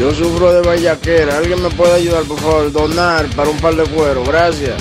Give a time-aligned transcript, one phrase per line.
[0.00, 1.36] Yo sufro de vallaquera.
[1.36, 2.72] ¿Alguien me puede ayudar, por favor?
[2.72, 4.24] Donar para un par de cuero.
[4.24, 4.80] Gracias.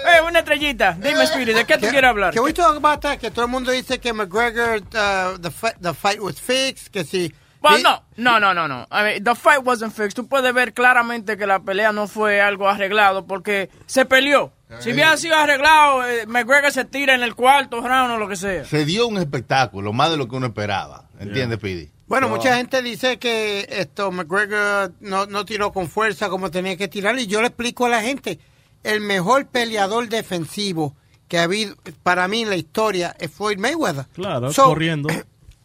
[0.05, 0.93] eh, una estrellita.
[0.93, 2.33] Dime, Spirit, ¿de qué tú quieres hablar?
[2.33, 3.19] Que we talk about that?
[3.19, 7.03] Que todo el mundo dice que McGregor, uh, the, fight, the fight was fixed, que
[7.03, 7.33] si...
[7.61, 8.85] Well, no, no, no, no, no.
[8.91, 10.17] I mean, the fight wasn't fixed.
[10.17, 14.51] Tú puedes ver claramente que la pelea no fue algo arreglado porque se peleó.
[14.79, 18.35] Si hubiera sido arreglado, eh, McGregor se tira en el cuarto round o lo que
[18.35, 18.65] sea.
[18.65, 21.05] Se dio un espectáculo, más de lo que uno esperaba.
[21.19, 21.59] ¿Entiendes, yeah.
[21.59, 21.92] Pidi?
[22.07, 26.87] Bueno, mucha gente dice que esto McGregor no, no tiró con fuerza como tenía que
[26.87, 28.39] tirar y yo le explico a la gente,
[28.83, 30.95] el mejor peleador defensivo
[31.27, 34.05] que ha habido para mí en la historia es Floyd Mayweather.
[34.13, 35.09] Claro, so, corriendo.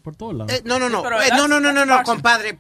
[0.03, 0.53] Por todos lados.
[0.53, 2.57] Eh, no, no, no, eh, no, no, no, no, no, compadre.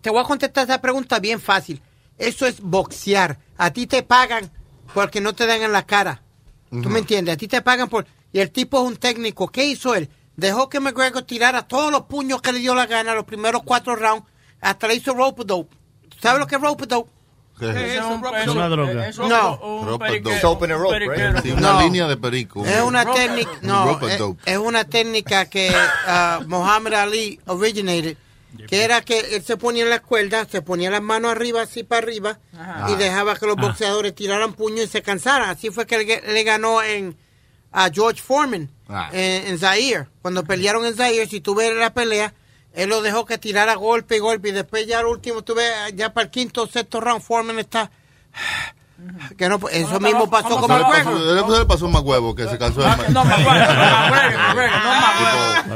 [0.00, 1.80] Te voy a contestar esta pregunta bien fácil.
[2.16, 3.38] Eso es boxear.
[3.56, 4.50] A ti te pagan
[4.94, 6.22] porque no te dan en la cara.
[6.70, 6.82] Uh -huh.
[6.82, 7.34] ¿Tú me entiendes?
[7.34, 8.06] A ti te pagan por...
[8.32, 9.48] Y el tipo es un técnico.
[9.48, 10.08] ¿Qué hizo él?
[10.38, 13.96] Dejó que McGregor tirara todos los puños que le dio la gana los primeros cuatro
[13.96, 14.24] rounds.
[14.60, 15.76] Hasta le hizo rope dope.
[16.22, 17.10] ¿Sabes lo que es rope dope?
[17.58, 19.08] ¿Qué es, es, un, es una droga.
[19.08, 19.24] Es no.
[19.24, 21.42] And a rope, right?
[21.42, 21.80] sí, una no.
[21.80, 22.64] línea de perico.
[22.64, 25.70] Es una técnica, no, es, es, una técnica que
[26.06, 28.16] uh, Muhammad Ali originated,
[28.68, 31.82] que era que él se ponía en la cuerda, se ponía las manos arriba, así
[31.82, 32.92] para arriba, Ajá.
[32.92, 35.50] y dejaba que los boxeadores tiraran puños y se cansaran.
[35.50, 37.16] Así fue que le, le ganó en
[37.72, 39.10] a George Foreman ah.
[39.12, 40.06] en, en Zaire.
[40.22, 42.34] Cuando pelearon en Zaire, si tú ves la pelea,
[42.72, 45.68] él lo dejó que tirara golpe y golpe y después ya al último, tú ves,
[45.94, 47.90] ya para el quinto o sexto round, Foreman está...
[49.36, 51.20] Que no, eso mismo pasó con McGregor.
[51.20, 53.76] Le pasó un McGuevo que se cansó de No, McGregor,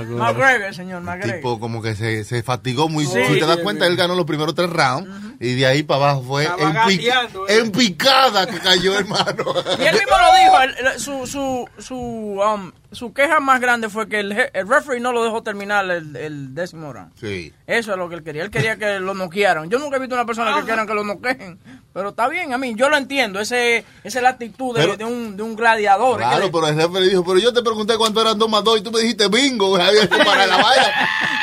[0.08, 1.36] no McGregor, señor McGregor.
[1.36, 3.06] Tipo como que se, se fatigó muy.
[3.06, 5.31] Sí, si te das cuenta, él ganó los primeros tres rounds uh -huh.
[5.42, 7.12] Y de ahí para abajo fue en, pic,
[7.48, 9.44] en, picada que cayó, hermano.
[9.78, 14.08] Y él mismo lo dijo, el, su, su, su, um, su queja más grande fue
[14.08, 17.10] que el, el referee no lo dejó terminar el, el, décimo round.
[17.18, 17.52] Sí.
[17.66, 18.44] Eso es lo que él quería.
[18.44, 19.68] Él quería que lo noquearan.
[19.68, 21.58] Yo nunca he visto una persona que quieran que lo noqueen.
[21.92, 23.40] Pero está bien, a mí, yo lo entiendo.
[23.40, 26.18] Ese, esa es la actitud de, pero, de, un, de un gladiador.
[26.18, 28.82] Claro, pero el referee dijo, pero yo te pregunté cuánto eran dos más dos y
[28.82, 30.92] tú me dijiste bingo, Javier, para la valla.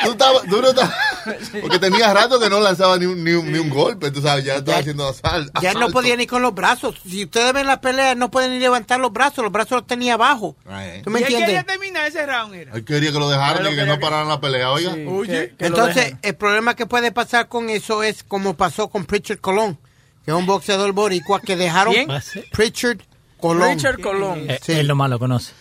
[0.04, 0.94] Tú, estabas, tú no estabas...
[1.60, 4.44] Porque tenía rato que no lanzaba ni un, ni un, ni un golpe, tú sabes,
[4.44, 5.60] ya estaba ya, haciendo asalto.
[5.60, 6.96] Ya no podía ni con los brazos.
[7.06, 10.14] Si ustedes ven la pelea, no pueden ni levantar los brazos, los brazos los tenía
[10.14, 10.56] abajo.
[10.64, 11.04] Right.
[11.04, 11.48] ¿Tú me ¿Y entiendes?
[11.48, 12.72] quería terminar ese round, era?
[12.74, 14.94] Él quería que lo dejaran y que, que no pararan la pelea, oiga.
[14.94, 19.04] Sí, Oye, que entonces el problema que puede pasar con eso es como pasó con
[19.04, 19.78] Pritchard Colón,
[20.24, 22.08] que es un boxeador boricua que dejaron ¿Quién?
[22.52, 22.98] Pritchard
[23.40, 23.72] Colón.
[23.72, 24.50] Pritchard Colón.
[24.50, 25.52] Eh, él lo malo conoce.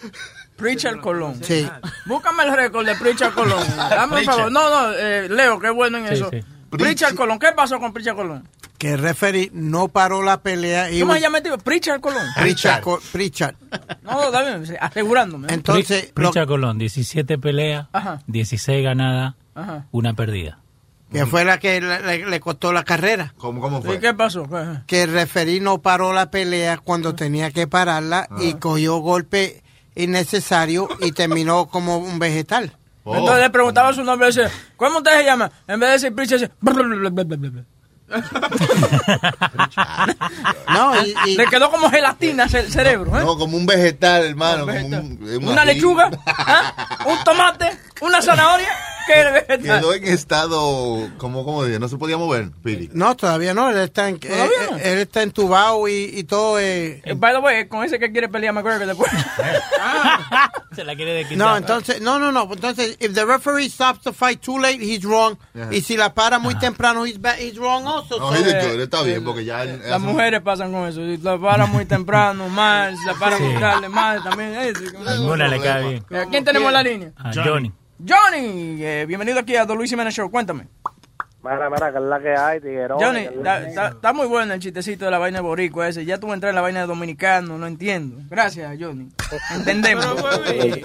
[0.59, 1.43] Pritchard Colón.
[1.43, 1.67] Sí.
[2.05, 3.63] Búscame el récord de Pritchard Colón.
[3.77, 4.51] Dame un favor.
[4.51, 6.29] No, no, eh, Leo, qué bueno en Sí, eso.
[6.31, 6.39] sí.
[6.69, 8.47] Pritchard Colón, ¿qué pasó con Pritchard Colón?
[8.77, 10.89] Que el referee no paró la pelea.
[10.91, 11.57] y ¿Cómo se llama el tipo?
[11.57, 12.25] Pritchard Colón.
[12.39, 12.81] Pritchard.
[12.81, 13.55] Co- Pritchard.
[14.03, 15.47] No, dame, asegurándome.
[15.53, 18.21] Entonces, Pri- lo- Pritchard Colón, 17 peleas, Ajá.
[18.27, 19.85] 16 ganadas, Ajá.
[19.91, 20.59] una perdida.
[21.11, 23.33] que fue la que le, le- le costó la carrera.
[23.37, 23.99] ¿Cómo, cómo ¿Y fue?
[23.99, 24.47] qué pasó?
[24.85, 29.63] Que el referee no paró la pelea cuando tenía que pararla y cogió golpe
[30.03, 32.75] innecesario y terminó como un vegetal.
[33.03, 33.15] Oh.
[33.15, 35.51] Entonces le preguntaba su nombre y decía, ¿cómo usted se llama?
[35.67, 36.51] En vez de decir Pritchard, decía.
[40.67, 43.21] No, y, y- Le quedó como gelatina el cerebro, ¿eh?
[43.23, 44.63] No, como un vegetal, hermano.
[44.63, 45.01] Un vegetal.
[45.01, 46.73] Como un, un una lechuga, ¿ah?
[47.05, 48.69] un tomate, una zanahoria.
[49.09, 52.89] Quedó en estado, como, como dije, no se podía mover, Piri.
[52.93, 53.69] No, todavía no.
[53.69, 54.77] Él está, en, ¿Todavía él, no?
[54.77, 56.59] él está entubado y, y todo.
[56.59, 57.01] Eh.
[57.03, 59.11] Eh, By the way, con ese que quiere pelear McGregor después.
[60.75, 61.37] Se la quiere de quitar.
[61.37, 62.47] No, entonces, no, no, no.
[62.51, 65.37] Entonces, if the referee stops the fight too late, he's wrong.
[65.71, 68.19] Y si la para muy temprano, he's, ba- he's wrong also.
[68.19, 69.63] No, So- dicho, está bien, porque ya...
[69.63, 71.01] él- Las mujeres pasan con eso.
[71.01, 72.95] Si la para muy temprano, mal.
[72.97, 73.43] Si la para Sí.
[73.43, 74.23] muy tarde, mal.
[74.23, 74.53] También.
[74.55, 74.73] eh,
[75.17, 76.05] Ninguna le cae bien.
[76.09, 77.11] Eh, ¿Quién tenemos en la línea?
[77.17, 77.71] Ah, Johnny.
[77.99, 80.29] Johnny, eh, bienvenido aquí a The Luis Jiménez Show.
[80.31, 80.67] Cuéntame.
[81.41, 82.99] Mira, mira, que es la que hay, tiguerón.
[82.99, 83.27] Johnny,
[83.67, 86.03] está- muy bueno el chistecito de la vaina de boricua ese.
[86.05, 88.17] Ya tú entrar en la vaina de dominicano, no entiendo.
[88.29, 89.07] Gracias, Johnny.
[89.55, 90.05] Entendemos.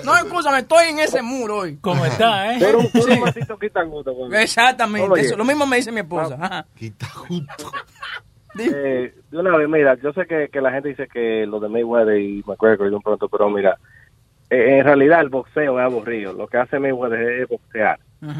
[0.04, 1.76] no, escúchame, estoy en ese muro hoy.
[1.80, 2.58] ¿Cómo está, eh?
[2.60, 3.00] Pero un Sí.
[3.00, 4.12] puro maldito quita gusto.
[4.12, 4.42] güey.
[4.42, 5.22] Exactamente, Oye.
[5.22, 5.36] eso.
[5.36, 6.66] Lo mismo me dice mi esposa.
[6.76, 7.70] Quita justo.
[8.56, 11.68] Eh, de una vez, mira, yo sé que, que la gente dice que lo de
[11.68, 13.76] Mayweather y McGregor y un pronto, pero mira,
[14.54, 16.32] eh, en realidad el boxeo es aburrido.
[16.32, 17.98] Lo que hace Mayweather es boxear,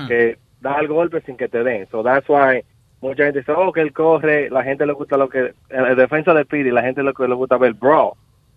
[0.09, 1.87] que da el golpe sin que te den.
[1.91, 2.63] So that's why
[3.01, 6.33] mucha gente dice, oh, que él corre, la gente le gusta lo que, en defensa
[6.33, 8.13] de Pidi, la gente lo que le gusta ver brawl.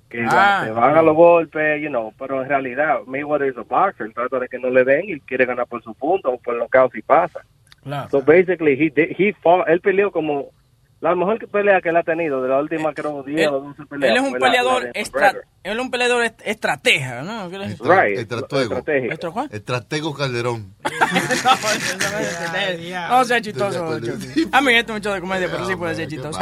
[0.09, 0.61] Que Ah.
[0.65, 4.39] se van a los golpes, you know, pero en realidad Mayweather es un boxer, trata
[4.39, 6.79] de que no le den y quiere ganar por su punto o por lo que
[6.93, 7.41] si pasa.
[7.83, 8.09] Claro.
[8.09, 10.45] So basically, he did, he fought, él peleó como
[10.99, 13.85] la mejor pelea que él ha tenido de la última, creo, 10 Él, o 12
[13.85, 14.11] peleas.
[14.11, 15.45] él es un la- peleador la McGregor.
[15.63, 17.49] él es un peleador est- estratega, ¿no?
[17.49, 17.83] ¿Qué le dice?
[17.83, 18.83] Right, Estratego.
[19.51, 20.73] Estratego Calderón.
[23.09, 23.85] No sea chistoso.
[24.51, 26.39] A mí esto es mucho de comedia, pero sí puede ser chistoso.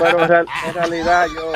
[0.00, 1.52] Pero en, real- en realidad yo...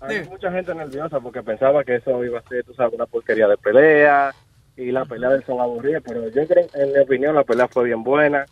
[0.00, 3.48] Hay mucha gente nerviosa porque pensaba que eso iba a ser, tú sabes, una porquería
[3.48, 4.32] de pelea
[4.76, 8.02] y las peleas son aburridas, pero yo creo, en mi opinión, la pelea fue bien
[8.02, 8.44] buena.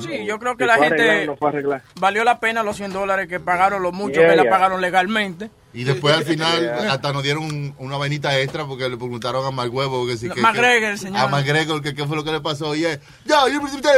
[0.00, 3.28] Sí, yo creo que Si la arreglar, gente no valió la pena los 100 dólares
[3.28, 5.50] que pagaron, los muchos Yeah, que la pagaron legalmente.
[5.78, 6.92] Y después al final Yeah.
[6.92, 10.40] hasta nos dieron un- una vainita extra porque le preguntaron a Marhuevo que si que,
[10.40, 11.18] McGregor, que- señor.
[11.18, 13.36] a McGregor que qué fue lo que le pasó y él, yo,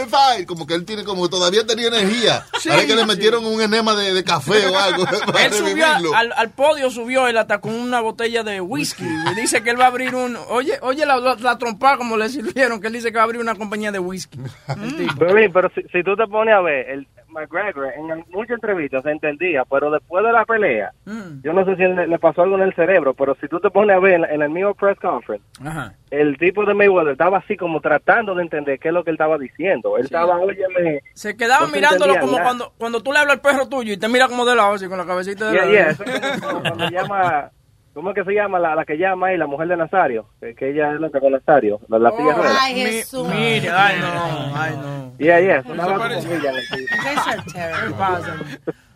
[0.09, 2.45] fight, como que él tiene como todavía tenía energía.
[2.71, 5.05] Ahora que le metieron un enema de, de café o algo
[5.45, 9.05] Él subió al, al podio, subió él hasta con una botella de whisky.
[9.05, 10.37] Y dice que él va a abrir un...
[10.49, 13.25] Oye, oye la, la, la trompa como le sirvieron, que él dice que va a
[13.25, 14.39] abrir una compañía de whisky.
[14.99, 15.15] Tipo.
[15.53, 19.63] Pero, si, si tú te pones a ver, el McGregor en muchas entrevistas se entendía,
[19.71, 21.43] pero después de la pelea, Mm.
[21.43, 23.71] yo no sé si le, le pasó algo en el cerebro, pero si tú te
[23.71, 25.95] pones a ver en, en el mismo press conference, Ajá.
[26.11, 29.15] el tipo de Mayweather estaba así como tratando de entender qué es lo que él
[29.17, 29.97] estaba diciendo.
[29.97, 32.45] Él estaba, óyeme, Se quedaba No mirándolo como nada.
[32.45, 34.89] cuando, cuando tú le hablas al perro tuyo y te mira como de lado, así
[34.89, 35.73] con la cabecita de yeah, lado.
[35.73, 37.51] yeah, eso es como cuando llama,
[37.95, 40.27] ¿cómo es que se llama la, la que llama ahí, la mujer de Nazario?
[40.41, 42.57] Que, que ella es loca con Nazario, la, la Oh, rueda.
[42.61, 43.29] Ay, mi- Jesús.
[43.29, 45.01] Mira, ay no, ay no.
[45.19, 47.95] Yeah, yeah, sonaba como ella en el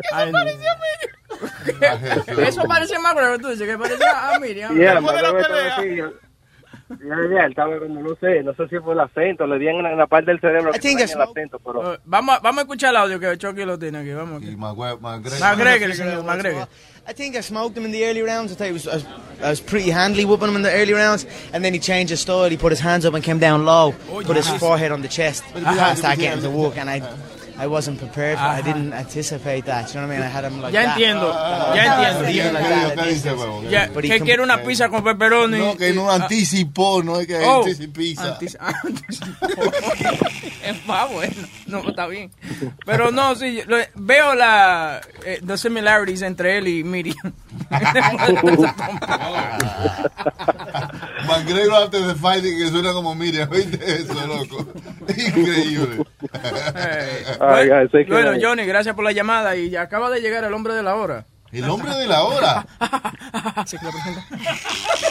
[0.04, 0.24] tipo.
[0.24, 0.54] You guys are
[1.64, 1.86] ¿Qué terrible.
[1.86, 2.30] pasa?
[2.30, 2.42] Ay, no.
[2.48, 4.74] Eso parecía más grave, tú dices que parecía a Miriam.
[4.76, 6.10] Yeah, Después de la pelea.
[7.00, 9.96] Ya, estaba como, no sé, no sé si fue el acento, le di en, en
[9.96, 11.94] la parte del cerebro que fue it's- el acento, pero...
[11.94, 14.12] Eh, Vamos, a- vamos a escuchar el audio que Chucky lo tiene aquí.
[14.12, 14.56] Vamos Y aquí.
[14.56, 16.68] Magüe- McGregor.
[17.06, 18.52] I think I smoked him in the early rounds.
[18.52, 19.04] I thought he was, I was,
[19.42, 22.20] I was pretty handily whooping him in the early rounds, and then he changed his
[22.20, 22.48] style.
[22.48, 23.92] He put his hands up and came down low,
[24.24, 25.64] put his forehead on the chest, and
[25.98, 26.76] started getting to work.
[26.78, 27.00] And I,
[27.58, 28.36] I wasn't prepared.
[28.38, 29.88] For, I didn't anticipate that.
[29.94, 30.26] You know what I mean?
[30.26, 30.96] I had him like Ya that.
[30.98, 31.32] entiendo,
[31.74, 31.84] ya
[32.20, 33.70] entiendo.
[33.70, 35.58] Ya, But he que quiere una pizza con pepperoni.
[35.58, 38.38] No, que no anticipó, no es que Oh, anticipiza.
[40.64, 41.46] es más bueno.
[41.66, 42.30] No, está bien.
[42.84, 47.32] Pero no, sí, lo- veo la eh, the similarities entre él y Miriam.
[51.26, 54.66] McGregor antes de fighting que suena como Miriam, ¿viste eso, loco?
[55.08, 56.04] Increíble.
[57.48, 60.20] Ay, bueno, ay, sé que- bueno, Johnny, gracias por la llamada y ya acaba de
[60.20, 61.26] llegar el hombre de la hora.
[61.52, 62.66] El hombre de la hora.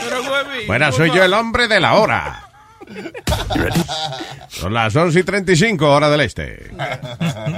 [0.04, 2.50] Pero, güey, por soy yo el hombre de la hora.
[4.50, 6.70] Son las 11 y 35 hora del este.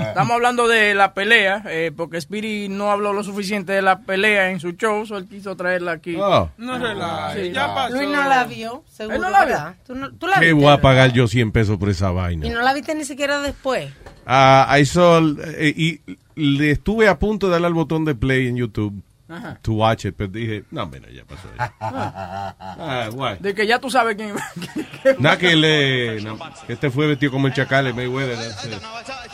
[0.08, 4.52] Estamos hablando de la pelea, eh, porque Speedy no habló lo suficiente de la pelea
[4.52, 6.16] en su show, so él quiso traerla aquí.
[6.20, 6.50] Oh.
[6.58, 7.96] No relaje, ya pasó.
[7.96, 9.16] Luis no la vio, seguro.
[9.16, 9.74] Él no la vio.
[9.86, 10.54] ¿Tú, no- tú la ¿Qué viste?
[10.54, 10.82] voy a ¿verdad?
[10.84, 12.48] pagar yo 100 pesos por esa Y vaina?
[12.50, 13.92] no la viste ni siquiera después.
[14.28, 15.22] I saw,
[15.58, 16.02] eh, y
[16.36, 19.58] le estuve a punto de darle al botón de play en YouTube Ajá.
[19.64, 21.48] to watch it, pero dije, no, bueno, ya pasó.
[21.80, 23.38] Ah, guay.
[23.40, 24.36] De que ya tú sabes quién.
[25.20, 28.38] Nada que le, no, que este fue vestido como el chacal, el Mayweather.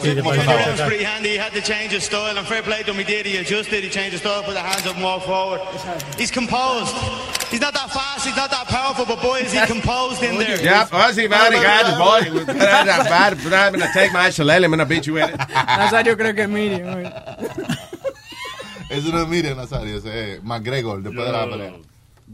[0.04, 0.18] it.
[0.18, 1.30] It was pretty handy.
[1.32, 2.98] He had to change his style, and fair play to him.
[2.98, 3.26] He did.
[3.26, 3.84] He adjusted.
[3.84, 5.62] He changed his style, put the hands up, and walked forward.
[6.18, 6.96] He's composed.
[7.52, 8.26] He's not that fast.
[8.26, 10.62] He's not that powerful, but boy, is he composed in there.
[10.64, 12.46] Yeah, oh, sí, guys, boy.
[12.46, 15.38] Bad, I'm gonna take my shillelagh, I'm gonna beat you with it.
[15.38, 17.12] Nazario cree que es Miriam.
[18.92, 21.74] Eso no es Miriam Nazario, ese es McGregor después de la pelea.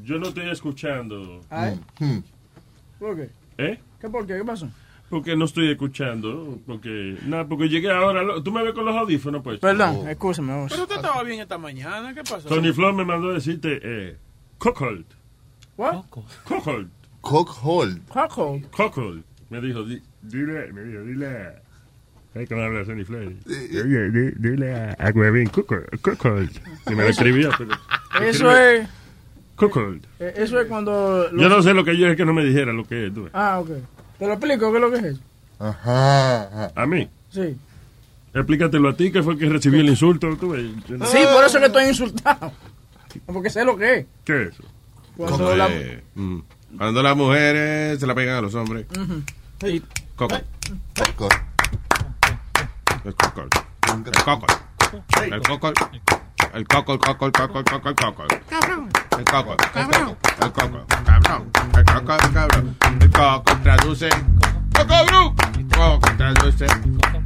[0.03, 1.41] Yo no estoy escuchando.
[1.99, 2.19] Hmm.
[2.99, 3.29] ¿Por qué?
[3.57, 3.79] ¿Eh?
[3.99, 4.37] ¿Qué por qué?
[4.37, 4.69] ¿Qué pasó?
[5.09, 6.59] Porque no estoy escuchando.
[6.67, 8.21] Porque, nada, porque llegué ahora.
[8.43, 9.59] Tú me ves con los audífonos, pues.
[9.59, 10.53] Perdón, escúchame.
[10.53, 10.71] vos.
[10.71, 12.47] Pero usted estaba bien esta mañana, ¿qué pasó?
[12.49, 14.17] Tony Flor me mandó a decirte, eh,
[14.57, 15.05] Cockhold.
[15.77, 16.03] What?
[16.43, 16.89] Cockhold.
[17.21, 18.07] Cockhold.
[18.09, 18.69] Cockhold.
[18.71, 19.23] Cockhold.
[19.49, 21.66] Me dijo, di- dile, me dijo, dile.
[22.37, 23.33] ¿Sabes cómo habla Tony Flor?
[23.47, 25.47] Oye, di- dile a, a Huevín.
[25.49, 26.51] Cockhold.
[26.85, 27.71] Y me lo escribía, pero.
[28.23, 28.87] Eso es,
[29.55, 30.05] Cockhold.
[30.19, 31.29] eh, eso es cuando...
[31.31, 33.13] los- Yo no sé lo que yo es que no me dijera lo que es.
[33.13, 33.31] tú ves.
[33.33, 33.69] Ah, ok.
[34.19, 35.21] Te lo explico, ¿qué es lo que es eso?
[35.57, 36.71] Ajá.
[36.79, 37.09] A mí.
[37.31, 37.57] Sí.
[38.35, 40.37] Explícatelo a ti, que fue el que recibió el insulto.
[40.39, 40.63] tú ves.
[40.87, 42.51] Yo no- Sí, por eso que estoy insultado.
[43.25, 44.05] Porque sé lo que es.
[44.23, 44.63] ¿Qué es eso?
[45.15, 45.69] Cuando la...
[45.71, 46.39] Eh, mm.
[46.77, 48.85] Cuando las mujeres se la pegan a los hombres.
[48.95, 49.23] Ujú.
[49.59, 49.81] Sí.
[50.15, 50.37] Coco.
[51.15, 51.29] Coco.
[53.07, 53.41] El coco.
[53.41, 54.47] El coco.
[55.23, 55.73] El coco.
[56.53, 58.23] El coco, el coco, el coco, el coco, el coco.
[58.49, 58.89] Cabrón.
[59.17, 59.55] El coco.
[59.73, 60.17] Cabrón.
[60.41, 60.85] El coco.
[61.05, 61.51] Cabrón.
[61.73, 62.77] El coco, el cabrón.
[62.99, 64.09] El coco traduce.
[64.75, 65.35] Coco, bro.
[65.57, 66.65] El coco traduce.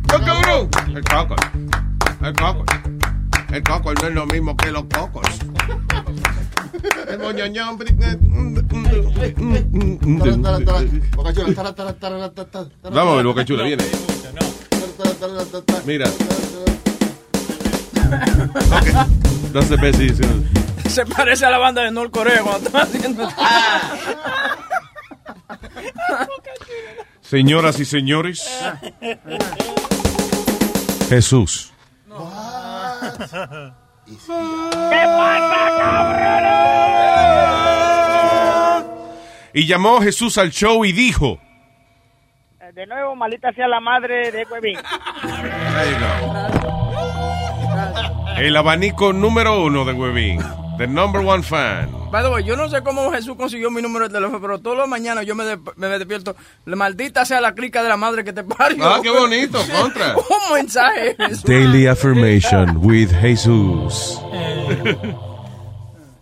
[0.08, 0.70] Coco, bro.
[0.96, 1.36] El coco.
[2.22, 2.66] El coco.
[3.50, 5.40] El coco no es lo mismo que los cocos.
[12.84, 13.84] Vamos a ver, Boca Chula, viene.
[15.86, 16.08] Mira.
[19.54, 20.10] No se ve si
[20.90, 23.30] Se parece a la banda de Norcorea cuando están haciendo...
[27.22, 28.46] Señoras y señores,
[31.08, 31.72] Jesús.
[39.54, 41.40] Y llamó Jesús al show y dijo,
[42.74, 44.78] De nuevo, maldita sea la madre de Cuevín.
[48.38, 50.40] el abanico número uno de Webin,
[50.82, 51.90] the number one fan.
[52.12, 54.80] By the way, yo no sé cómo Jesús consiguió mi número de teléfono, pero todas
[54.80, 56.36] las mañanas yo me, de- me despierto.
[56.66, 58.84] La maldita sea la crica de la madre que te parió.
[58.84, 60.16] Ah, qué bonito, contra.
[60.18, 61.16] Un mensaje.
[61.18, 61.44] Jesús.
[61.44, 64.20] Daily affirmation with Jesús.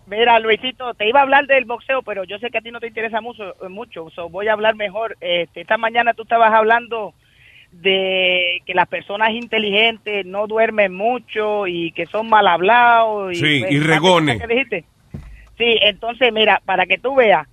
[0.08, 2.80] Mira, Luisito, te iba a hablar del boxeo, pero yo sé que a ti no
[2.80, 5.16] te interesa mucho, mucho so voy a hablar mejor.
[5.22, 7.14] Este, esta mañana tú estabas hablando
[7.72, 13.32] de que las personas inteligentes no duermen mucho y que son mal hablados.
[13.34, 14.42] Y, Sí, pues, y ¿sabes regones.
[14.42, 14.86] qué dijiste?
[15.58, 17.48] Sí, entonces mira, para que tú veas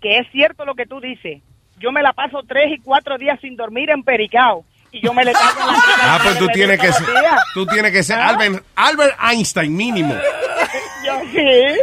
[0.00, 1.42] que es cierto lo que tú dices,
[1.78, 5.24] yo me la paso tres y cuatro días sin dormir en Pericao y yo me
[5.24, 7.06] le cago en la Ah, pues tú tienes que ser,
[7.54, 8.28] tú tienes que ser ¿Ah?
[8.28, 10.14] Albert, Albert Einstein mínimo.
[11.06, 11.80] Yo sí.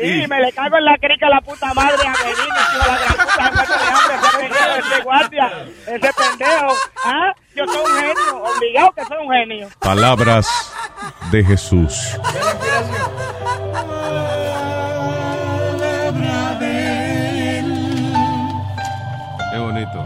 [0.00, 2.36] Sí, me le cago en la crica a la puta madre a hijo
[2.72, 5.52] de la gran puta, de hambre, ese pendejo, ese guardia,
[5.88, 6.74] ese pendejo.
[7.04, 7.32] ¿Ah?
[7.56, 9.68] Yo soy un genio, obligado que soy un genio.
[9.80, 10.72] Palabras
[11.32, 12.16] de Jesús.
[19.50, 20.04] Qué bonito.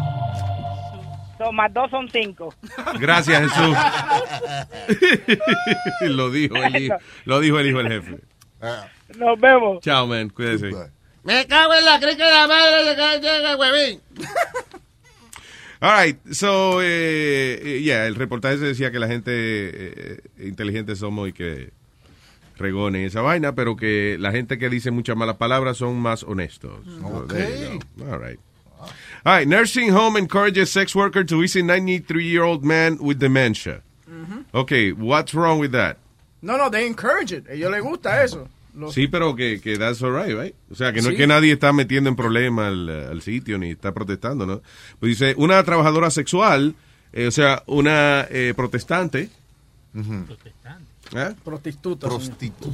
[1.36, 2.54] Son más dos son cinco.
[2.98, 3.76] Gracias, Jesús.
[6.00, 6.96] lo dijo el hijo,
[7.26, 8.31] lo dijo el hijo del jefe.
[9.18, 9.80] Nos vemos.
[9.80, 10.30] Chao, man.
[10.30, 10.70] Cuídese.
[11.24, 14.00] Me cago en la crica de la madre de que Huevín.
[15.80, 20.94] All right, so, eh, eh, yeah, el reportaje se decía que la gente eh, inteligente
[20.94, 21.72] somos y que
[22.56, 26.84] regonen esa vaina, pero que la gente que dice muchas malas palabras son más honestos.
[26.84, 28.12] So, you go.
[28.12, 28.38] All right.
[29.24, 33.82] All right, nursing home encourages sex worker to visit 93-year-old man with dementia.
[34.54, 35.96] Okay, what's wrong with that?
[36.42, 37.48] No, no, they encourage it.
[37.48, 38.48] A ellos les gusta eso.
[38.74, 40.54] Los- Sí, pero que, que that's all right, right?
[40.70, 41.14] O sea, que no Sí.
[41.14, 44.62] es que nadie está metiendo en problemas al, al sitio ni está protestando, ¿no?
[44.98, 46.74] Pues dice, una trabajadora sexual,
[47.12, 49.28] eh, o sea, una eh, protestante.
[51.14, 51.34] ¿eh?
[51.44, 52.10] Prostitutas.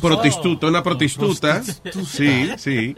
[0.00, 1.62] Prostituta, una prostituta.
[1.64, 2.96] Sí, sí.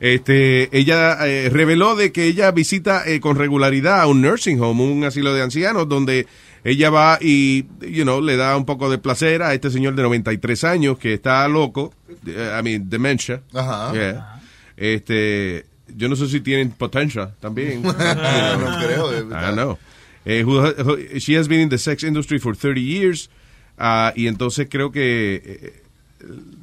[0.00, 4.84] Este, ella eh, reveló de que ella visita eh, con regularidad a un nursing home,
[4.84, 6.26] un asilo de ancianos, donde
[6.64, 10.02] ella va y, you know, le da un poco de placer a este señor de
[10.02, 11.92] 93 años que está loco,
[12.26, 13.42] eh, I mean, dementia.
[13.54, 13.92] Ajá.
[13.92, 14.40] Yeah.
[14.76, 17.82] Este, yo no sé si tienen potencia también.
[17.82, 19.78] No creo, I know.
[20.24, 23.30] Eh, who- who- she has been in the sex industry for 30 years.
[23.78, 25.82] ah, y entonces creo que eh,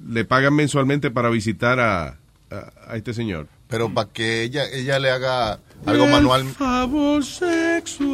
[0.10, 2.18] le pagan mensualmente para visitar a,
[2.52, 3.48] a, a este señor.
[3.70, 6.44] Pero para que ella, ella le haga algo manual.
[6.50, 8.06] favor sexual.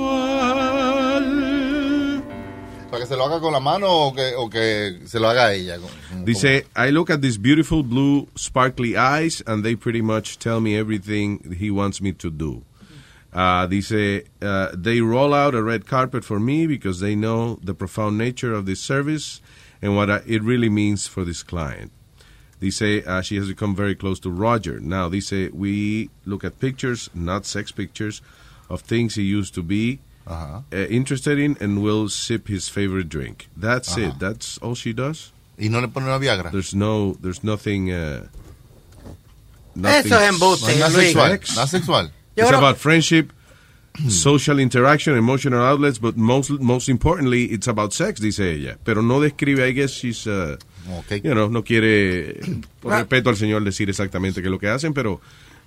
[2.91, 5.53] ¿Para que se lo haga con la mano o que, o que se lo haga
[5.53, 5.79] ella?
[6.25, 10.77] Dice, I look at these beautiful blue sparkly eyes and they pretty much tell me
[10.77, 12.63] everything he wants me to do.
[13.31, 17.73] Uh, dice, uh, they roll out a red carpet for me because they know the
[17.73, 19.39] profound nature of this service
[19.81, 21.93] and what I, it really means for this client.
[22.59, 24.81] Dice, uh, she has become very close to Roger.
[24.81, 28.21] Now, dice, we look at pictures, not sex pictures,
[28.69, 33.47] of things he used to be uh, interested in and will sip his favorite drink.
[33.57, 34.09] That's Ajá.
[34.09, 34.19] it.
[34.19, 35.31] That's all she does.
[35.57, 36.51] ¿Y no le pone una Viagra?
[36.51, 37.91] There's no, there's nothing.
[37.91, 38.27] Uh,
[39.75, 41.39] Eso es embuste, No sexual.
[41.67, 42.11] Sexual.
[42.35, 43.31] It's creo- about friendship,
[44.09, 48.77] social interaction, emotional outlets, but most most importantly, it's about sex, dice ella.
[48.83, 50.57] Pero no describe, I guess she's, uh,
[51.23, 52.39] you know, no quiere,
[52.81, 55.21] por respeto al señor, decir exactamente qué es lo que hacen, pero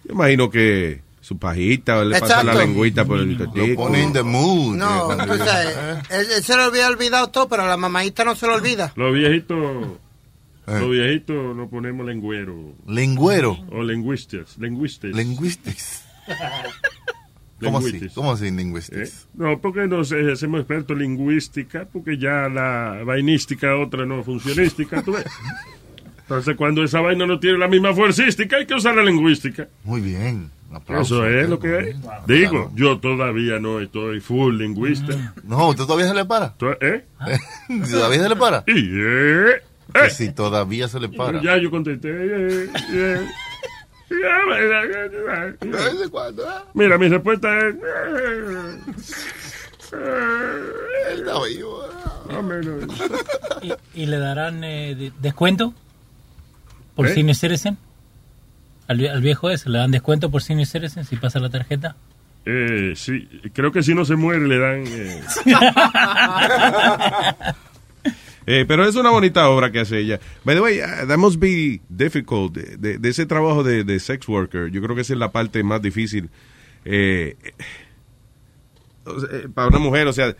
[0.04, 3.84] yo imagino que su pajita, o le pasa la lengüita por el Lo tetico.
[3.84, 4.76] pone in the mood.
[4.76, 5.76] No, Eh, tú sabes,
[6.10, 8.92] él, él se lo había olvidado todo, pero a la mamadita no se lo olvida.
[8.94, 9.58] Los viejitos,
[10.66, 12.74] los viejitos no ponemos lengüero.
[12.86, 13.56] ¿Lengüero?
[13.72, 15.12] O lingüistas, lingüistas.
[15.12, 16.02] Linguistics.
[17.62, 17.86] ¿Cómo así?
[17.92, 18.14] Lingüistas.
[18.14, 19.08] ¿Cómo así linguistics?
[19.22, 19.26] ¿Eh?
[19.34, 25.00] No, porque nos eh, hacemos expertos en lingüística, porque ya la vainística otra no funcionística,
[25.02, 25.24] ¿tú ves?
[26.18, 29.68] Entonces, cuando esa vaina no tiene la misma fuercística, hay que usar la lingüística.
[29.84, 30.50] Muy bien.
[30.88, 31.96] Eso es lo que es.
[32.26, 35.34] Digo, yo todavía no estoy full lingüista.
[35.44, 36.54] No, ¿usted todavía se le para?
[36.54, 37.04] ¿Tú- ¿Eh?
[37.90, 38.64] ¿Todavía se le para?
[38.66, 39.62] Eh,
[39.92, 41.40] Que si todavía se le para.
[41.42, 42.08] Ya yo contesté.
[42.10, 43.26] eh, eh.
[44.10, 46.66] Eh, eh.
[46.74, 47.74] Mira, mi respuesta es.
[47.74, 48.78] eh,
[51.12, 51.82] Él está vivo.
[52.28, 52.84] más o menos.
[53.62, 55.74] ¿Y, y le darán eh, de- descuento
[56.94, 57.14] por ¿Eh?
[57.14, 57.76] senior citizen?
[58.86, 61.96] Al, al viejo ese, ¿le dan descuento por senior citizen si pasa la tarjeta?
[62.46, 64.84] Eh, sí, creo que si no se muere le dan.
[64.86, 65.22] eh,
[68.46, 70.20] Eh, pero es una bonita obra que hace ella.
[70.44, 72.52] By the way, uh, that must be difficult.
[72.52, 75.32] De, de- de ese trabajo de, de sex worker, yo creo que esa es la
[75.32, 76.28] parte más difícil.
[76.84, 77.36] Eh,
[79.06, 80.36] eh, para una mujer, o sea,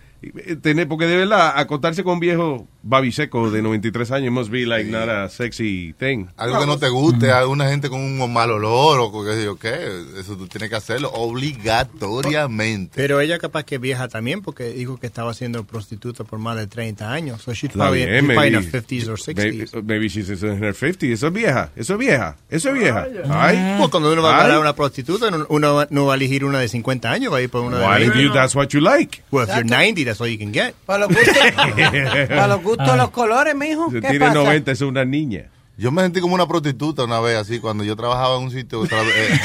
[0.63, 4.91] tener, porque de verdad, acostarse con un viejo babiseco de 93 años must be like
[4.91, 6.27] not a sexy thing.
[6.37, 9.57] Algo que no te guste, alguna gente con un mal olor o qué sé yo
[9.57, 12.93] qué, eso tú tienes que hacerlo obligatoriamente.
[12.97, 16.57] Pero ella capaz que es vieja también porque dijo que estaba siendo prostituta por más
[16.57, 17.43] de 30 años.
[17.43, 19.73] So she's probably, bien, she's probably in her maybe- 50s or 60s.
[19.73, 21.13] Maybe, maybe she's in her 50s.
[21.13, 23.07] Eso es vieja, eso es vieja, eso es vieja.
[23.31, 23.77] Ay.
[23.79, 24.43] Pues cuando uno va a Ay.
[24.43, 27.39] parar a una prostituta, no- uno no va a elegir una de 50 años, va
[27.39, 28.15] a ir por una de Why 20.
[28.19, 29.23] do you, that's what you like.
[29.31, 30.75] Well, if you're 90, that's all you can get.
[30.87, 31.37] Para los gustos,
[32.29, 33.91] para los, gustos los colores, mijo.
[33.91, 34.35] ¿Qué tiene pasa?
[34.35, 35.51] 90 es una niña.
[35.77, 38.85] Yo me sentí como una prostituta una vez así cuando yo trabajaba en un sitio.
[38.85, 38.89] eh,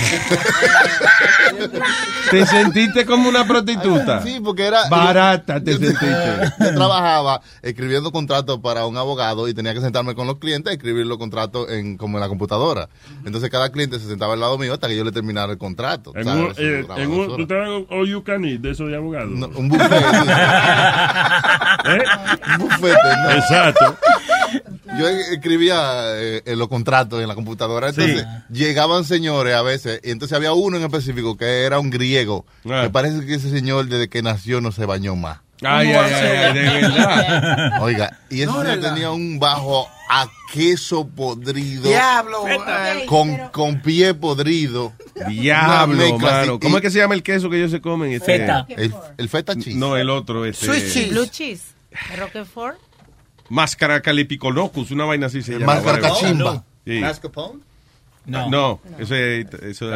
[2.29, 4.21] ¿Te sentiste como una prostituta?
[4.21, 4.87] Sí, porque era...
[4.89, 6.05] Barata te yo- sentiste.
[6.59, 10.73] Yo trabajaba escribiendo contratos para un abogado y tenía que sentarme con los clientes a
[10.75, 12.89] escribir los contratos en, como en la computadora.
[13.25, 16.11] Entonces cada cliente se sentaba al lado mío hasta que yo le terminara el contrato.
[16.15, 17.39] en un, eh, en un, ¿Tú horas.
[17.39, 19.31] estabas en un all you can eat de esos de abogados?
[19.31, 19.91] un buffet.
[21.85, 22.03] ¿Eh?
[22.59, 23.31] Un bufete, no.
[23.31, 23.97] Exacto.
[24.97, 30.11] Yo escribía eh, en los contratos en la computadora, entonces llegaban señores a veces, y
[30.11, 32.45] entonces había uno en específico que era un griego.
[32.65, 32.81] Ah.
[32.83, 35.39] Me parece que ese señor desde que nació no se bañó más.
[35.61, 37.81] Ay, ay, ay, ay, de verdad.
[37.81, 41.83] Oiga, y ese No, tenía un bajo a queso podrido.
[41.83, 42.47] Diablo.
[42.47, 44.93] eh, Con, con pie podrido.
[45.27, 46.59] Diablo, mano.
[46.59, 48.11] ¿Cómo es que se llama el queso que ellos se comen?
[48.13, 48.65] Este- Feta.
[48.69, 49.75] El, el feta cheese.
[49.75, 50.45] No, el otro.
[50.45, 51.09] Este, Swiss cheese.
[51.11, 51.63] Blue cheese.
[52.17, 52.77] Roquefort.
[53.49, 55.75] Máscara calipicolocus, una vaina así se llama.
[55.75, 56.63] Máscara cachimba.
[56.85, 56.99] Sí.
[56.99, 57.59] Mascarpone?
[58.25, 58.49] No.
[58.49, 58.81] No,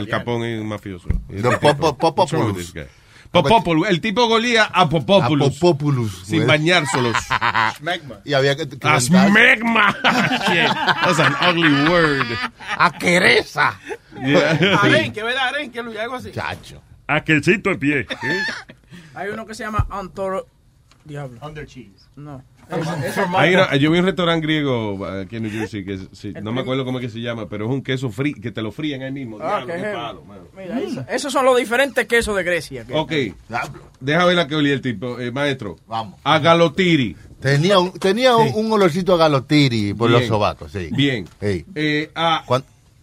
[0.09, 1.07] Capón es un mafioso.
[1.29, 2.55] No, Popo- What's wrong with Popopoulos.
[2.55, 2.85] this guy?
[3.31, 3.89] Popopoulos.
[3.89, 5.57] El tipo golía a Popopoulos.
[5.57, 6.23] Apopopoulos.
[6.25, 7.15] Sin bañárselos.
[8.25, 8.67] Y había que...
[8.69, 9.91] que A smegma.
[10.47, 12.25] Shit, That's an ugly word.
[12.77, 13.79] Aquereza.
[14.21, 14.79] Yeah.
[14.81, 16.31] Aren, que verdad, Aren, que lo algo así.
[16.31, 16.81] Chacho.
[17.07, 17.99] Aquelcito de pie.
[18.23, 18.39] ¿eh?
[19.15, 20.47] Hay uno que se llama Antoro.
[21.03, 21.39] Diablo.
[21.41, 22.07] Under cheese.
[22.15, 22.43] No.
[23.35, 26.61] Hay una- yo vi un restaurante griego aquí en New Jersey que sí, no me
[26.61, 29.03] acuerdo cómo es que se llama, pero es un queso frí que te lo fríen
[29.03, 29.37] ahí mismo.
[29.41, 29.95] Ah, Diablo, qué qué heavy.
[29.95, 30.41] palo, mano.
[30.55, 32.85] Mira, eso- esos son los diferentes quesos de Grecia.
[32.85, 33.11] que- Ok,
[33.99, 35.77] deja ver la que olía el tipo, eh, maestro.
[35.87, 36.19] Vamos.
[36.23, 37.15] A galotiri.
[37.39, 40.21] Tenía un, tenía un, un olorcito a galotiri por Bien.
[40.21, 40.89] los sobacos, sí.
[40.91, 41.27] Bien.
[41.41, 41.65] Ey.
[41.75, 42.43] Eh, a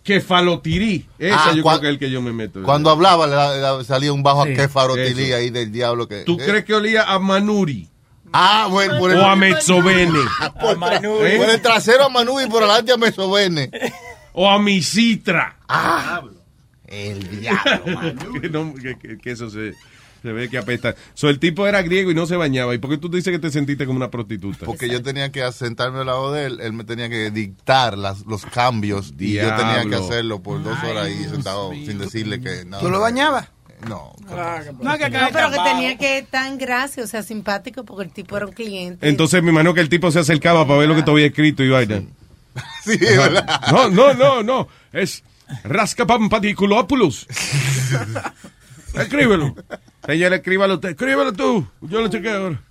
[0.03, 1.07] kefalotirí.
[1.19, 2.63] Esa Ah, yo creo que es el que yo me meto.
[2.63, 5.37] Cuando hablaba da- salía un bajo Sí, a kefarotilí eso.
[5.37, 6.23] ahí del diablo que...
[6.25, 7.87] ¿Tú eh, crees que olía a manuri?
[8.33, 10.19] Ah, bueno, por el, O a mezzovene.
[10.61, 11.37] por, tra- ¿Eh?
[11.39, 13.71] por el trasero a Manu y por adelante a Mesovene.
[14.33, 15.57] O a misitra.
[15.69, 16.23] Ah,
[16.87, 18.33] el diablo, Manu.
[18.41, 19.75] que, no- que- que- que eso se,
[20.23, 20.95] se ve que apesta.
[21.15, 22.75] So, el tipo era griego y no se bañaba.
[22.75, 24.67] ¿Y por qué tú dices que te sentiste como una prostituta?
[24.67, 28.25] Porque yo tenía que sentarme al lado de él, él me tenía que dictar las,
[28.27, 32.65] los cambios y yo tenía que hacerlo por dos horas ahí sentado sin decirle que
[32.65, 32.79] no.
[32.79, 33.49] ¿Tú lo bañabas?
[33.89, 34.13] No.
[34.81, 38.37] No, que No, pero que tenía que tan gracia, o sea, simpático, porque el tipo
[38.37, 39.09] era un cliente.
[39.09, 41.63] Entonces me imagino que el tipo se acercaba para ver lo que te había escrito
[41.63, 42.03] y vaina.
[42.85, 43.61] Sí, verdad.
[43.71, 44.69] No, no, no, no.
[44.93, 45.23] Es
[45.65, 47.27] Rascapampadículopoulos.
[48.95, 49.55] Escríbelo.
[50.05, 50.91] Señora, escríbalo usted.
[50.91, 51.67] Escríbalo tú.
[51.81, 52.63] Yo lo chequeo ahora.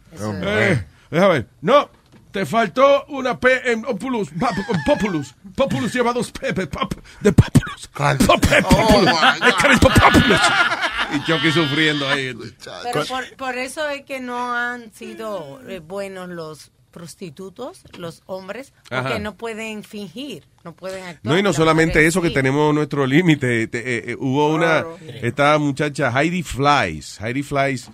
[0.44, 1.48] Eh, déjame ver.
[1.62, 1.90] No,
[2.32, 4.30] te faltó una P en Populus.
[4.30, 4.50] Pop-
[4.86, 5.34] Populus.
[5.56, 6.54] Populus lleva dos P.
[6.54, 7.88] De Populus.
[7.94, 9.80] Pop- Populus.
[9.80, 10.40] Populus.
[11.16, 12.34] Y Chucky sufriendo ahí.
[12.84, 18.74] Pero por, por eso es que no han sido eh, buenos los prostitutos, los hombres,
[18.90, 19.20] porque Ajá.
[19.20, 21.20] no pueden fingir, no pueden actuar.
[21.34, 23.68] No, y no solamente eso, que tenemos nuestro límite.
[23.68, 24.86] Te- eh, eh, hubo una,
[25.22, 27.20] esta muchacha, Heidi Flies.
[27.22, 27.90] Heidi Flies,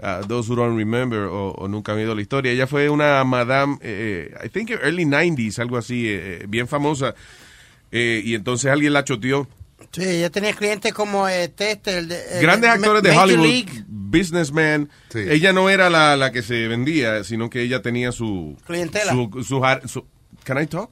[0.00, 2.52] uh, those who don't remember o, o nunca han oído la historia.
[2.52, 7.14] Ella fue una madame, eh, I think early 90s, algo así, eh, eh, bien famosa.
[7.90, 9.46] Eh, y entonces alguien la choteó.
[9.92, 13.24] Sí, ella tenía clientes como este, este el de, el Grandes de actores de Major
[13.24, 13.84] Hollywood, League.
[13.88, 14.90] businessman.
[15.14, 18.56] Ella no era la, la que se vendía, sino que ella tenía su...
[18.66, 19.12] Clientela.
[19.12, 20.04] Su, su, jar- su-
[20.44, 20.90] can I talk?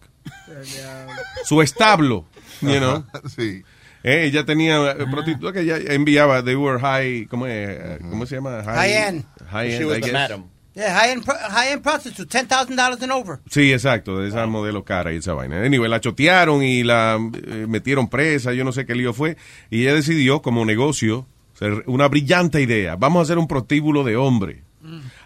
[1.44, 2.24] su establo,
[2.62, 3.04] you know.
[3.36, 3.62] Sí.
[4.08, 7.68] Eh, ella tenía eh, prostitutas que ella enviaba, they were high, ¿cómo, es?
[7.68, 8.62] Eh, ¿cómo se llama?
[8.64, 9.24] High end.
[9.50, 10.12] High end, She was I the guess.
[10.12, 10.44] madam.
[10.76, 13.38] Yeah, high-end pro- high-end prostitute, $10,000 and over.
[13.50, 15.62] Sí, exacto, de esa modelo cara y esa vaina.
[15.62, 19.38] Anyway, la chotearon y la eh, metieron presa, yo no sé qué lío fue.
[19.70, 22.94] Y ella decidió, como negocio, ser una brillante idea.
[22.96, 24.64] Vamos a hacer un prostíbulo de hombre.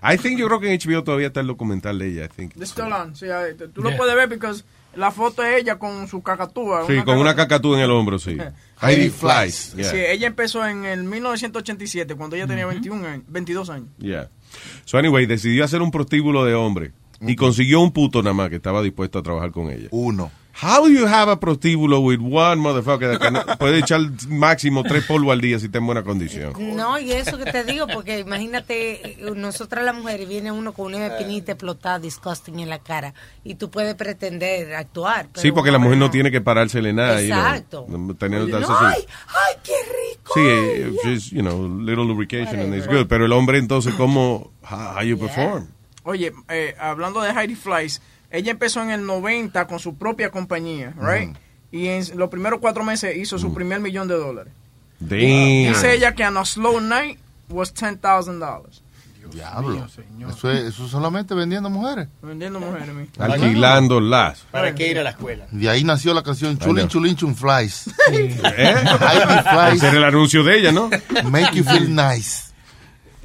[0.03, 2.55] I think, yo creo que en HBO todavía está el documental de ella, I think.
[2.55, 3.17] The Still On.
[3.17, 3.99] Sí, ahí, tú lo Yeah.
[3.99, 4.47] puedes ver porque
[4.95, 6.87] la foto es ella con su cacatúa.
[6.87, 8.37] Sí, con una cacatúa en el hombro, sí.
[8.81, 9.75] Heidi Flies.
[9.75, 9.91] Yeah.
[9.91, 13.89] Sí, ella empezó en el 1987, cuando ella tenía 21 años, 22 años.
[13.99, 14.29] Yeah.
[14.85, 18.57] So anyway, decidió hacer un prostíbulo de hombre y consiguió un puto nada más que
[18.57, 19.89] estaba dispuesto a trabajar con ella.
[19.91, 20.31] Uno.
[20.53, 25.05] How do you have a prostíbulo with one motherfucker that can- puede echar máximo tres
[25.05, 26.53] polvos al día si está en buena condición?
[26.77, 31.07] No, y eso que te digo, porque imagínate, nosotras las mujeres, viene uno con una
[31.07, 35.29] espinita explotada, disgusting en la cara, y tú puedes pretender actuar.
[35.33, 37.21] pero Sí, porque la mujer no tiene que parársele nada.
[37.23, 37.87] you know, Exacto.
[37.89, 40.33] no tener- ay, ay, qué rico.
[40.35, 43.07] Sí, eh, just, you know, little lubrication and it's good.
[43.07, 45.69] Pero el hombre entonces, ¿cómo, how, how you perform?
[46.03, 50.95] Oye, eh, hablando de Heidi Flies, ella empezó en el 90 con su propia compañía,
[51.01, 51.37] right?
[51.73, 54.53] Y en los primeros cuatro meses hizo su primer millón de dólares.
[54.99, 55.73] Damn.
[55.73, 58.83] Dice ella que on a slow night was $10,000.
[59.31, 59.87] Diablo.
[60.29, 62.09] Eso es, eso es solamente vendiendo mujeres.
[62.21, 63.07] Vendiendo mujeres, mi.
[63.19, 64.45] Alquilándolas.
[64.51, 65.47] ¿Para qué ir a la escuela?
[65.51, 67.87] De ahí nació la canción Chulin Chulin Chun Flies.
[68.13, 68.75] ¿Eh?
[68.75, 69.75] Flies.
[69.75, 70.91] Ese era el anuncio de ella, ¿no?
[71.25, 72.51] Make you feel nice.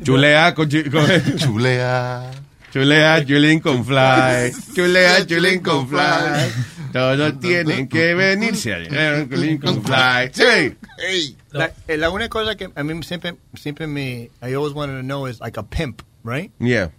[0.04, 2.30] Chulea con, con Chulea.
[2.76, 4.52] Chulea, chulín con fly.
[4.74, 6.52] Chulea, chulín con fly.
[6.92, 10.30] Todos tienen que venirse a chulín con fly.
[10.34, 11.38] Sí.
[11.52, 15.04] La, eh, la única cosa que a mí siempre, siempre me, I always wanted to
[15.04, 16.52] know is like a pimp, right?
[16.60, 16.90] Yeah.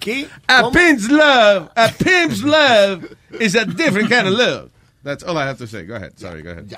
[0.00, 0.28] ¿Qué?
[0.48, 0.72] A ¿Cómo?
[0.72, 3.08] pimp's love, a pimp's love
[3.40, 4.70] is a different kind of love.
[5.02, 5.84] That's all I have to say.
[5.86, 6.18] Go ahead.
[6.18, 6.74] Sorry, go ahead.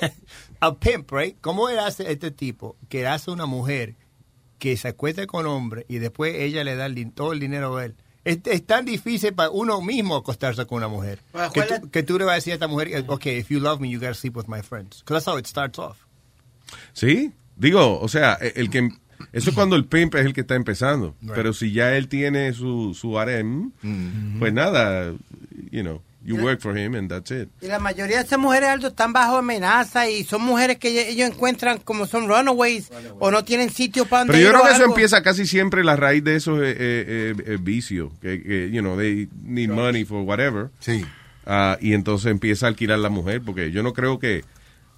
[0.62, 1.38] a pimp, right?
[1.42, 3.94] ¿Cómo era hace este tipo que hace una mujer
[4.58, 7.84] que se acuesta con hombre y después ella le da el todo el dinero a
[7.84, 7.94] él?
[8.24, 11.20] Es, es tan difícil para uno mismo acostarse con una mujer.
[11.32, 13.50] Bueno, Que ¿cuál tú, que tú le vas a decir a esta mujer, okay, if
[13.50, 15.00] you love me, you gotta sleep with my friends.
[15.00, 15.98] Because that's how it starts off.
[16.94, 18.88] Sí, digo, o sea, e, el que
[19.32, 22.52] eso es cuando el pimp es el que está empezando, pero si ya él tiene
[22.52, 23.72] su su harem,
[24.38, 25.12] pues nada,
[25.70, 27.48] you know, you work for him and that's it.
[27.60, 31.08] Y la mayoría de esas mujeres, Aldo, están bajo amenaza y son mujeres que ell-
[31.10, 34.68] ellos encuentran como son runaways o no tienen sitio para donde Pero yo creo que
[34.72, 34.94] eso algo.
[34.94, 38.80] empieza casi siempre la raíz de eso es eh, eh, eh, vicio, que, que, you
[38.80, 40.70] know, they need money for whatever.
[40.80, 41.04] Sí.
[41.46, 44.44] Ah, y entonces empieza a alquilar la mujer, porque yo no creo que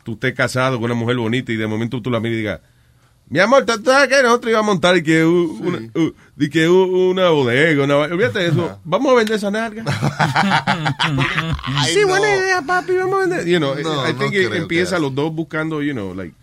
[0.05, 2.61] tú estés casado con una mujer bonita y de momento tú la miras y digas,
[3.29, 6.69] mi amor, ¿tú sabes que nosotros íbamos a montar y que, una, u- y que
[6.69, 7.85] una bodega?
[7.85, 8.79] Una, olvídate de eso.
[8.85, 9.83] Vamos a vender esa narga.
[11.93, 13.47] sí, buena idea, papi, vamos a vender.
[13.47, 16.35] You know, No, I no think it que empieza los dos buscando, you know, like,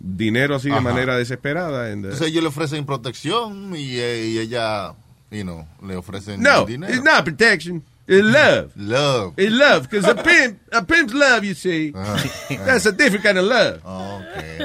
[0.00, 0.82] dinero así de Ajá.
[0.82, 1.86] manera desesperada.
[1.92, 4.92] and, uh, Entonces ellos le ofrecen protección y, eh, y ella,
[5.30, 6.92] you know, le ofrecen no, dinero.
[6.92, 7.82] it's not protection.
[8.06, 8.72] It's love.
[8.76, 9.34] Love.
[9.38, 13.44] It's love, because a pimp, a pimp's love, you see, that's a different kind of
[13.46, 13.80] love.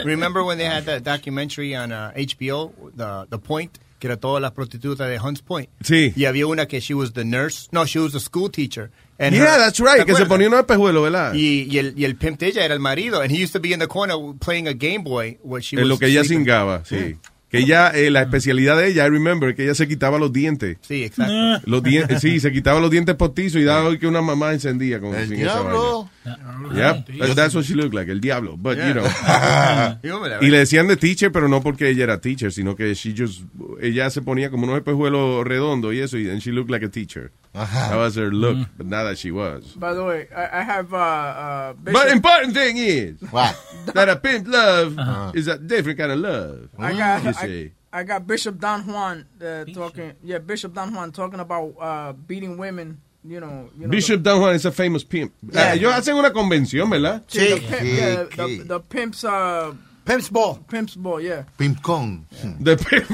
[0.06, 4.42] Remember when they had that documentary on uh, HBO, the the Point, que era todas
[4.42, 5.70] las prostitutas de Hunts Point.
[5.84, 6.14] Sí.
[6.16, 7.70] Y había una que she was the nurse.
[7.72, 8.92] No, she was the school teacher.
[9.18, 11.34] And yeah, her- that's right, ¿te que se ponía unos espejuelos, ¿verdad?
[11.34, 13.22] Y, y, el, y el pimp de ella era el marido.
[13.22, 15.38] And he used to be in the corner playing a Game Boy.
[15.44, 16.46] Where she en lo was que ella sleeping.
[16.46, 17.18] cingaba, sí.
[17.50, 20.78] Que ella, eh, la especialidad de ella, I remember, que ella se quitaba los dientes.
[20.82, 21.34] Sí, exacto.
[21.66, 25.16] Los dientes, sí, se quitaba los dientes postizos y daba que una mamá encendía con
[25.16, 26.10] El sin esa diablo.
[26.24, 27.04] vaina.
[27.08, 28.56] Yep, that- that's what she looked like, el diablo.
[28.56, 29.04] But, you know.
[30.42, 33.42] Y le decían de teacher, pero no porque ella era teacher, sino que she just,
[33.82, 36.90] ella se ponía como unos espejuelos redondos y eso, y and she looked like a
[36.90, 37.32] teacher.
[37.54, 39.74] That was her look, but not that she was.
[39.74, 43.58] By the way, I, I have uh, uh, But important thing is What?
[43.94, 46.70] that a pimp love is a different kind of love.
[46.78, 47.72] I got- you I- see.
[47.92, 50.14] I got Bishop Don Juan uh, talking.
[50.24, 53.02] Yeah, Bishop Don Juan talking about uh, beating women.
[53.26, 55.34] You know, you know Bishop Don Juan is a famous pimp.
[55.42, 55.72] Yeah.
[55.72, 57.24] Ah, ellos hacen una convención, ¿verdad?
[57.28, 59.24] the, the, pimp, yeah, the, the pimps.
[59.24, 59.74] Uh,
[60.10, 60.58] Pimp's Ball.
[60.68, 61.44] Pimp's Ball, yeah.
[61.56, 62.26] Pimp Kong.
[62.60, 63.08] The Pimp,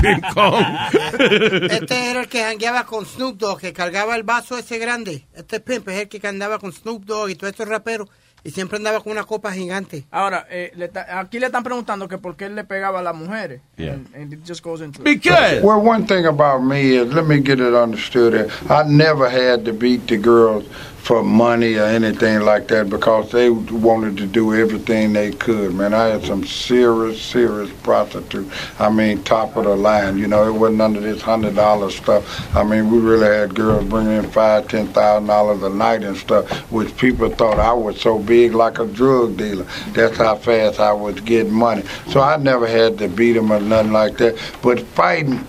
[0.00, 0.64] pimp Kong.
[1.72, 5.26] Este era el que jangueaba con Snoop Dogg, que cargaba el vaso ese grande.
[5.34, 8.08] Este Pimp es el que andaba con Snoop Dogg y todos estos raperos.
[8.44, 10.06] Y siempre andaba con una copa gigante.
[10.12, 13.02] Ahora, eh, le ta- aquí le están preguntando que por qué él le pegaba a
[13.02, 13.60] las mujeres.
[13.76, 13.94] Yeah.
[13.94, 17.58] And, and it just goes into Well, one thing about me is, let me get
[17.58, 18.48] it understood.
[18.70, 20.64] I never had to beat the girls
[21.06, 25.94] for money or anything like that because they wanted to do everything they could, man.
[25.94, 28.52] I had some serious, serious prostitutes.
[28.80, 30.18] I mean, top of the line.
[30.18, 32.24] You know, it wasn't of this hundred dollar stuff.
[32.56, 36.16] I mean, we really had girls bringing in five, ten thousand dollars a night and
[36.16, 39.66] stuff, which people thought I was so big like a drug dealer.
[39.90, 41.84] That's how fast I was getting money.
[42.08, 44.36] So I never had to beat them or nothing like that.
[44.60, 45.46] But fighting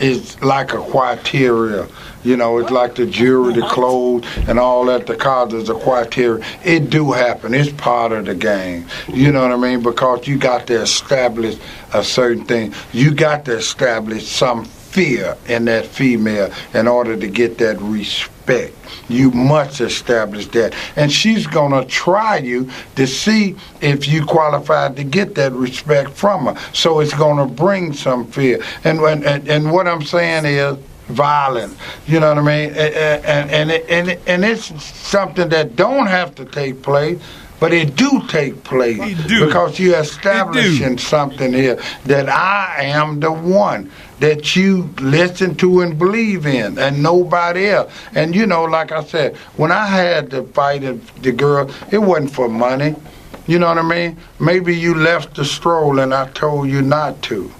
[0.00, 1.86] is like a criteria.
[2.24, 5.06] You know, it's like the jewelry, the clothes, and all that.
[5.06, 6.44] The cars is a criteria.
[6.64, 7.52] It do happen.
[7.52, 8.86] It's part of the game.
[9.08, 9.82] You know what I mean?
[9.82, 11.58] Because you got to establish
[11.92, 12.74] a certain thing.
[12.92, 18.72] You got to establish some fear in that female in order to get that respect.
[19.08, 20.72] You must establish that.
[20.94, 26.10] And she's going to try you to see if you qualified to get that respect
[26.10, 26.56] from her.
[26.72, 28.62] So it's going to bring some fear.
[28.84, 30.78] And, and, and what I'm saying is,
[31.08, 31.76] violence.
[32.06, 32.70] You know what I mean?
[32.74, 37.20] And and and, and it's something that don't have to take place.
[37.60, 43.90] But it do take place because you're establishing something here that I am the one
[44.20, 47.92] that you listen to and believe in, and nobody else.
[48.14, 50.82] And you know, like I said, when I had to fight
[51.22, 52.96] the girl, it wasn't for money.
[53.46, 54.16] You know what I mean?
[54.38, 57.50] Maybe you left the stroll and I told you not to.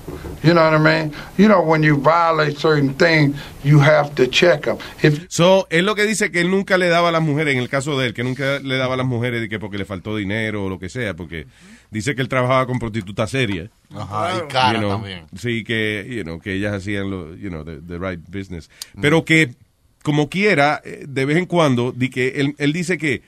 [0.42, 1.12] You know what I mean?
[1.38, 4.78] You know, when you violate certain things, you have to check them.
[5.02, 7.60] If So, es lo que dice que él nunca le daba a las mujeres, en
[7.60, 9.84] el caso de él, que nunca le daba a las mujeres de que porque le
[9.84, 11.46] faltó dinero o lo que sea, porque
[11.90, 13.70] dice que él trabajaba con prostitutas serias.
[13.94, 15.26] Ajá, y cara You know, también.
[15.36, 18.70] Sí, que, you know, que ellas hacían lo, you know, the, the right business.
[19.00, 19.54] Pero que,
[20.02, 23.22] como quiera, eh, de vez en cuando, di que él, él dice que,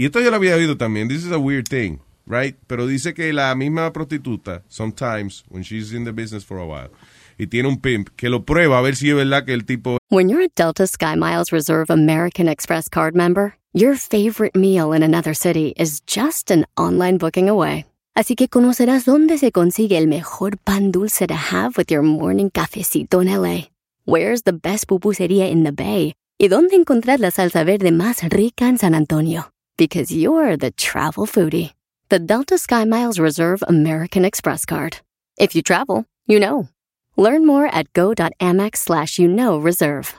[0.00, 2.56] y esto yo lo había oído también, this is a weird thing, right?
[2.66, 6.90] Pero dice que la misma prostituta, sometimes, when she's in the business for a while,
[7.36, 9.98] y tiene un pimp, que lo prueba a ver si es verdad que el tipo
[10.08, 15.34] When you're a Delta SkyMiles Reserve American Express card member, your favorite meal in another
[15.34, 17.84] city is just an online booking away.
[18.14, 22.48] Así que conocerás dónde se consigue el mejor pan dulce to have with your morning
[22.48, 23.68] cafecito en LA.
[24.06, 26.14] Where's the best pupusería in the Bay?
[26.38, 29.49] Y dónde encontrar la salsa verde más rica en San Antonio.
[29.80, 31.72] Because you're the travel foodie.
[32.10, 34.98] The Delta SkyMiles Reserve American Express card.
[35.38, 36.68] If you travel, you know.
[37.16, 40.14] Learn more at go.amex slash you know reserve.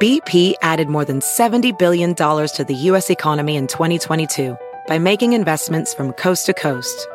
[0.00, 3.10] BP added more than $70 billion to the U.S.
[3.10, 7.08] economy in 2022 by making investments from coast to coast.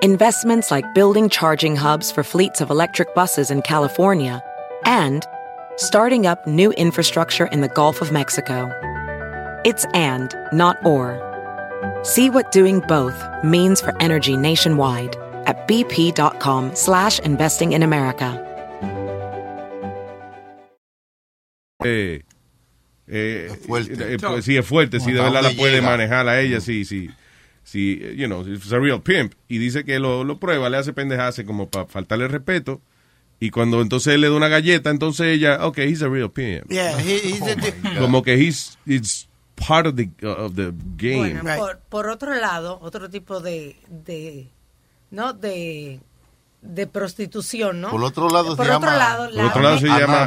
[0.00, 4.42] Investments like building charging hubs for fleets of electric buses in California
[4.86, 5.26] and
[5.76, 8.70] starting up new infrastructure in the Gulf of Mexico.
[9.64, 11.20] It's and, not or.
[12.02, 18.38] See what doing both means for energy nationwide at bp.com slash investing in America.
[21.84, 22.22] eh,
[23.08, 24.14] eh, fuerte.
[24.14, 25.90] eh, pues, sí es fuerte, si de ¿A verdad la puede llega?
[25.90, 27.10] manejar a ella, sí, sí,
[27.64, 29.34] sí, you know, it's a real pimp.
[29.48, 32.80] Y dice que lo, lo prueba, le hace pendejarse como para faltarle respeto.
[33.40, 36.70] Y cuando entonces le da una galleta, entonces ella, okay, he's a real pimp.
[36.70, 39.28] Yeah, he, he's a, Como que he's, it's
[39.66, 41.40] part of the, of the game.
[41.40, 44.48] Bueno, por, por otro lado, otro tipo de, de
[45.10, 45.32] ¿no?
[45.32, 46.00] De,
[46.62, 47.90] de prostitución, ¿no?
[47.90, 50.22] Por otro lado por se otro llama- lado, Por otro lado se llama.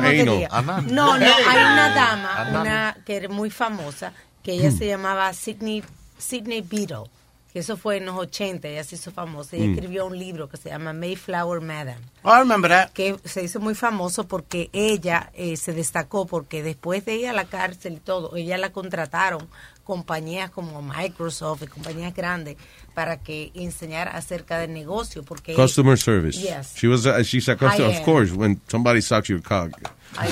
[0.52, 0.94] Anal.
[0.94, 5.84] No, no, hay una dama, una que era muy famosa, que ella se llamaba Sidney,
[6.18, 7.10] Sidney Beadle,
[7.56, 9.74] que eso fue en los 80, ella se hizo famosa, ella Mm.
[9.76, 12.90] escribió un libro que se llama Mayflower Madam I remember that.
[12.92, 17.32] que se hizo muy famoso porque ella eh, se destacó porque después de ir a
[17.34, 19.48] la cárcel y todo, ella la contrataron
[19.86, 22.58] compañías como Microsoft y compañías grandes
[22.94, 26.38] para que enseñara acerca del negocio porque Customer service.
[26.42, 26.74] Yes.
[26.76, 29.72] She was, a, she's a customer, of course, when somebody sucks your cock.
[30.20, 30.28] I-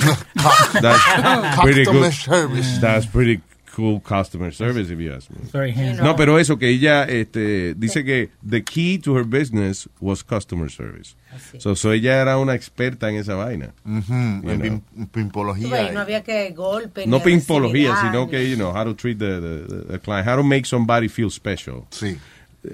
[0.81, 2.13] That's pretty Customer good.
[2.13, 2.79] service.
[2.81, 3.41] That's pretty
[3.75, 5.93] cool customer service, if you ask me.
[6.01, 10.69] No, pero eso que ella este, dice que the key to her business was customer
[10.69, 11.15] service.
[11.57, 13.73] So, so ella era una experta en esa vaina.
[13.85, 15.91] En pim- pimpología.
[15.91, 19.85] no había que golpe No pimpología, sino que, you know, how to treat the, the,
[19.89, 21.85] the client, how to make somebody feel special.
[21.89, 22.17] Sí.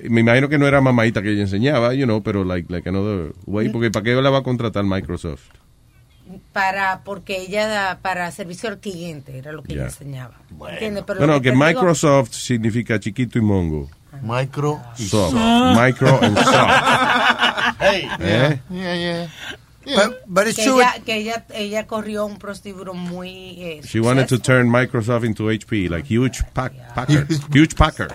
[0.08, 3.34] me imagino que no era mamadita que ella enseñaba, you know, pero like, like another
[3.46, 5.42] way, porque ¿para qué la va a contratar Microsoft?
[6.54, 9.88] Para, porque ella da para servicio al cliente, era lo que ella Ya.
[9.88, 10.36] enseñaba.
[10.70, 11.04] ¿Entiendes?
[11.08, 13.90] Pero No, lo no, que te digo- Microsoft significa chiquito y mongo.
[14.22, 15.34] Micro y soft.
[15.34, 17.76] Micro and soft.
[17.80, 18.08] Hey.
[18.20, 18.60] ¿Eh?
[18.70, 19.30] Yeah, yeah.
[20.54, 23.30] que ella, que ella, ella corrió un prostíbulo muy
[23.64, 28.08] eh, She wanted to turn Microsoft into HP, like huge pack, packer, huge packer.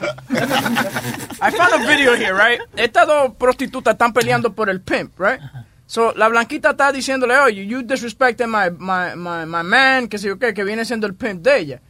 [1.41, 2.61] I found a video here, right?
[2.77, 5.41] Estas dos prostitutas están peleando por el pimp, right?
[5.87, 10.29] So, la blanquita está diciéndole, oye, you disrespected my, my, my, my man, que sé
[10.29, 11.81] yo qué, que viene siendo el pimp de ella.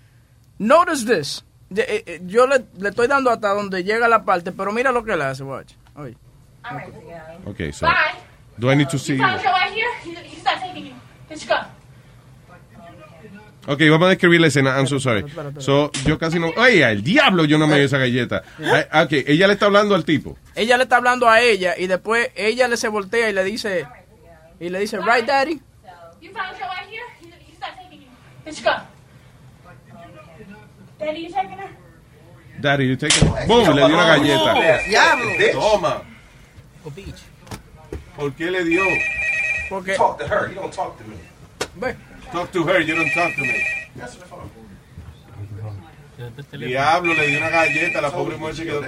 [0.59, 1.44] Notice this.
[1.76, 5.04] Eh, eh, Yo le, le estoy dando hasta donde llega la parte, pero mira lo
[5.04, 5.72] que le hace, watch.
[5.96, 6.16] Oye.
[7.46, 7.94] Okay, so Bye.
[8.59, 9.14] do I need to see?
[9.14, 10.20] You your here?
[10.61, 10.92] Taking you.
[11.28, 11.54] Let's go.
[13.66, 14.76] Ok, vamos a describir la escena.
[14.78, 15.24] I'm so sorry.
[15.59, 16.48] So, yo casi no.
[16.57, 18.42] Oye, el diablo, yo no me dio esa galleta.
[18.90, 20.37] Ah, Ok, ella le está hablando al tipo.
[20.56, 23.86] Ella le está hablando a ella y después ella le se voltea y le dice,
[24.60, 25.60] y le dice, right, daddy?
[26.20, 27.02] You found your here?
[27.20, 28.08] He- He's not taking you.
[28.46, 28.70] Let's go.
[30.98, 31.70] Daddy, you taking her?
[32.60, 33.24] Daddy, you take it.
[33.48, 34.54] Boom, le dio una galleta.
[34.86, 35.32] Diablo.
[35.52, 36.02] Toma.
[38.16, 38.82] ¿Por qué le dio?
[39.68, 39.96] Porque.
[39.96, 40.48] Talk to her.
[40.48, 41.16] You don't talk to me.
[42.32, 42.80] Talk to her.
[42.80, 43.64] You don't talk to me.
[46.66, 48.00] Diablo, le dio una galleta.
[48.00, 48.82] La pobre mujer quedó.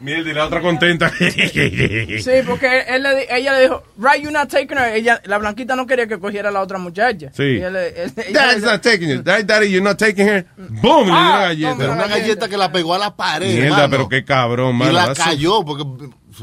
[0.00, 1.12] Mierda, y la otra contenta.
[1.20, 4.92] Sí, porque él le ella le dijo, right, you're not taking her.
[4.96, 7.30] Ella, la blanquita no quería que cogiera a la otra muchacha.
[7.32, 7.42] Sí.
[7.44, 9.22] Y él- él- Daddy's le- not taking you.
[9.22, 10.44] Daddy, daddy, you're not taking her.
[10.56, 11.74] Boom, le dio una galleta.
[11.78, 13.46] Pero una galleta que la pegó a la pared.
[13.46, 13.90] Mierda, hermano.
[13.90, 14.92] pero qué cabrón, Y mano.
[14.92, 15.84] la That's so- cayó porque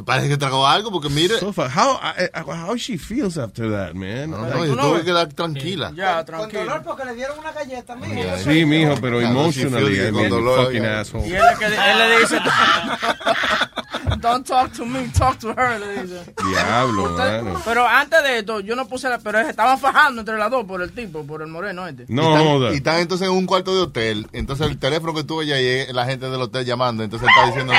[0.06, 1.38] parece que tragó algo porque mire.
[1.40, 4.32] So fu- how, I- I- how she feels after that, man.
[4.32, 5.92] No, Like- yo tuve que quedar tranquila.
[5.96, 8.14] Ya, Con dolor porque le dieron una galleta, mijo.
[8.44, 11.28] Sí, mijo, pero emotionally, con dolor, fucking asshole.
[11.28, 12.40] Y él, le, él le dice,
[14.20, 16.34] don't talk to me, talk to her, le dice.
[16.48, 17.62] Diablo, Usted- mano.
[17.66, 20.82] pero antes de esto, yo no puse la, pero estaban fajando entre las dos por
[20.82, 22.06] el tipo, por el moreno este.
[22.08, 24.28] y están, y están entonces en un cuarto de hotel.
[24.34, 27.04] Entonces el teléfono que tuve ya y la gente del hotel llamando.
[27.04, 27.74] Entonces está diciendo.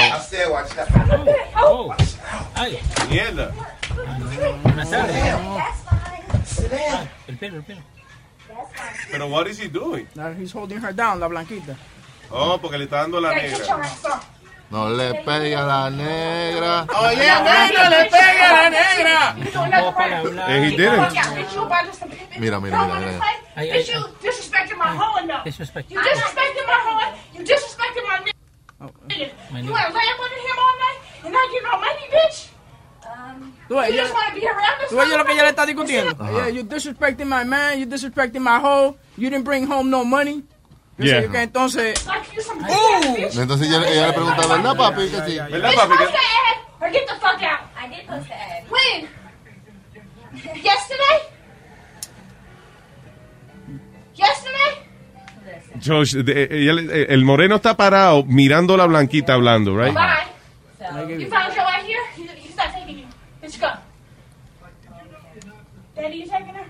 [1.64, 1.94] Oh.
[3.09, 3.51] Mierda.
[7.29, 7.81] El pelo, el pelo.
[9.11, 10.07] Pero what is he doing?
[10.38, 11.77] He's holding her down, la blanquita.
[12.31, 13.59] Oh, porque le está dando la negra.
[14.70, 14.88] Ass up.
[14.88, 16.87] No le pega a la negra.
[17.00, 19.37] Oye, negra, le pega a la negra.
[19.37, 20.48] You doing nothing right.
[20.50, 20.96] And he didn't.
[20.96, 21.37] fuck out.
[21.37, 23.18] Bitch, you about Mira, mira, mira, mira.
[23.18, 23.37] play.
[23.56, 25.44] Ay, you disrespected my hoe enough.
[25.44, 25.90] Disrespect.
[25.90, 27.14] You disrespected my hoe.
[27.35, 28.33] You disrespected my nigga.
[28.80, 28.87] My
[29.61, 29.70] You nigga.
[29.72, 32.46] want to lay up under him all night and not get no money, bitch?
[33.68, 35.48] Tú You ella- just want to be around this ¿Tú ves lo que ella le
[35.50, 36.16] está discutiendo?
[36.33, 40.42] Yeah, you disrespecting my man, you disrespecting my hoe, you didn't bring home no money.
[41.00, 41.30] Yo Yeah.
[41.30, 42.04] que entonces...
[42.04, 43.16] You ¡Uh!
[43.16, 43.36] bitch.
[43.36, 45.02] Entonces ella, ella le pregunta, ¿verdad, papi?
[45.08, 45.38] Que sí.
[45.38, 47.60] Bitch, post the ad or get the fuck out.
[47.76, 48.64] I did post the ad.
[48.70, 49.08] When?
[50.62, 51.18] Yesterday?
[54.14, 54.86] Yesterday?
[55.82, 59.94] Josh, de- ella le- el moreno está parado mirando a la blanquita hablando, right?
[59.94, 60.26] Bye.
[61.18, 62.00] You found your way here?
[62.16, 63.06] He- He's not taking you.
[63.42, 63.68] Let's go.
[65.96, 66.66] Daddy, you taking her?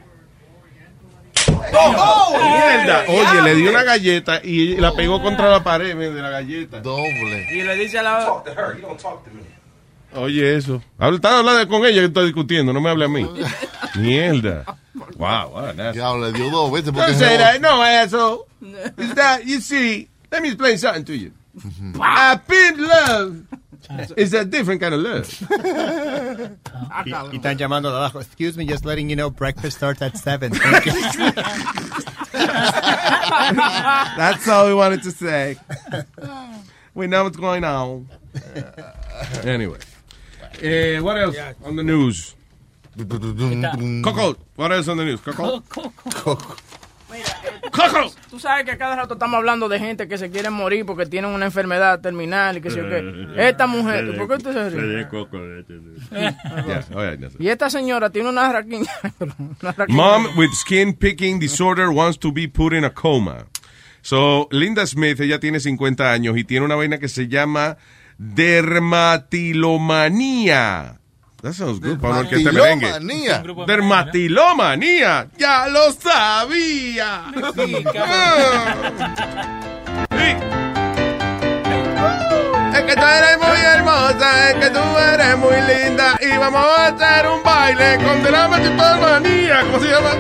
[1.75, 2.37] ¡Oh!
[2.39, 3.05] ¡Mierda!
[3.09, 6.81] Oye, le dio una galleta y la pegó contra la pared de la galleta.
[6.81, 7.49] Doble.
[7.53, 8.43] Y le dice a la...
[10.15, 10.83] Oye, eso.
[10.99, 13.29] Está hablando con ella que está discutiendo, no me hable a mí.
[13.95, 14.65] Mierda.
[15.17, 15.95] Wow, wow, that's...
[15.95, 17.61] Diablo, le dio dos veces porque Don't say that.
[17.61, 18.47] No, asshole.
[18.99, 21.33] Is that, you see, let me explain something to you.
[22.01, 23.45] A pimp love
[24.17, 25.27] is a different kind of love.
[27.07, 28.21] Y, y están llamando de abajo.
[28.21, 30.53] Excuse me, just letting you know breakfast starts at 7.
[30.53, 30.93] Thank you.
[34.17, 35.57] That's all we wanted to say.
[36.95, 38.09] We know what's going on.
[39.45, 39.79] Anyway.
[40.63, 42.35] Eh, what else on the news?
[42.97, 45.21] Coco, what else on the news?
[45.21, 45.61] Coco?
[45.61, 46.57] Coco?
[47.71, 48.13] Coco.
[48.29, 51.31] Tú sabes que cada rato estamos hablando de gente que se quiere morir porque tienen
[51.31, 53.49] una enfermedad terminal y que sé yo qué.
[53.49, 55.01] Esta mujer, ¿por qué usted se ríe?
[56.11, 57.41] It.
[57.41, 58.91] Y esta señora tiene una raquiña.
[59.89, 63.47] Mom with skin picking disorder wants to be put in a coma.
[64.03, 67.77] So, Linda Smith, ella tiene 50 años y tiene una vaina que se llama
[68.19, 71.00] dermatilomanía.
[71.43, 72.87] That sounds good para un orquesta merengue.
[72.87, 73.43] Dermatilomanía.
[73.67, 75.29] Dermatilomanía.
[75.39, 77.25] Ya lo sabía.
[82.73, 84.81] Es que tú eres muy hermosa, es que tú
[85.13, 89.61] eres muy linda y vamos a hacer un baile con dermatilomanía.
[89.63, 90.11] ¿Cómo se llama?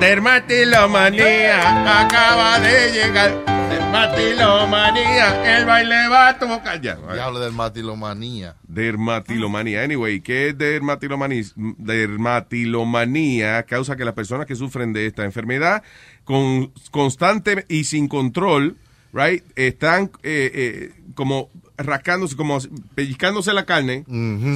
[0.00, 3.59] Dermatilomanía acaba de llegar.
[3.70, 6.80] Dermatilomanía, el baile va a tocar.
[6.80, 8.56] Ya, Diablo del matilomanía.
[8.66, 9.82] Dermatilomanía.
[9.84, 11.44] Anyway, ¿qué es dermatilomanía?
[11.56, 15.82] Dermatilomanía causa que las personas que sufren de esta enfermedad
[16.24, 18.76] con constante y sin control,
[19.12, 22.58] right, están eh, eh, como rascándose, como
[22.94, 24.04] pellizcándose la carne,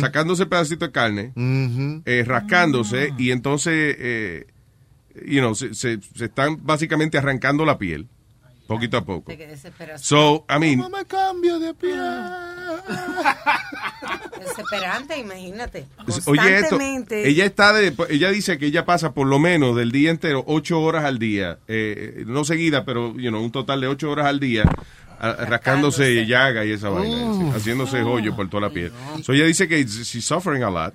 [0.01, 1.33] sacándose pedacito de carne,
[2.05, 4.47] eh, rascándose y entonces, eh,
[5.27, 8.09] you know, se, se- se están básicamente arrancando la piel,
[8.67, 9.33] poquito a poco.
[9.33, 9.59] De.
[9.99, 11.99] So, I mean, me cambio de piel?
[14.39, 15.87] Desesperante, imagínate.
[16.27, 16.79] Oye, esto,
[17.11, 20.81] ella está de, ella dice que ella pasa por lo menos del día entero ocho
[20.81, 24.41] horas al día, eh, no seguida, pero you know, un total de ocho horas al
[24.41, 24.65] día
[25.19, 27.51] a- rascándose llaga y esa vaina, Mm.
[27.55, 28.93] haciéndose hoyo por toda la piel.
[29.23, 30.95] So ella dice que she's suffering a lot,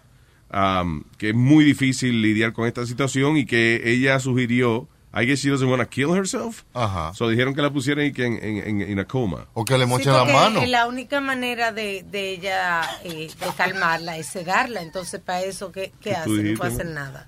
[0.53, 5.39] um, que es muy difícil lidiar con esta situación y que ella sugirió, I guess
[5.39, 6.63] she doesn't want to kill herself.
[6.73, 7.13] Ajá.
[7.15, 9.47] So dijeron que la pusieran y que en, en, en, en a coma.
[9.55, 10.65] O que le Sí, mochen la porque mano.
[10.67, 14.81] La única manera de, de ella eh, de calmarla es sedarla.
[14.83, 16.25] Entonces, para eso, ¿qué, qué ¿Qué hace?
[16.25, 17.25] tú No dijiste, puede hacer nada.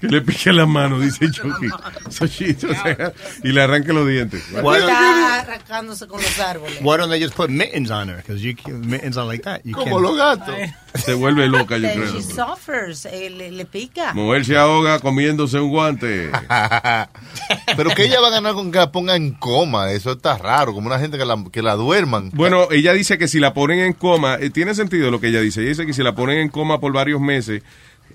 [0.00, 1.68] Que le pique la mano, dice Chucky.
[2.10, 4.44] So she- o sea, y le arranque los dientes.
[4.48, 6.78] Está arrancándose con los árboles.
[6.80, 8.18] Why don't they just put mittens on her?
[8.18, 9.62] Because you can, mittens are like that.
[9.64, 10.54] You Como los gatos.
[10.94, 12.12] Se vuelve loca, yo creo.
[12.14, 14.12] she suffers, eh, le, le pica.
[14.14, 16.30] Mujer se ahoga comiéndose un guante.
[17.76, 19.90] Pero que ella va a ganar con que la ponga en coma.
[19.92, 20.72] Eso está raro.
[20.74, 22.30] Como una gente que la, que la duerman.
[22.34, 25.40] Bueno, ella dice que si la ponen en coma, eh, tiene sentido lo que ella
[25.40, 25.60] dice.
[25.60, 27.62] Ella dice que si la ponen en coma por varios meses,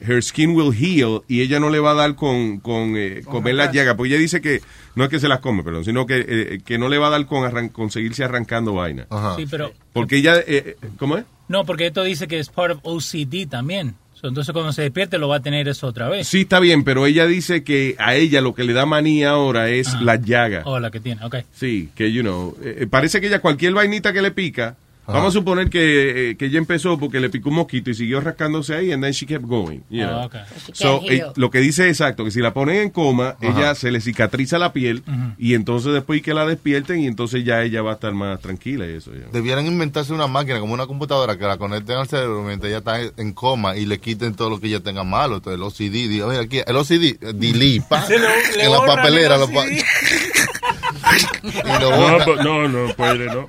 [0.01, 3.55] her skin will heal y ella no le va a dar con, con eh, comer
[3.55, 3.95] las llagas.
[3.95, 4.61] Porque ella dice que
[4.95, 7.11] no es que se las come, perdón, sino que, eh, que no le va a
[7.11, 9.07] dar con, arran- con seguirse arrancando vaina.
[9.37, 11.25] Sí, pero Porque ella, eh, ¿cómo es?
[11.47, 13.95] no, porque esto dice que es part of OCD también.
[14.23, 16.27] Entonces cuando se despierte lo va a tener eso otra vez.
[16.27, 19.69] Sí, está bien, pero ella dice que a ella lo que le da manía ahora
[19.69, 20.01] es Ajá.
[20.01, 20.63] las llagas.
[20.65, 21.37] Oh, la que tiene, ok.
[21.53, 24.75] Sí, que, you know, eh, eh, parece que ella cualquier vainita que le pica,
[25.07, 28.21] vamos a suponer que, eh, que ella empezó porque le picó un mosquito y siguió
[28.21, 29.79] rascándose ahí, and then she kept going.
[29.89, 30.41] you Ah, know.
[30.73, 33.47] So, eh, lo que dice es exacto, que si la ponen en coma, Ajá.
[33.59, 35.03] ella se le cicatriza la piel
[35.37, 38.85] y entonces después que la despierten y entonces ya ella va a estar más tranquila
[38.87, 39.11] y eso.
[39.13, 39.27] ya.
[39.31, 42.99] Debieran inventarse una máquina como una computadora que la conecten al cerebro mientras ella está
[43.21, 45.35] en coma y le quiten todo lo que ella tenga malo.
[45.37, 49.35] Entonces el OCD, diga, mira aquí, el OCD, delete, pa, le en la papelera.
[49.35, 49.71] el Lo pa- OCD.
[51.43, 53.45] y lo No, pues, no, no puede, no.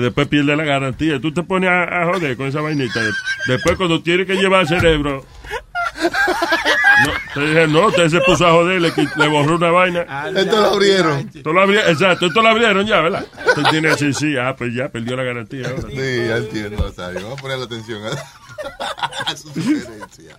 [0.00, 1.20] Después pierde la garantía.
[1.20, 3.00] Tú te pones a, a joder con esa vainita.
[3.46, 5.24] Después cuando tiene que llevar el cerebro.
[7.04, 10.00] No, te dije, no, usted se puso a joder, le, borró una vaina.
[10.36, 11.30] Esto lo abrieron.
[11.34, 13.26] Esto lo abri- exacto, esto lo abrieron ya, ¿verdad?
[13.46, 15.88] Usted tiene sí, sí, ah, pues ya perdió la garantía ahora.
[15.88, 17.20] Sí, ya entiendo, Rosario.
[17.22, 20.36] Vamos a poner atención a, a su sugerencia.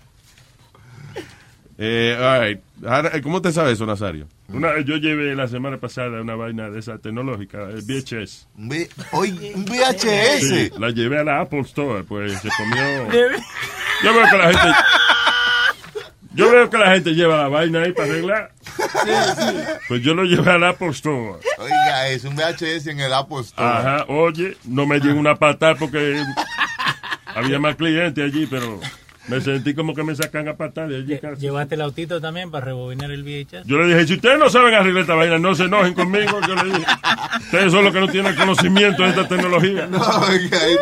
[1.78, 2.62] Eh, all right.
[2.86, 4.28] Ahora, ¿Cómo te sabes eso, Nazario?
[4.50, 8.48] Una, yo llevé la semana pasada una vaina de esa tecnológica, el VHS.
[9.12, 10.48] Oye, un VHS.
[10.48, 13.12] Sí, la llevé a la Apple Store, pues se comió.
[14.04, 14.78] Yo veo que la gente.
[16.36, 18.52] Yo veo que la gente lleva la vaina ahí para arreglar.
[19.88, 21.40] Pues yo lo llevé al Apple Store.
[21.60, 23.70] Oiga, es un VHS en el Apple Store.
[23.70, 26.22] Ajá, oye, no me dieron una patada porque
[27.36, 28.80] había más clientes allí, pero
[29.28, 31.18] me sentí como que me sacan a patada de allí.
[31.20, 31.42] casi.
[31.42, 33.66] ¿Llevaste el autito también para rebobinar el VHS?
[33.66, 36.40] Yo le dije, si ustedes no saben arreglar esta vaina, no se enojen conmigo.
[36.48, 36.86] Yo le dije,
[37.42, 39.88] ustedes son los que no tienen conocimiento de esta tecnología.
[39.88, 40.76] No, ahí, no- ahí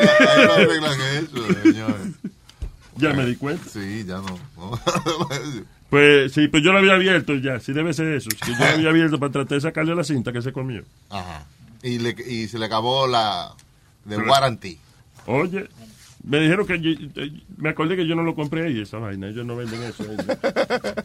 [0.46, 1.96] no arreglan eso, señor.
[2.98, 3.64] Ya me di cuenta.
[3.70, 4.38] Sí, ya no.
[4.58, 4.80] no.
[5.90, 8.30] Pues sí, pues yo lo había abierto ya, sí debe ser eso.
[8.46, 10.84] Que yo lo había abierto para tratar de sacarle la cinta que se comió.
[11.10, 11.46] Ajá.
[11.84, 13.52] Y, le, y se le acabó la
[14.06, 14.78] de warranty.
[15.26, 15.68] Oye,
[16.24, 19.28] me dijeron que yo- eh, me acordé que yo no lo compré ahí esa vaina,
[19.28, 20.04] ellos no venden eso.
[20.04, 20.18] ahí.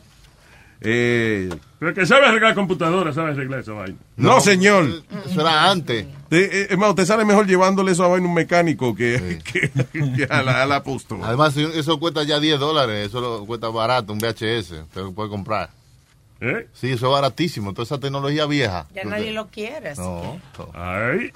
[0.81, 1.49] Eh,
[1.79, 3.97] Pero que sabe arreglar computadoras, sabe arreglar esa vaina.
[4.17, 4.87] no, señor.
[5.25, 6.05] Eso era antes.
[6.05, 9.39] Eh, eh, es más, usted sale mejor llevándole eso a vaina a un mecánico que,
[9.53, 10.83] que- que a la, a la.
[11.23, 13.07] Además, eso cuesta ya 10 dólares.
[13.09, 14.73] Eso lo cuesta barato, un VHS.
[14.83, 15.71] Usted lo puede comprar.
[16.43, 16.69] ¿Eh?
[16.75, 17.73] Sí, eso es baratísimo.
[17.73, 18.87] Toda esa tecnología vieja.
[18.95, 19.89] Ya nadie lo quiere.
[19.91, 20.39] así No.
[20.75, 21.33] Ay.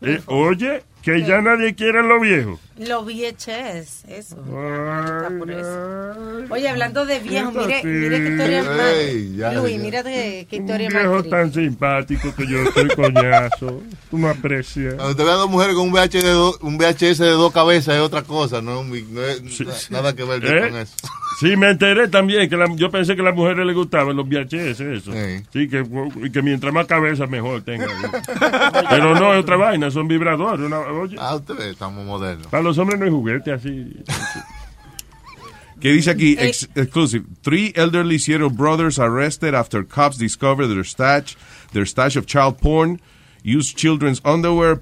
[0.00, 2.58] Eh, oye, que ya nadie quiere lo viejo.
[2.78, 4.36] Los VHS, eso.
[4.36, 6.44] Está por eso.
[6.50, 8.92] Oye, hablando de viejo, mire, mire qué historia más.
[8.94, 11.02] Ey, ya, Luis, mira qué, Un historia más.
[11.02, 13.82] viejo tan simpático que yo soy coñazo.
[14.10, 14.94] Tú me aprecias.
[14.94, 17.94] Cuando te vean dos mujeres con un VHS de, do- un VHS de dos cabezas
[17.96, 18.62] es otra cosa.
[18.62, 20.68] No, no es na- nada que ver ¿Eh?
[20.70, 20.94] con eso.
[21.42, 24.26] Sí, me enteré también que la- yo pensé que a las mujeres les gustaban los
[24.28, 25.12] VHS, eso.
[25.52, 25.84] Sí, que,
[26.24, 27.86] y que mientras más cabeza mejor tenga.
[28.88, 30.64] Pero no es otra vaina, son vibradores.
[30.64, 32.46] Una, oye, Ah, usted ve, estamos modernos.
[32.46, 33.92] para los hombres no hay juguete así.
[35.80, 41.34] Que dice aquí, ex- exclusive, three elderly Seattle brothers arrested after cops discovered their stash,
[41.72, 43.00] their stash of child porn
[43.44, 44.80] Use children's underwear,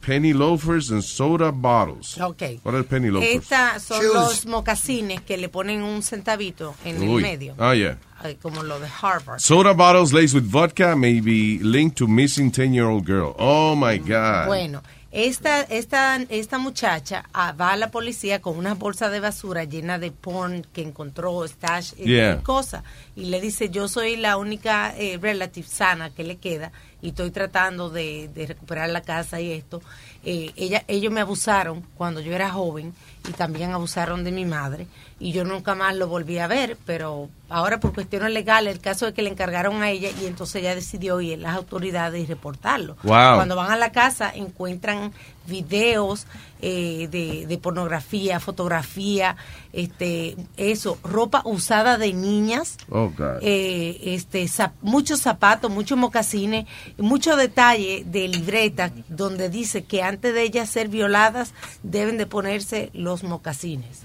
[0.00, 2.18] penny loafers, and soda bottles.
[2.20, 2.60] Ok.
[2.62, 3.44] What are penny loafers?
[3.44, 7.16] Estas son los mocasines que le ponen un centavito en Uy.
[7.16, 7.54] el medio.
[7.58, 7.96] Ah, yeah.
[8.22, 9.40] Ay, Como lo de Harvard.
[9.40, 13.34] Soda bottles laced with vodka may be linked to missing 10-year-old girl.
[13.38, 14.46] Oh, my God.
[14.46, 14.82] Bueno,
[15.12, 19.98] esta, esta, esta muchacha ah, va a la policía con una bolsa de basura llena
[19.98, 22.42] de porn que encontró, stash y Yeah.
[22.42, 22.84] cosas.
[23.16, 26.70] Y le dice, yo soy la única eh, relative sana que le queda
[27.02, 29.82] y estoy tratando de, de recuperar la casa y esto.
[30.24, 32.92] Eh, ella, ellos me abusaron cuando yo era joven
[33.28, 34.86] y también abusaron de mi madre
[35.20, 39.06] y yo nunca más lo volví a ver, pero ahora por cuestiones legales el caso
[39.06, 42.26] es que le encargaron a ella y entonces ella decidió ir a las autoridades y
[42.26, 42.96] reportarlo.
[43.02, 43.34] Wow.
[43.36, 45.12] Cuando van a la casa encuentran
[45.46, 46.26] videos
[46.62, 49.36] eh, de, de pornografía, fotografía,
[49.72, 53.12] este, eso, ropa usada de niñas, Oh,
[53.42, 56.66] eh, este, zap- muchos zapatos, muchos mocasines,
[56.98, 61.52] mucho detalle de libreta donde dice que antes de ellas ser violadas
[61.82, 64.04] deben de ponerse los mocasines.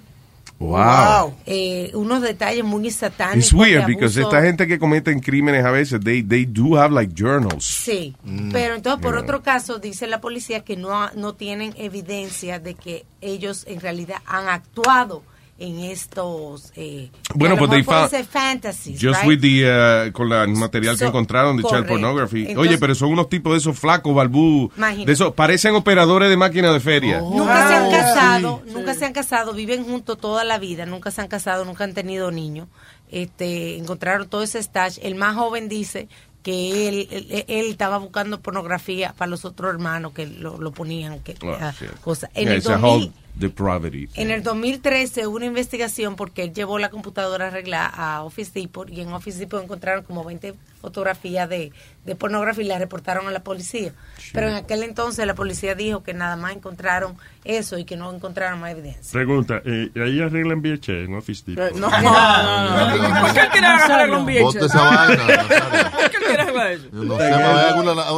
[0.60, 1.34] Wow.
[1.46, 3.44] Eh, unos detalles muy satánicos.
[3.46, 7.14] It's weird because esta gente que cometen crímenes a veces, they, they do have like
[7.14, 7.66] journals.
[7.66, 8.52] Sí, Mm.
[8.52, 9.24] pero entonces por Yeah.
[9.24, 13.82] otro caso dice la policía que no, ha- no tienen evidencia de que ellos en
[13.82, 15.24] realidad han actuado
[15.58, 19.28] en estos eh, que Bueno, pues they found fantasies, just right?
[19.28, 22.42] with the uh, con la- el material que So, encontraron de child pornography.
[22.48, 25.06] Entonces- Oye, pero son unos tipos de esos flacos, balbú, Imagínate.
[25.06, 27.20] de esos parecen operadores de máquina de feria.
[27.22, 28.74] Nunca se han Oh, casado, sí.
[28.74, 31.94] nunca se han casado, viven juntos toda la vida, nunca se han casado, nunca han
[31.94, 32.68] tenido niños.
[33.10, 34.98] Este, encontraron todo ese stash.
[35.02, 36.10] El más joven dice
[36.44, 41.20] que él, él, él estaba buscando pornografía para los otros hermanos que lo, lo ponían,
[41.20, 41.90] que Oh, ah, shit.
[42.02, 42.30] cosa.
[42.34, 44.10] En Yeah, el it's a 2000 whole depravity.
[44.16, 48.90] En el 2013 hubo una investigación porque él llevó la computadora arreglada a Office Depot
[48.90, 51.72] y en Office Depot encontraron como 20 fotografías de,
[52.06, 53.92] de pornografía y la reportaron a la policía.
[54.34, 58.14] Pero en aquel entonces la policía dijo que nada más encontraron eso y que no
[58.14, 59.12] encontraron más evidencia.
[59.12, 61.76] Pregunta, eh, ¿ahí arreglan VH en Office Depot?
[61.80, 63.22] No, no, no, no.
[63.22, 64.42] ¿Por qué quiere arreglar con VH?
[64.44, 65.24] Bote esa vaina,
[65.92, 66.88] ¿Por qué quiere arreglar eso?
[66.92, 67.34] No sé,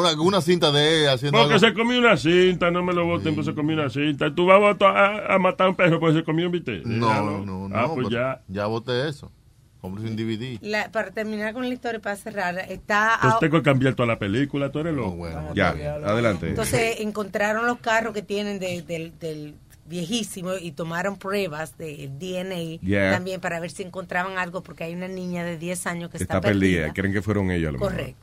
[0.09, 1.67] alguna, cinta de él haciendo Porque algo.
[1.67, 4.33] se comió una cinta, no me lo voten, pues se comió una cinta.
[4.33, 6.85] ¿Tú vas a, votar a, a matar a un perro porque se comió un bistec?
[6.85, 7.45] No, Déjalo.
[7.45, 7.75] no, no.
[7.77, 8.41] Ah, pues pero ya.
[8.47, 9.31] Ya voté eso.
[9.81, 10.57] Compré un DVD.
[10.61, 13.11] La- para terminar con la historia para cerrar, está...
[13.15, 15.27] Entonces tengo que cambiar toda la película, tú eres loco.
[15.53, 16.49] ya, adelante.
[16.49, 19.55] Entonces encontraron los carros que tienen de- del, del
[19.85, 23.11] viejísimo y tomaron pruebas de DNA Yeah.
[23.11, 26.37] también para ver si encontraban algo porque hay una niña de 10 años que Está,
[26.37, 26.91] está, perdida.
[26.93, 28.13] Creen que fueron ellos a lo mejor.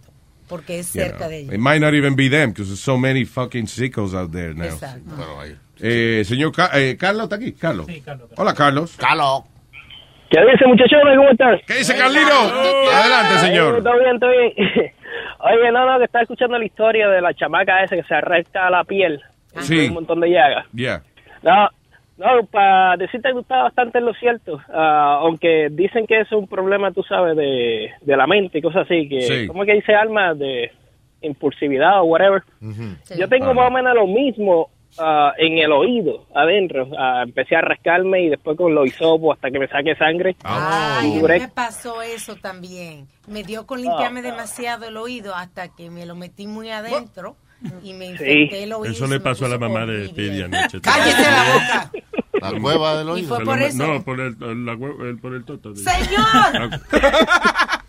[0.48, 1.28] Porque es You cerca know.
[1.30, 1.54] de ella.
[1.54, 4.64] It might not even be them because there's so many fucking sickos out there now.
[4.64, 5.14] Exacto.
[5.80, 7.52] Eh, señor Ca- eh, Carlos, ¿está aquí?
[7.52, 7.86] Carlos.
[8.36, 8.96] Hola, Carlos.
[8.96, 9.42] Carlos.
[10.30, 11.16] ¿Qué dice, muchachones?
[11.16, 11.60] ¿Cómo están?
[11.66, 12.30] ¿Qué dice, Carlino?
[12.92, 13.74] Adelante, señor.
[13.76, 14.52] Ay, Todo bien, todo bien.
[15.40, 18.70] Oye, no, no, que estaba escuchando la historia de la chamaca esa que se arranca
[18.70, 19.20] la piel.
[19.60, 19.86] Sí.
[19.88, 20.66] Un montón de llagas.
[20.74, 21.02] Yeah.
[21.42, 21.68] No,
[22.16, 24.60] no, para decirte que tú estás bastante en lo cierto.
[24.72, 28.82] ah, aunque dicen que es un problema, tú sabes, de, de la mente y cosas
[28.86, 29.08] así.
[29.08, 29.46] que Sí.
[29.46, 30.34] ¿Cómo es que dice Alma?
[30.34, 30.70] De
[31.22, 32.42] impulsividad o whatever.
[33.16, 33.54] Yo tengo Ah.
[33.54, 36.86] más o menos lo mismo ah, en el oído, adentro.
[36.98, 40.36] Ah, empecé a rascarme y después con los hisopos hasta que me saque sangre.
[40.44, 43.08] Ay, a mí me pasó eso también.
[43.26, 47.36] Me dio con limpiarme demasiado el oído hasta que me lo metí muy adentro
[47.82, 48.92] y me infecté el oído.
[48.92, 50.08] Eso y le pasó a la mamá de.
[50.08, 50.80] Speedy anoche.
[50.80, 51.90] ¡Cállese la boca!
[52.40, 53.28] La cueva del Y oído.
[53.28, 53.86] fue Se por eso.
[53.86, 54.36] No, por el,
[54.66, 55.74] la el- por el toto.
[55.76, 56.24] ¡Señor!
[56.32, 57.80] Ah,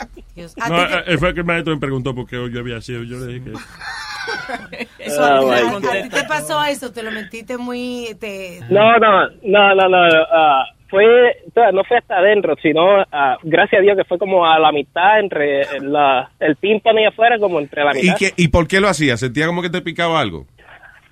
[0.62, 2.80] ¿a No, ti te- eh, fue que el maestro me preguntó por qué yo había
[2.82, 3.04] sido.
[3.04, 3.54] Yo le dije que.
[5.00, 5.78] Eso, Ah, a- bueno.
[5.78, 6.92] a, ti te pasó eso?
[6.92, 8.16] ¿Te lo metiste muy...?
[8.20, 8.60] Te...
[8.70, 10.08] No, no, no, no, no.
[10.34, 14.18] ah, fue, o sea, no fue hasta adentro, sino, ah, gracias a Dios, que fue
[14.18, 18.16] como a la mitad entre la, el tímpano y afuera, como entre la ¿Y, mitad.
[18.18, 19.18] qué, ¿Y por qué lo hacía?
[19.18, 20.46] ¿Sentía como que te picaba algo?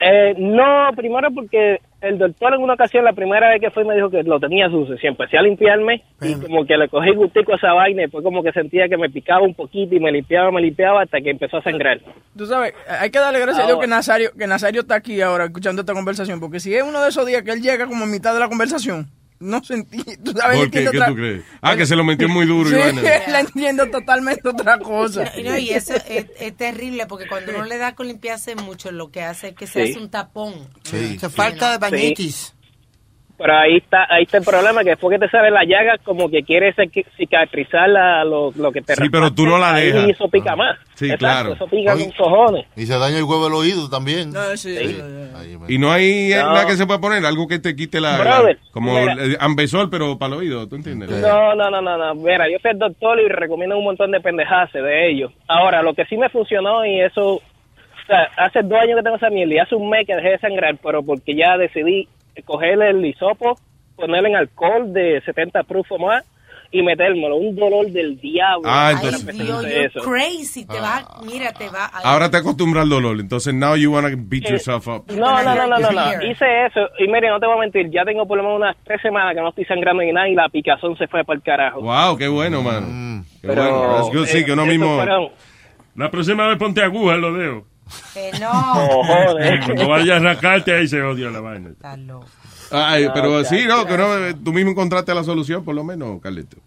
[0.06, 3.96] Eh, no, primero porque el doctor en una ocasión, la primera vez que fue, me
[3.96, 4.98] dijo que lo tenía sucio.
[5.02, 8.22] Y empecé a limpiarme y como que le cogí gustico a esa vaina y después
[8.22, 11.30] como que sentía que me picaba un poquito y me limpiaba, me limpiaba hasta que
[11.30, 12.02] empezó a sangrar.
[12.38, 15.46] Tú sabes, hay que darle gracias a Dios que Nazario, que Nazario está aquí ahora
[15.46, 18.08] escuchando esta conversación, porque si es uno de esos días que él llega como a
[18.08, 19.08] mitad de la conversación,
[19.44, 20.82] no sentí, tú sabes, ¿Por qué?
[20.84, 21.44] ¿Qué otra- tú crees?
[21.62, 22.70] Ah, que se lo metió muy duro.
[22.70, 22.80] Sí, y
[23.30, 25.32] él entiende totalmente otra cosa.
[25.44, 29.12] No, y eso es, es terrible porque cuando uno le da con limpiarse mucho, lo
[29.12, 29.92] que hace es que se Sí.
[29.92, 30.54] hace un tapón.
[30.84, 31.18] Sí.
[31.20, 32.54] Se falta de bañitis.
[33.44, 36.30] Pero ahí está ahí está el problema, que después que te sale la llaga, como
[36.30, 40.08] que quieres cic- cicatrizar la- lo, lo que te Sí, pero tú no la dejas.
[40.08, 40.78] Y eso pica más.
[40.94, 41.54] Sí, Exacto, claro.
[41.54, 42.06] Eso pica Oye.
[42.06, 42.66] con cojones.
[42.78, 44.32] Y se daña el huevo del oído también.
[44.32, 44.98] No, sí, Sí.
[45.36, 46.54] Ahí Y no hay No.
[46.54, 48.18] nada que se pueda poner, algo que te quite la.
[48.18, 49.12] Brother, la- como mira.
[49.12, 51.10] el ambesol, pero para el oído, ¿tú entiendes?
[51.10, 52.16] No, no, no, no, no.
[52.16, 55.34] Mira, yo fui al doctor y recomiendo un montón de pendejadas de ellos.
[55.50, 59.16] Ahora, lo que sí me funcionó y eso o sea, hace dos años que tengo
[59.18, 62.08] esa mierda y hace un mes que dejé de sangrar, pero porque ya decidí
[62.42, 63.56] coger el hisopo,
[63.96, 66.24] ponerle en alcohol de 70 proof o más
[66.72, 67.36] y metérmelo.
[67.36, 68.64] Un dolor del diablo.
[68.66, 70.00] Ah, Ay, entonces- Dios, de you're eso.
[70.02, 70.66] crazy.
[70.66, 71.86] Te va, mira, te va.
[71.94, 75.04] ay, Ahora te acostumbras al dolor, entonces now you wanna beat Eh, yourself up.
[75.12, 76.24] No, no, no, no, no, no.
[76.24, 78.76] Hice eso y mire, no te voy a mentir, ya tengo por lo menos unas
[78.84, 81.44] tres semanas que no estoy sangrando ni nada y la picazón se fue para el
[81.44, 81.82] carajo.
[81.82, 83.24] Wow, qué bueno, mano.
[83.40, 83.96] Qué Pero, bueno.
[83.98, 84.96] That's good, sí, que uno eh, mismo...
[84.96, 85.30] fueron-
[85.96, 87.64] La próxima vez ponte aguja en los dedos.
[88.14, 88.52] Que no.
[88.76, 89.60] Oh, joder.
[89.66, 91.72] Cuando vayas a arrancarte, ahí se odia la vaina.
[92.72, 94.06] Ay, No, pero ya, sí, no, que no,
[94.44, 96.58] tú mismo encontraste la solución, por lo menos, Carlito.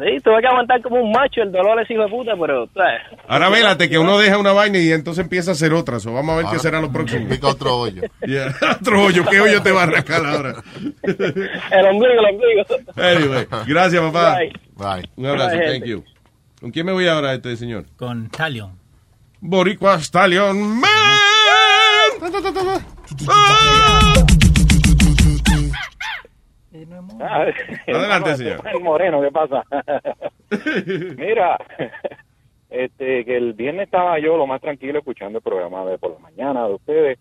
[0.00, 2.66] Sí, tuve que aguantar como un macho el dolor ese hijo de puta, pero...
[2.72, 3.02] ¿sabes?
[3.28, 6.00] Ahora vélate que uno deja una vaina y entonces empieza a hacer otra.
[6.00, 7.28] So, vamos a ver qué Ahora, será lo próximo.
[7.28, 8.02] Pica otro hoyo.
[8.26, 9.26] Yeah, otro hoyo.
[9.26, 10.62] ¿Qué hoyo te va a arrancar ahora?
[11.02, 12.64] El ombligo, el ombligo.
[12.96, 14.36] Anyway, gracias, papá.
[14.38, 14.52] Bye.
[14.76, 15.10] Bye.
[15.16, 16.02] Un abrazo, Bye, thank you.
[16.62, 17.84] ¿Con quién me voy ahora, este señor?
[17.96, 18.79] Con Talion.
[19.40, 20.90] Boricua Stallion Man.
[27.86, 28.62] Adelante, señor.
[28.72, 29.64] El moreno, ¿qué pasa?
[31.16, 31.56] Mira,
[32.68, 36.18] este, que el viernes estaba yo lo más tranquilo escuchando el programa de por la
[36.18, 37.18] mañana de ustedes,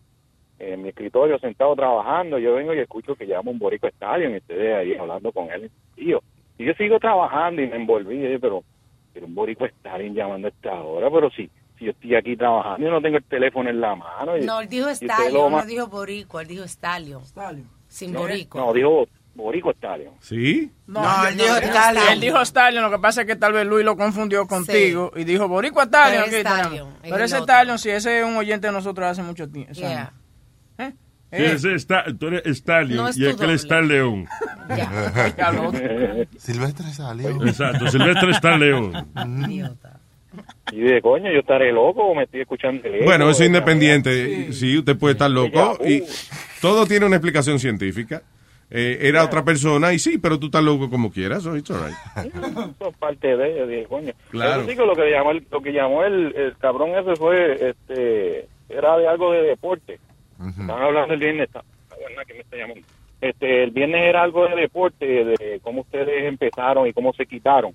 [0.59, 4.37] en mi escritorio sentado trabajando, yo vengo y escucho que llama un borico estadio y
[4.37, 5.71] ustedes ahí hablando con él.
[5.95, 6.19] Y yo,
[6.57, 8.63] y yo sigo trabajando y me envolví, y dije, pero,
[9.13, 11.49] pero un borico Stalin llamando a esta hora, pero si,
[11.79, 14.37] si yo estoy aquí trabajando y no tengo el teléfono en la mano.
[14.37, 17.23] y- No, él dijo Stallion, lo no dijo Boricua, él dijo Stallion.
[17.87, 18.61] Sin Boricua.
[18.61, 20.13] No, dijo Borico Stallion.
[20.19, 20.69] ¿Sí?
[20.85, 22.07] No, No, él dijo Stallion.
[22.11, 25.23] Él dijo Stallion, lo que pasa es que tal vez Luis lo confundió contigo y
[25.23, 26.25] dijo Boricua Stallion.
[26.29, 26.49] Pero.
[26.49, 27.43] Stallion, el ese otro.
[27.45, 29.73] Stallion, sí, ese es un oyente de nosotros hace mucho tiempo.
[29.73, 30.11] Yeah.
[30.77, 30.93] ¿Eh?
[31.31, 34.27] Sí, ese está, tú eres Stallion No es y aquel está León.
[36.37, 37.29] Silvestre salió.
[37.45, 38.93] Exacto, Silvestre está León.
[40.71, 43.47] Y de coño, yo estaré loco o me estoy escuchando el eco, Bueno, eso es
[43.47, 44.53] independiente.
[44.53, 46.03] Sí, usted puede estar loco y
[46.61, 48.21] todo tiene una explicación científica.
[48.71, 51.41] Eh, era otra persona y sí, pero tú estás loco como quieras.
[51.41, 51.71] So it's.
[51.71, 51.89] Eso
[52.89, 54.13] es parte de, de coño.
[54.29, 54.61] Claro.
[54.61, 57.53] Eso sí que lo que llamó el, lo que llamó el, el cabrón ese fue,
[57.69, 59.99] este, era de algo de deporte.
[60.39, 61.63] Estaban hablando el viernes, está-
[62.27, 62.81] que me está llamando.
[63.21, 67.73] Este, el viernes era algo de deporte, de cómo ustedes empezaron y cómo se quitaron.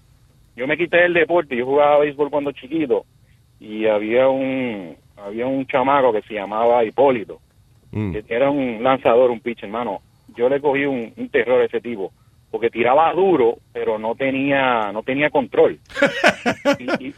[0.56, 3.04] Yo me quité del deporte, yo jugaba béisbol cuando chiquito
[3.60, 7.40] y había un, había un chamaco que se llamaba Hipólito,
[7.92, 8.12] Mm.
[8.12, 10.00] que era un lanzador, un pitcher, hermano.
[10.36, 12.12] Yo le cogí un, un terror a ese tipo,
[12.50, 15.78] porque tiraba duro, pero no tenía, no tenía control.
[16.80, 17.14] Y- y-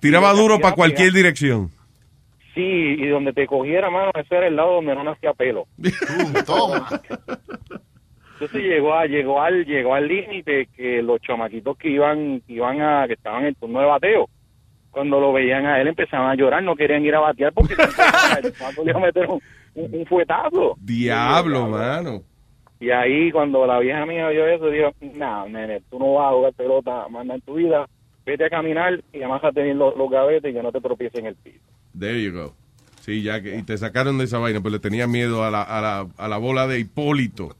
[0.00, 1.70] Tiraba y- duro para cualquier dirección.
[2.54, 5.66] Sí, y donde te cogiera, mano, ese era el lado donde no nacía pelo.
[6.46, 6.88] Toma.
[8.40, 12.80] Entonces llegó a, llegó al, llegó al límite que los chamaquitos que iban, que iban
[12.80, 14.30] a, que estaban en el turno de bateo,
[14.90, 17.74] cuando lo veían a él empezaban a llorar, no querían ir a batear porque
[18.84, 19.42] le iba a meter un,
[19.74, 20.74] un, un fuetazo.
[20.80, 22.22] Diablo, mano.
[22.80, 26.34] Y ahí cuando la vieja mía vio eso, dijo, no, nene, tú no vas a
[26.34, 27.86] jugar pelota, manda en tu vida,
[28.24, 31.26] vete a caminar y amájate bien los, los gavetes y que no te tropieces en
[31.26, 31.60] el piso.
[31.98, 32.54] There you go.
[33.00, 35.62] Sí, ya que y te sacaron de esa vaina, pues le tenía miedo a la,
[35.62, 37.56] a la, a la bola de Hipólito.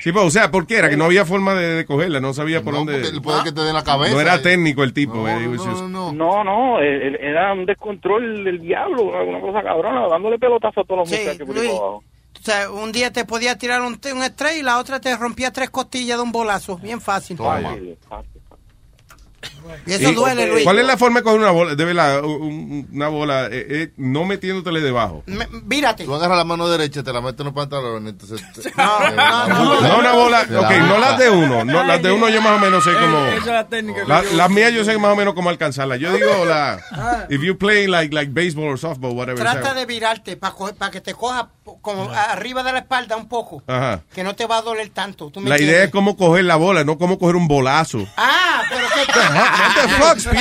[0.00, 0.90] Sí, pues, o sea, ¿por qué era?
[0.90, 3.00] Que no había forma de, de cogerla, no sabía por dónde.
[3.00, 4.12] porque puede que te dé la cabeza.
[4.14, 5.26] No era técnico el tipo.
[5.26, 10.38] eh, was just- No, no, él- era un descontrol del diablo, una, cosa cabrona, dándole
[10.38, 11.70] pelotazo a todos los Sí, muchachos por ahí Luis.
[11.78, 12.04] abajo.
[12.38, 15.50] O sea, un día te podía tirar un, un estrés y la otra te rompía
[15.52, 16.76] tres costillas de un bolazo.
[16.78, 17.36] Bien fácil.
[17.36, 17.96] Fácil,
[19.86, 20.64] Y eso ¿Y duele, Luis.
[20.64, 21.74] ¿Cuál es la forma de coger una bola?
[21.74, 25.22] De verdad, un- una bola, eh, eh, no metiéndotele debajo.
[25.64, 26.04] Mírate.
[26.04, 28.40] Tú agarras la mano derecha, te la metes en los pantalones, entonces...
[28.52, 32.52] te- No una bola, ok, no las de uno, no, las de uno yo más
[32.56, 33.18] o menos sé cómo...
[33.26, 34.02] Esa es la técnica.
[34.06, 35.98] La- Las mías yo sé más o menos cómo alcanzarlas.
[35.98, 36.80] Yo digo la...
[37.28, 39.40] If you play like, like baseball or softball, whatever.
[39.40, 41.48] Trata de virarte para que te coja
[41.82, 43.62] como arriba de la espalda un poco.
[43.66, 44.02] Ajá.
[44.14, 45.30] Que no te va a doler tanto.
[45.30, 48.06] ¿Tú me La idea es cómo coger la bola, no cómo coger un bolazo.
[48.16, 49.00] Ah, pero que...
[49.50, 50.34] What the fuck?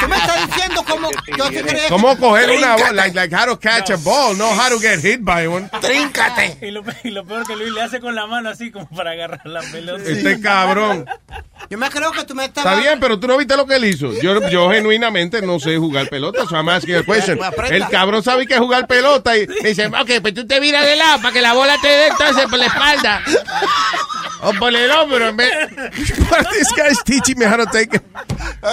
[0.00, 2.82] Tú me estás diciendo cómo yo te creía ¿Cómo coger una Tríncate.
[2.82, 2.92] bola?
[2.92, 5.68] Like, like how to catch a ball, no how to get hit by one.
[5.80, 6.58] Tríncate.
[6.66, 9.12] Y lo, y lo peor que Luis le hace con la mano así como para
[9.12, 10.02] agarrar la pelota.
[10.06, 11.06] Este cabrón.
[11.70, 12.64] Yo me creo que tú me estás...
[12.64, 14.12] Está bien, pero tú no viste lo que él hizo.
[14.20, 16.46] Yo, yo genuinamente no sé jugar pelota.
[16.46, 17.38] So I'm asking a question.
[17.54, 17.70] Pues.
[17.70, 20.96] El cabrón sabe que es jugar pelota y dice, ok, pues tú te miras de
[20.96, 23.22] lado para que la bola te dé entonces por la espalda.
[24.40, 25.50] O por el hombro en vez.
[26.52, 28.00] This guy's teaching me how to take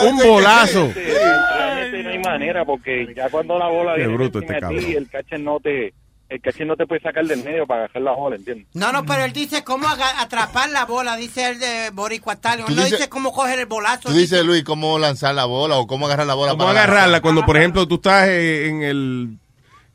[0.04, 0.92] un bolazo.
[0.94, 4.62] Realmente no hay manera porque ya cuando la bola Qué viene bruto este de ti,
[4.62, 4.86] cabrón.
[4.98, 5.94] el catcher no te
[6.28, 8.68] el catcher no te puede sacar del medio para agarrar la bola, ¿entiendes?
[8.74, 12.76] No, no, pero él dice cómo atrapar la bola, dice el de Boricua Stallion.
[12.76, 14.10] No dice cómo coger el bolazo.
[14.10, 17.22] Tú dices, Luis, cómo lanzar la bola o cómo agarrar la bola ¿Cómo para agarrarla
[17.22, 19.38] cuando, por ejemplo, tú estás eh, en el,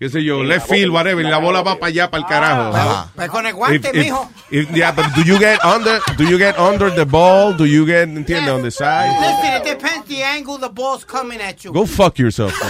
[0.01, 2.25] qué sé yo, eh, left field, whatever, y la bola va para allá, para el
[2.25, 2.75] ah, carajo?
[2.75, 3.09] Ajá.
[3.15, 4.31] Pues con el guante, If- if- mijo.
[4.75, 7.53] yeah, but do you get under, do you get under the ball?
[7.53, 9.11] Do you get, entiende, on the side?
[9.21, 11.73] Listen, it depends the angle the ball's coming at you.
[11.73, 12.55] Go fuck yourself.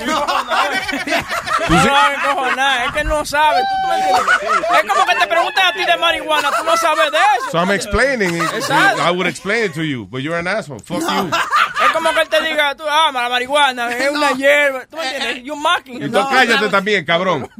[1.70, 1.86] man.
[1.86, 3.60] No hagas encojonar, es que no sabe.
[3.60, 7.50] Es como que te pregunten a ti de marihuana, tú no sabes de eso.
[7.50, 8.52] So I'm explaining it.
[8.54, 9.02] Exacto.
[9.02, 10.80] I would explain it to you, but you're an asshole.
[10.80, 11.30] Fuck you.
[11.84, 14.86] Es como que él te diga, tú, ah, la marihuana es una hierba.
[14.86, 15.44] ¿Tú me entiendes?
[15.44, 16.02] You mocking.
[16.02, 17.48] Y tú cállate también, cabrón.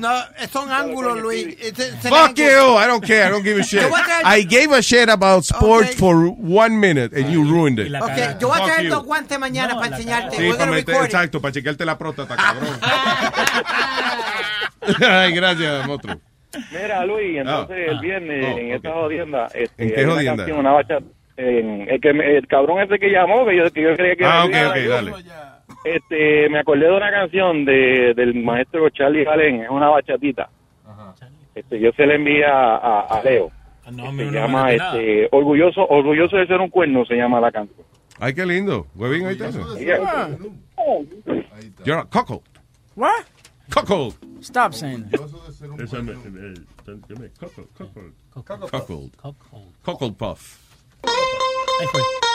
[0.00, 0.10] No,
[0.52, 1.56] son ángulos, Luis.
[1.78, 2.76] An Fuck you!
[2.76, 3.26] I don't care.
[3.26, 3.82] I don't give a shit.
[4.24, 7.92] I gave a shit about sports for one minute and you ruined it.
[7.94, 10.36] Ok, yo voy a traer dos guantes mañana para enseñarte.
[10.36, 12.68] Sí, para meter, exacto, para chequearte la próstata, cabrón.
[15.08, 16.16] Ay, gracias, monstruo.
[16.72, 17.92] Mira, Luis, entonces Ah.
[17.92, 18.74] el viernes Oh, en ok.
[18.76, 20.36] esta jodienda, este, ¿En qué hay una jodienda?
[20.36, 21.04] canción, una bachata,
[21.36, 24.24] en- el, que me- el cabrón ese que llamó, que yo, que yo creía que
[24.24, 25.12] Ah, ok, era ok, dale.
[25.84, 30.48] Este, me acordé de una canción de, del maestro Charlie Galen, es una bachatita.
[31.54, 33.50] Este, yo se la envié a, Leo.
[33.84, 37.50] Ah, No, se no llama este, orgulloso, orgulloso de ser un cuerno, se llama la
[37.52, 37.86] canción.
[38.20, 38.86] Ay, qué lindo.
[38.94, 40.28] Huevín, ahí está.
[41.84, 42.42] You're a cuckold.
[42.94, 43.24] What?
[43.70, 44.14] Cuckold.
[44.40, 45.20] Stop saying that.
[45.80, 46.54] Esa me- me-
[47.06, 48.68] ¿qué me- Coco, coco.
[48.70, 49.12] Cuckold.
[49.84, 50.58] Cuckold puff.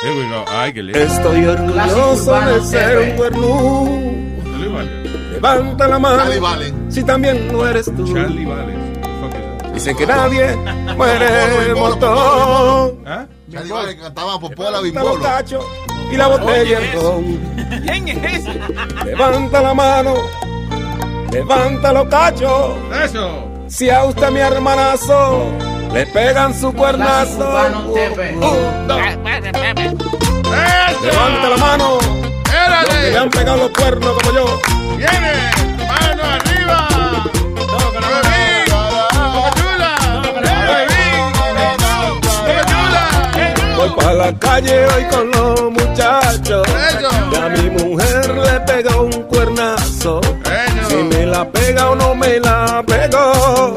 [0.03, 0.43] Here we go.
[0.47, 0.99] Ay, qué lindo.
[0.99, 3.17] Estoy orgulloso de ser un
[4.73, 5.03] Vale.
[5.31, 6.17] Levanta la mano.
[6.17, 6.73] Charlie Vale.
[6.89, 8.13] Si también lo eres tú.
[8.13, 8.73] Charlie Vale.
[9.73, 10.55] Dicen que nadie
[10.97, 13.03] muere montón.
[13.07, 13.27] ¿Ah?
[13.53, 15.19] Charlie Vale cantaba Popola los Bimbolo.
[15.21, 15.63] cachos
[16.11, 17.23] y la botella en ron.
[17.85, 18.59] ¿Quién es ese?
[19.05, 20.15] Levanta la mano.
[21.31, 22.75] Levanta los cachos.
[23.03, 23.49] Eso.
[23.67, 25.51] Si a usted, mi hermanazo,
[25.93, 27.49] le pegan su cuernazo.
[27.87, 28.99] Un, dos.
[31.01, 31.97] Levanta la mano.
[31.99, 34.59] Los que le han pegado los cuernos como yo.
[34.97, 35.31] Viene.
[35.87, 36.87] Mano arriba.
[43.95, 46.67] Para la calle hoy con los muchachos.
[47.31, 50.21] Y a mi mujer le pega un cuernazo.
[50.87, 53.75] Si me la pega o no me la pegó.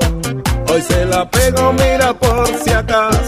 [0.68, 3.25] Hoy se la pego, mira por si acaso.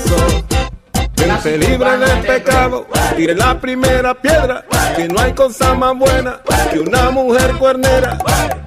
[1.28, 4.64] Gente libre del pecado, tire la primera piedra.
[4.96, 6.40] Que no hay cosa más buena
[6.72, 8.16] que una mujer cuernera.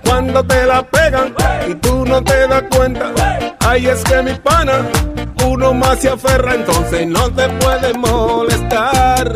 [0.05, 1.33] Cuando te la pegan
[1.67, 3.11] y tú no te das cuenta.
[3.61, 4.85] Ay, es que mi pana,
[5.43, 9.33] uno más se aferra, entonces no te puede molestar.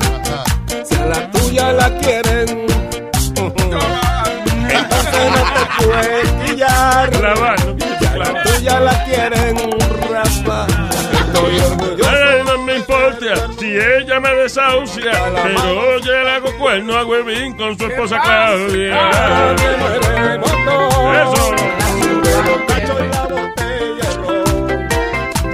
[0.83, 2.67] Si a la tuya la quieren,
[4.69, 7.09] entonces no te puedes quillar.
[7.99, 9.57] Si a la tuya la quieren
[10.11, 10.67] raspar.
[11.11, 12.34] Estoy orgulloso.
[13.59, 15.11] Si ella me desahucia,
[15.43, 19.09] pero yo le hago cuerno a Huevín con su esposa Claudia.
[21.21, 21.55] Eso.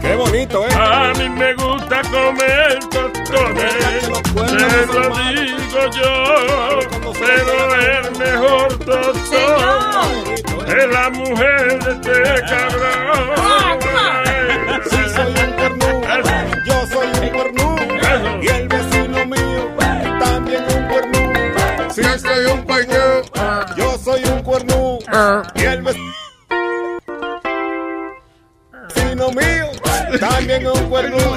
[0.01, 0.73] Qué bonito, ¿eh?
[0.75, 3.73] A mí me gusta comer tostones,
[4.03, 6.09] se lo digo yo,
[7.19, 10.33] pero el mejor tostón
[10.67, 14.30] es la mujer de este cabrón.
[22.33, 23.21] Sí, soy un cuernudo.
[23.77, 24.99] Yo soy un cuernudo.
[25.55, 26.11] Y el vecino
[29.31, 29.71] mío
[30.19, 31.35] también un cuernudo.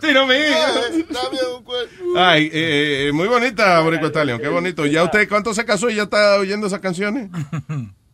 [0.00, 0.36] Sí, no me
[2.16, 4.40] Ay, eh, eh, muy bonita, Borico Stallion.
[4.40, 4.86] Qué bonito.
[4.86, 7.30] ¿Ya usted cuánto se casó y ya está oyendo esas canciones?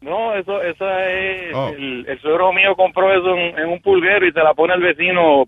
[0.03, 1.69] No, eso, esa es, Oh.
[1.77, 4.81] el, el suegro mío compró eso en, en un pulguero y se la pone al
[4.81, 5.45] vecino,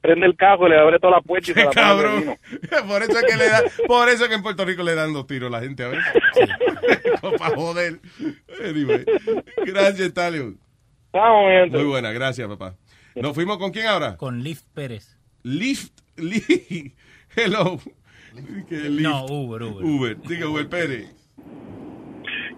[0.00, 2.36] prende el cajo, le abre toda la puerta y se la Cabrón.
[2.88, 5.12] Por eso es que le da, por eso es que en Puerto Rico le dan
[5.12, 6.04] dos tiros a la gente a veces.
[7.38, 8.00] Para joder.
[8.64, 9.04] Anyway.
[9.64, 10.58] Gracias, Stallion.
[11.70, 12.76] Muy buena, gracias, papá.
[13.14, 14.16] ¿Nos fuimos con quién ahora?
[14.16, 15.18] Con Lift Pérez.
[15.42, 16.48] Lift, Lift.
[17.36, 17.80] Hello.
[18.68, 19.02] ¿Qué Lyft?
[19.02, 19.84] No, Uber, Uber.
[19.84, 20.20] Uber.
[20.22, 21.14] Diga, Uber Pérez.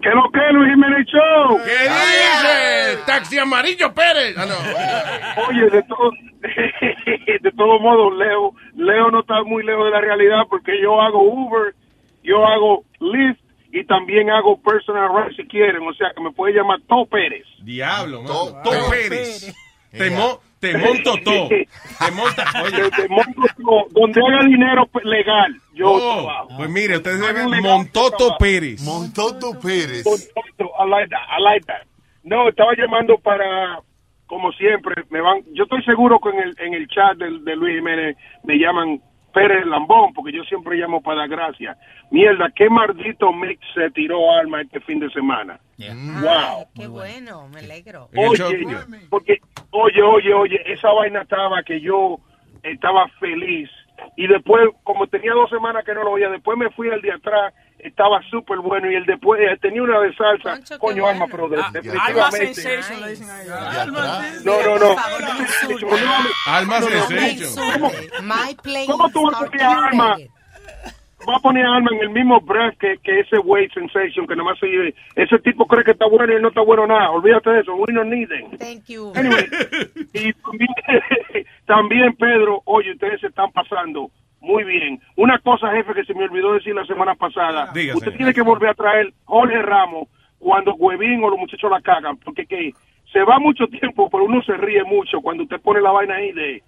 [0.03, 1.57] ¿Qué lo que, Luis Jiménez Show?
[1.63, 3.03] ¿Qué dice?
[3.05, 4.35] Taxi amarillo Pérez.
[4.37, 5.47] Ah, no.
[5.47, 6.11] Oye, de todo,
[7.41, 11.23] de todos modos, Leo, Leo no está muy lejos de la realidad porque yo hago
[11.23, 11.73] Uber,
[12.23, 13.39] yo hago Lyft
[13.71, 15.81] y también hago personal ride si quieren.
[15.87, 17.45] O sea, que me puede llamar To Pérez.
[17.63, 18.61] Diablo, mano.
[18.63, 19.55] To Pérez.
[19.91, 20.41] Te, mo-
[20.71, 21.47] te monto todo.
[21.49, 22.45] Te monta.
[22.63, 22.89] Oye.
[22.91, 23.85] Te monto todo.
[23.91, 26.49] Donde haga dinero legal, yo Oh, trabajo.
[26.57, 28.37] pues mire, ustedes deben Montoto.
[28.39, 28.81] Pérez.
[28.83, 30.05] Montoto Pérez.
[30.05, 31.85] Montoto, I like that, I like that.
[32.23, 33.79] No, estaba llamando para,
[34.27, 37.55] como siempre, me van, yo estoy seguro que en el, en el chat del- de,
[37.55, 39.01] Luis Jiménez me llaman
[39.33, 41.77] Pérez Lambón, porque yo siempre llamo para dar gracias.
[42.11, 45.59] Mierda, qué maldito mix se tiró Alma este fin de semana.
[45.79, 46.67] Wow.
[46.75, 48.07] Qué bueno, me alegro.
[48.15, 48.63] Oye,
[49.09, 49.39] porque,
[49.73, 52.17] oye, oye, oye, esa vaina estaba que yo
[52.63, 53.69] estaba feliz.
[54.17, 57.11] Y después, como tenía dos semanas que no lo oía, después me fui al de
[57.11, 58.89] atrás, estaba súper bueno.
[58.91, 62.53] Y el después eh, tenía una de salsa, coño, Alma, pero de- Alma definitivamente.
[62.55, 63.85] Sensation le dicen a ella.
[64.43, 64.95] No, no, no.
[66.47, 66.81] Alma.
[66.81, 67.49] Sensation.
[68.87, 70.17] ¿Cómo tú vas a Alma?
[71.27, 74.35] Va a poner a Alma en el mismo breath que, que ese Weight Sensation, que
[74.35, 74.93] nomás se lleve.
[75.15, 77.11] Ese tipo cree que está bueno y él no está bueno nada.
[77.11, 77.75] Olvídate de eso.
[77.75, 78.57] We don't need them.
[78.57, 79.13] Thank you.
[79.15, 79.45] Anyway,
[80.13, 80.69] y también,
[81.65, 84.09] también, Pedro, oye, ustedes se están pasando
[84.41, 84.99] muy bien.
[85.15, 87.71] Una cosa, jefe, que se me olvidó decir la semana pasada.
[87.73, 87.97] Dígase.
[87.97, 90.09] Usted tiene que volver a traer Jorge Ramos
[90.39, 92.73] cuando Huevín o los muchachos la cagan, porque que
[93.11, 96.31] se va mucho tiempo, pero uno se ríe mucho cuando usted pone la vaina ahí
[96.33, 96.63] de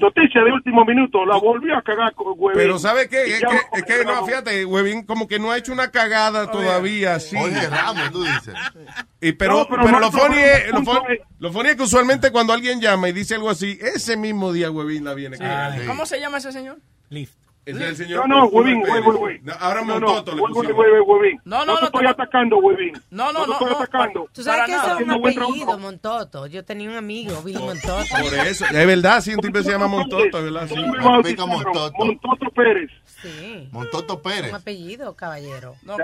[0.00, 2.58] noticia de último minuto, la volvió a cagar con Huevín.
[2.60, 3.22] Pero ¿sabe qué?
[3.36, 7.18] Es que, es que no, fíjate, Huevín como que no ha hecho una cagada todavía,
[7.20, 7.36] sí.
[7.36, 8.54] Jorge Ramos, tú dices.
[9.20, 12.80] Y pero, No, pero lo funny es, funny- lo funny es que usualmente cuando alguien
[12.80, 15.82] llama y dice algo así, ese mismo día Huevín la viene cagando.
[15.86, 16.78] ¿Cómo se llama ese señor?
[17.10, 17.41] Lift.
[17.64, 18.28] Ese es el señor.
[18.28, 18.82] No, no, Huevín.
[18.82, 21.40] No, Ahora No, no, Montoto le Huevín.
[21.44, 22.92] No, no, te no, estoy atacando, Huevín.
[23.10, 23.76] No, no, no, estoy no.
[23.76, 24.28] atacando.
[24.32, 25.78] Tú sabes que ese es un apellido.
[25.78, 26.46] Montoto.
[26.46, 28.04] Yo tenía un amigo, Billy Montoto.
[28.20, 30.74] Por eso, es verdad, sí, un tipo se llama Montoto, es verdad, sí.
[30.76, 31.92] Montoto.
[31.98, 32.90] Montoto Pérez.
[33.04, 33.68] Sí.
[33.70, 34.50] Montoto Pérez.
[34.50, 35.76] Un apellido, caballero.
[35.82, 35.96] No,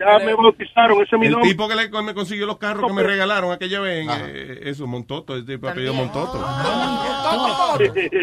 [0.00, 1.50] Ya me bautizaron, ese es mi El nombre.
[1.50, 5.36] tipo que le, me consiguió los carros que me regalaron aquella vez, eh, eso, Montoto,
[5.36, 6.38] el tipo apellido Montoto.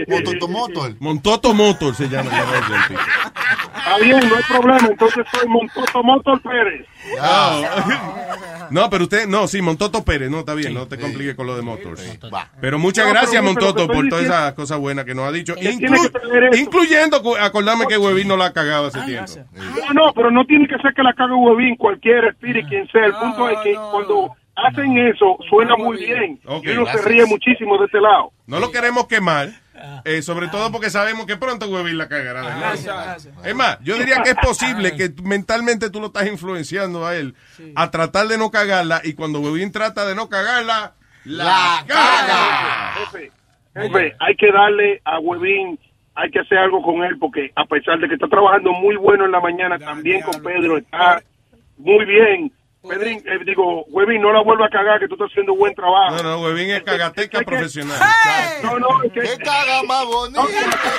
[0.07, 0.95] Montoto Motor.
[0.99, 2.31] Montoto Motor se llama.
[2.31, 6.87] Está bien, no hay problema, entonces soy Montoto Motor Pérez.
[8.69, 11.55] No, pero usted, no, sí, Montoto Pérez, no, está bien, no te compliques con lo
[11.55, 12.19] de Motors.
[12.59, 15.55] Pero muchas No, gracias, Montoto, por todas diciendo- esas cosas buenas que nos ha dicho.
[15.55, 19.31] Inclu- incluyendo, acordarme que Huevín no la ha cagado hace tiempo.
[19.53, 23.05] No, no, pero no tiene que ser que la cague Huevín, cualquier espíritu, quien sea.
[23.05, 26.39] El punto es que cuando hacen eso, suena muy bien.
[26.45, 27.03] Ok, y uno gracias.
[27.03, 28.31] se ríe muchísimo de este lado.
[28.47, 29.49] No lo queremos quemar,
[30.05, 32.41] eh, sobre todo porque sabemos que pronto Huevín la cagará.
[32.41, 33.33] Gracias, gracias.
[33.45, 37.35] Es más, yo diría que es posible que mentalmente tú lo estás influenciando a él
[37.75, 40.93] a tratar de no cagarla y cuando Huevín trata de no cagarla,
[41.25, 42.93] la caga.
[43.11, 43.31] Jefe,
[43.75, 45.79] jefe, hay que darle a Huevín,
[46.15, 49.25] hay que hacer algo con él, porque a pesar de que está trabajando muy bueno
[49.25, 51.21] en la mañana, también con Pedro está
[51.77, 52.51] muy bien.
[52.81, 56.15] Pedrín, eh, digo, Huevín, no la vuelva a cagar, que tú estás haciendo buen trabajo.
[56.17, 57.99] No, no, Huevín es cagateca profesional.
[58.63, 60.41] No, no, es que- ¡Qué caga más bonita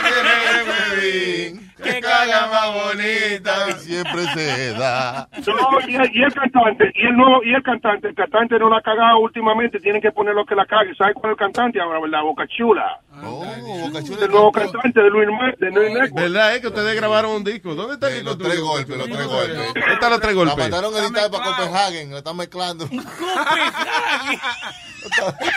[0.03, 1.68] tiene Huevín!
[1.83, 3.79] ¡Qué caga más bonita!
[3.79, 5.29] Siempre se da.
[5.47, 8.69] No, y el, y el cantante, y el nuevo, y el cantante, el cantante no
[8.69, 10.95] la ha cagado últimamente, tienen que ponerlo que la cague.
[10.97, 12.23] ¿Sabes cuál es el cantante ahora, verdad?
[12.23, 13.01] Boca Chula.
[13.23, 13.45] Oh,
[13.87, 16.15] Boca Chula El nuevo cantante de Luis, de Luis Network.
[16.15, 16.55] ¿Verdad?
[16.55, 17.75] Es que ustedes grabaron un disco.
[17.75, 18.29] ¿Dónde está el Eh, disco?
[18.31, 19.57] Los tres golpes, los tres golpes.
[19.57, 20.59] ¿Dónde está los tres La golpes?
[20.59, 22.87] mandaron a editar para Copenhagen, lo están mezclando.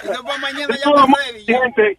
[0.04, 0.92] Después mañana ya
[1.62, 1.98] Gente,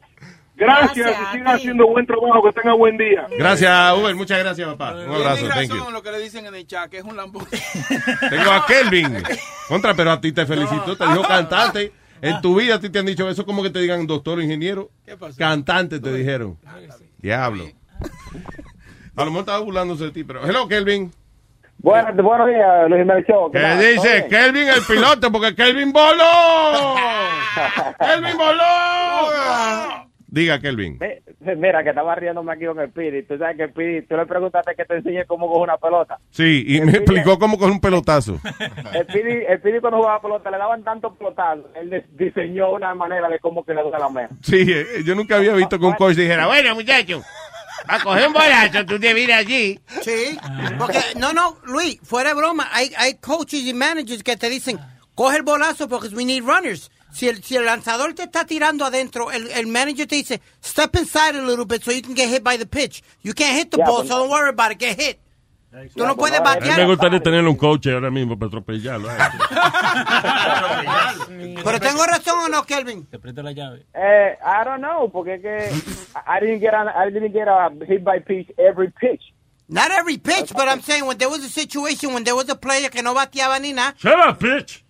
[0.62, 3.26] gracias, Gracias y siga haciendo buen trabajo, que tenga buen día.
[3.38, 4.14] Gracias, Uber.
[4.14, 4.94] Muchas gracias, papá.
[4.94, 5.36] Un abrazo.
[5.36, 5.90] Tienen Thank razón you.
[5.92, 7.46] lo que le dicen en el chat, que es un lambón.
[8.30, 9.22] Tengo a Kelvin.
[9.68, 10.96] Contra, pero a ti te felicito.
[10.96, 11.92] Te dijo cantante.
[12.20, 14.42] En tu vida a ti te han dicho eso como que te digan doctor o
[14.42, 14.90] ingeniero.
[15.04, 15.36] ¿Qué pasó?
[15.36, 16.56] Cantante te dijeron.
[17.18, 17.64] Diablo.
[19.14, 20.46] A lo mejor estaba burlándose de ti, pero.
[20.46, 21.12] Hello, Kelvin.
[21.78, 23.50] Buenos, buenos días, Luis Show.
[23.50, 23.78] ¿Qué tal?
[23.78, 24.26] dice?
[24.28, 26.94] Kelvin el piloto, porque Kelvin voló.
[27.98, 30.11] Kelvin voló.
[30.32, 30.98] Diga, Kelvin.
[30.98, 33.24] Mi- Mira, que estaba riéndome aquí con el Piri.
[33.24, 36.18] Tú sabes que el Piri, tú le preguntaste que te enseñe cómo coger una pelota.
[36.30, 38.40] Sí, y me explicó cómo con un pelotazo.
[38.94, 41.66] El Piri, el Piri cuando jugaba pelota le daban tantos pelotazos.
[41.74, 44.28] Él diseñó una manera de cómo que le duele la mea.
[44.40, 47.22] Sí, eh, yo nunca había visto que un coach dijera, bueno, muchacho,
[47.86, 49.80] a coger un bolazo, tú debes ir allí.
[50.00, 50.38] Sí,
[50.78, 54.78] porque, no, no, Luis, fuera de broma, hay, hay coaches y managers que te dicen,
[55.14, 56.90] coge el bolazo porque we need runners.
[57.12, 60.96] Si el, si el lanzador te está tirando adentro, el, el manager te dice, step
[60.96, 63.02] inside a little bit so you can get hit by the pitch.
[63.22, 65.18] You can't hit the Ya, ball, pues so don't worry about it, get hit.
[65.96, 66.76] Tú no puedes A mí batear.
[66.78, 69.10] me gustaría tener un coach ahora mismo para atropellarlo.
[69.10, 69.16] ¿eh?
[71.64, 73.06] Pero tengo razón o no, Kelvin.
[73.06, 73.86] Te presto la llave.
[73.94, 75.70] Eh, I don't know, porque es que
[76.26, 79.22] I didn't get on, I didn't get a hit by pitch every pitch.
[79.68, 82.56] Not every pitch, but I'm saying when there was a situation, when there was a
[82.56, 83.94] player que no bateaba ni nada.
[83.96, 84.82] Shut up, bitch.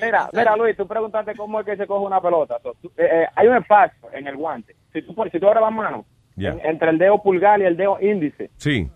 [0.00, 2.58] Mira, mira, Luis, tú preguntaste cómo es que se coge una pelota.
[2.62, 4.74] So, tú- eh, eh, hay un espacio en el guante.
[4.92, 6.04] Si tú, pones- si tú abres la mano.
[6.52, 8.90] En- entre el dedo pulgar y el dedo índice, Sí.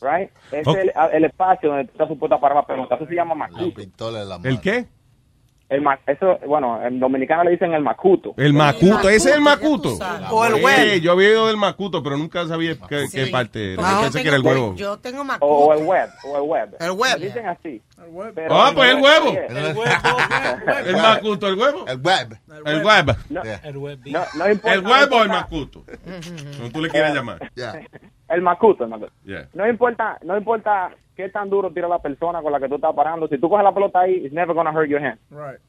[0.00, 0.30] right?
[0.50, 2.94] Es el, el espacio donde tú estás supuesto a parar la pelota.
[2.94, 3.80] Eso se llama macuto.
[4.44, 4.86] ¿El qué?
[5.68, 8.34] El ma- eso, bueno, en dominicano le dicen el macuto.
[8.36, 9.98] El macuto, ese es el macuto.
[10.30, 11.00] O el Sí, web.
[11.00, 13.82] Yo había oído del macuto, pero nunca sabía qué, qué parte era.
[13.82, 14.74] Yo pensé que era el huevo.
[14.76, 15.44] Yo tengo macuto.
[15.52, 16.76] o el web, o el web.
[16.78, 17.18] El web.
[17.18, 17.82] Le dicen así.
[18.48, 19.32] Ah, pues el huevo.
[19.32, 21.84] El El macuto, el huevo.
[21.88, 22.38] El web.
[22.64, 23.16] El web.
[23.28, 23.98] No, El web.
[24.06, 24.72] no, no importa.
[24.74, 25.84] El huevo o el macuto.
[26.58, 27.38] Como tú le quieras llamar.
[28.28, 29.12] El macuto, el macuto.
[29.24, 29.48] Yeah.
[29.54, 32.94] No importa, no importa qué tan duro tira la persona con la que tú estás
[32.94, 33.28] parando.
[33.28, 35.18] Si tú coges la pelota ahí, it's never gonna hurt your hand.
[35.30, 35.60] Right.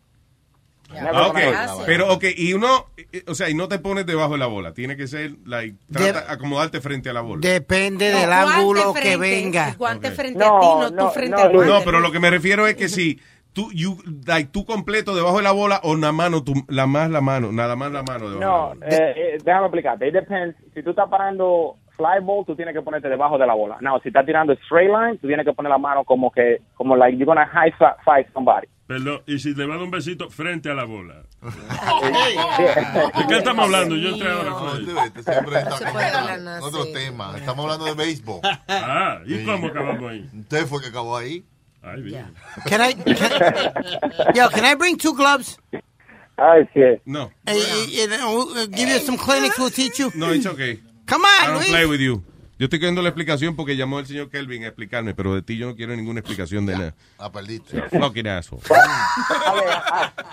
[0.94, 1.86] Never Ah, gonna ok, hurt.
[1.86, 2.86] pero ok, y uno,
[3.28, 6.32] o sea, y no te pones debajo de la bola, tiene que ser, like, trata,
[6.32, 7.42] acomodarte frente a la bola.
[7.42, 9.70] Depende del ángulo que venga.
[9.70, 10.14] el guante Ok.
[10.16, 11.74] frente a ti, no, tú frente al guante.
[11.74, 13.20] No, pero lo que me refiero es que si
[13.52, 17.10] tú, you, like, tú completo debajo de la bola o la mano, tú, la más
[17.10, 19.06] la mano, nada más la mano debajo No, de la bola.
[19.08, 20.08] eh, eh, déjame explicarte.
[20.08, 20.56] It depends.
[20.74, 23.78] Si tú estás parando fly ball, tú tienes que ponerte debajo de la bola.
[23.82, 26.96] No, si estás tirando straight line, tú tienes que poner la mano como que, como
[26.96, 28.68] like you're gonna high fi- fight somebody.
[28.88, 31.24] Perdón, y si le va a dar un besito frente a la bola.
[31.42, 33.96] ¿De qué estamos hablando?
[33.96, 34.52] Yo entré ahora.
[34.80, 36.94] Este- este siempre está otro sí.
[36.94, 37.34] tema.
[37.38, 38.40] Estamos hablando de béisbol.
[38.70, 39.46] Ah, ¿y Sí.
[39.46, 40.30] cómo acabamos ahí?
[40.40, 41.44] Usted fue que acabó ahí.
[41.84, 42.34] Ay, bien.
[42.66, 45.60] Can I, can, yo, can I bring two gloves?
[46.38, 46.82] Ay, sí.
[47.06, 47.32] No.
[47.46, 50.12] We'll give you some clinics, we'll teach you.
[50.16, 50.80] No, it's okay.
[51.08, 51.70] Come I on, don't Luis.
[51.72, 52.24] play with you.
[52.60, 55.58] Yo estoy queriendo la explicación porque llamó el señor Kelvin a explicarme, pero de ti
[55.58, 56.96] yo no quiero ninguna explicación de nada.
[57.20, 57.84] Ah, perdiste.
[57.84, 58.64] Fucking asshole.
[58.72, 60.12] A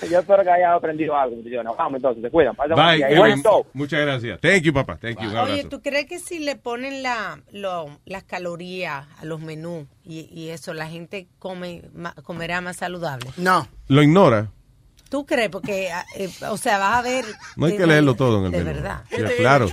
[0.00, 1.34] ver, yo espero que hayas aprendido algo.
[1.34, 1.72] muchachones.
[1.76, 2.54] Vamos entonces, se cuidan.
[2.54, 3.10] Pasen buen Bye, día.
[3.10, 3.42] Y buen Kelvin.
[3.42, 3.66] show.
[3.72, 4.40] Muchas gracias.
[4.40, 4.98] Thank you, papá.
[4.98, 5.30] Thank you.
[5.30, 5.68] Un Oye, abrazo.
[5.68, 10.50] ¿tú crees que si le ponen la, lo- las calorías a los menús y, y
[10.50, 13.30] eso, la gente come ma- comerá más saludable?
[13.36, 13.66] No.
[13.88, 14.52] Lo ignora.
[15.08, 15.48] ¿Tú crees?
[15.48, 17.24] Porque, ah, eh, o sea, vas a ver...
[17.56, 18.70] No hay de- que leerlo todo en el De menú.
[18.76, 19.02] verdad.
[19.10, 19.68] Ya, claro.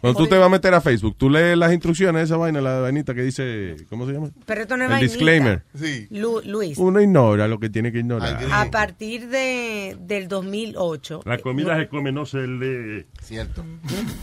[0.00, 2.60] Cuando tú te vas a meter a Facebook, tú lees las instrucciones de esa vaina,
[2.60, 4.30] la vainita que dice, ¿cómo se llama?
[4.44, 5.12] Pero esto no es El vainita.
[5.12, 5.64] disclaimer.
[6.10, 8.38] Lu- Luis, Uno ignora lo que tiene que ignorar.
[8.52, 11.22] a partir de, del 2008...
[11.24, 13.06] La comida se come, no se lee.
[13.22, 13.64] Cierto.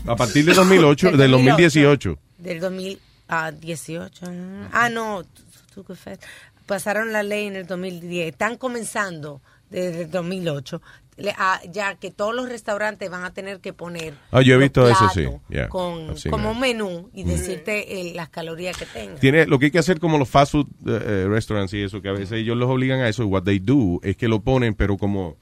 [0.08, 2.18] A partir del 2008, del 2018.
[2.38, 4.26] Del 2018.
[4.72, 5.24] Ah, no.
[5.24, 5.42] tú-
[5.76, 6.20] tú qué fe-
[6.66, 8.32] Pasaron la ley en el 2010.
[8.32, 9.42] Están comenzando
[9.82, 10.82] desde el 2008.
[11.16, 14.58] le- a- ya que todos los restaurantes van a tener que poner Ah, yo he
[14.58, 15.28] visto eso, sí.
[15.48, 16.60] Yeah, con, como that.
[16.60, 19.20] menú y decirte eh, las calorías que tenga.
[19.20, 22.10] Tiene, lo que hay que hacer como los fast food eh, restaurants y eso, que
[22.10, 24.98] a veces ellos los obligan a eso, what they do es que lo ponen, pero
[24.98, 25.38] como,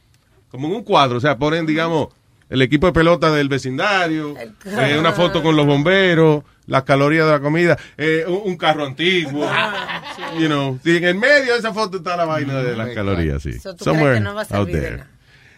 [0.50, 2.10] como en un cuadro, o sea, ponen, digamos,
[2.52, 7.32] el equipo de pelota del vecindario, eh, una foto con los bomberos, las calorías de
[7.32, 9.50] la comida, eh, un, un carro antiguo,
[10.38, 13.42] you know, sí, en el medio de esa foto está la vaina de las calorías,
[13.42, 13.54] sí.
[13.54, 14.36] So, ¿tú crees que no
[14.66, 15.08] de nada?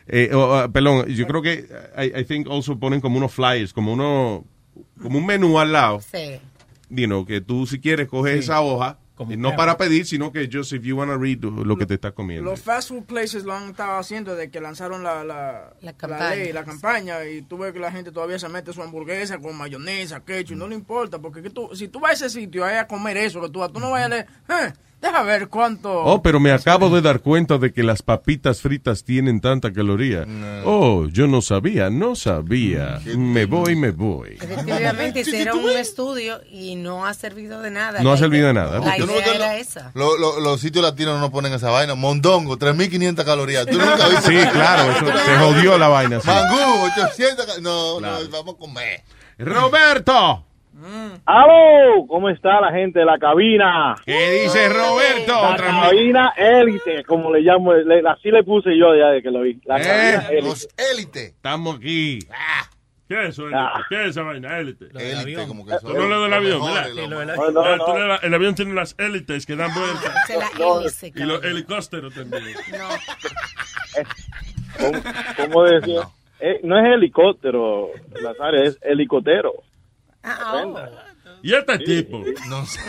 [0.08, 1.68] Eh, oh, ah, perdón, yo creo que
[1.98, 4.46] I, I think also ponen como unos flyers, como uno,
[5.02, 6.40] como un menú al lado Sí.
[6.90, 10.50] you know, que tú si quieres coges esa hoja, y no para pedir, sino que
[10.52, 12.50] just if you want to read lo que te estás comiendo.
[12.50, 16.36] Los fast food places lo han estado haciendo desde que lanzaron la, la, la, campaña.
[16.36, 19.56] ley, la campaña, y tú ves que la gente todavía se mete su hamburguesa con
[19.56, 22.66] mayonesa, ketchup, y no le importa, porque que tú, si tú vas a ese sitio
[22.66, 24.74] ahí a comer eso, que tú, vas, tú no vayas a leer, eh,
[25.04, 25.92] deja ver cuánto...
[25.92, 30.26] Oh, pero me acabo de dar cuenta de que las papitas fritas tienen tanta caloría.
[30.66, 33.00] Oh, yo no sabía, no sabía.
[33.16, 34.38] Me voy, me voy.
[34.42, 38.02] Efectivamente, hicieron un estudio y no ha servido de nada.
[38.02, 38.80] No ha servido de nada.
[38.80, 39.92] La no idea era esa.
[39.94, 41.94] Lo- lo- los sitios latinos no ponen esa vaina.
[41.96, 43.66] Mondongo, 3.500 calorías.
[43.66, 44.42] ¿Tú nunca viste?
[44.44, 46.20] Sí, claro, eso se jodió la vaina.
[46.22, 46.28] sí.
[46.28, 49.02] Mangú, 800 cal- No, no, vamos a comer.
[49.38, 50.46] Roberto.
[51.26, 52.06] ¡Aló!
[52.08, 53.96] ¿Cómo está la gente de la cabina?
[54.06, 55.32] ¿Qué dice Roberto?
[55.32, 59.32] La Otra cabina élite, como le llamo, le- así le puse yo ya de que
[59.32, 59.60] lo vi.
[59.66, 60.42] La cabina Eh, élite.
[60.48, 61.26] Los élite.
[61.28, 62.20] Estamos aquí.
[63.08, 63.44] ¿Qué es eso?
[63.44, 63.58] élite?
[63.60, 63.86] Ah.
[63.88, 64.58] ¿Qué es esa vaina?
[64.58, 64.86] Élite.
[64.98, 66.88] Élite, como que Tú no le del avión, ¿verdad?
[66.96, 67.08] No,
[67.52, 67.98] no, Ah, no.
[68.00, 71.12] le das- El avión tiene las élites que dan vueltas.
[71.16, 72.44] Y los helicópteros también.
[74.80, 75.00] ¿Cómo,
[75.38, 76.02] cómo decía?
[76.40, 77.90] Eh, no es helicóptero,
[78.22, 79.54] Nazario, es helicóptero.
[81.42, 82.24] ¿Y este tipo?
[82.48, 82.80] No sé.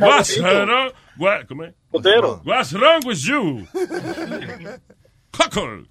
[0.00, 0.92] What's wrong?
[1.18, 1.74] What, ¿cómo es?
[1.90, 3.66] What's wrong with you?
[5.30, 5.86] Cockle.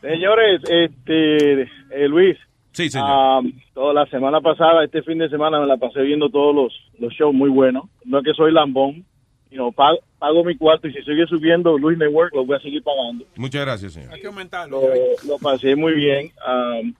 [0.00, 2.36] Señores, este, eh, Luis.
[2.72, 3.44] Sí, señor.
[3.72, 7.12] toda la semana pasada, este fin de semana me la pasé viendo todos los, los
[7.14, 7.84] shows muy buenos.
[8.04, 9.06] No es que soy lambón,
[9.50, 12.60] you know, pago, pago mi cuarto y si sigue subiendo Luis Network lo voy a
[12.60, 13.24] seguir pagando.
[13.36, 14.12] Muchas gracias, señor.
[14.12, 14.82] Hay que aumentarlo.
[14.82, 14.88] Lo,
[15.26, 16.92] lo pasé muy bien, um,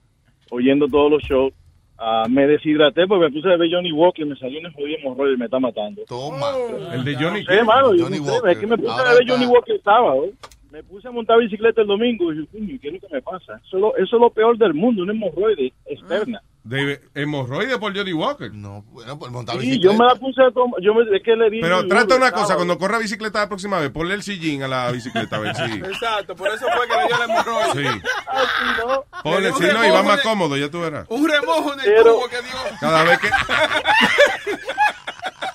[0.51, 1.53] oyendo todos los shows.
[1.99, 4.99] Ah, me deshidraté porque me puse a ver Johnny Walker y me salió una jodida
[4.99, 6.03] hemorroide y me está matando.
[6.07, 6.47] Toma.
[6.93, 7.41] El de Johnny.
[8.19, 8.51] No sé, Walker.
[8.51, 10.27] es que me puse Ahora a ver está- Johnny Walker el sábado.
[10.71, 13.23] Me puse a montar bicicleta el domingo y dije, coño, ¿qué es lo que me
[13.23, 13.61] pasa?
[13.67, 16.43] Eso es lo, eso es lo peor del mundo, una hemorroide externa.
[16.67, 18.53] De hemorroide por Johnny Walker.
[18.53, 20.81] No, bueno, por montar Sí, yo me la puse a tomar.
[20.83, 21.61] Yo me, es que le di.
[21.61, 24.91] Pero trata una cosa, cuando corra bicicleta la próxima vez, ponle el sillín a la
[24.91, 25.62] bicicleta, a ver si...
[25.79, 27.93] Exacto, por eso fue que le dio la hemorroide.
[27.93, 28.01] Sí.
[29.23, 31.07] Ponle, si no, y va más cómodo, ya tú verás.
[31.09, 32.79] Un remojo en el Pero- tubo que dio.
[32.81, 33.29] Cada vez que...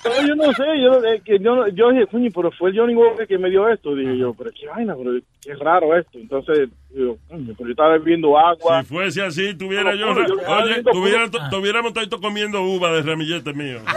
[0.02, 2.94] Pero yo no sé, yo, eh, que yo, yo dije, coño, pero fue el Johnny
[2.94, 3.94] Walker que me dio esto.
[3.94, 6.18] Dije yo, pero qué vaina, pero qué raro esto.
[6.18, 7.16] Entonces, pero
[7.58, 8.82] yo estaba bebiendo agua.
[8.82, 10.26] Si fuese así, tuviera No, yo.
[10.26, 13.80] yo Oye, tuviera, tuviéramos todo comiendo uva de ramillete mío.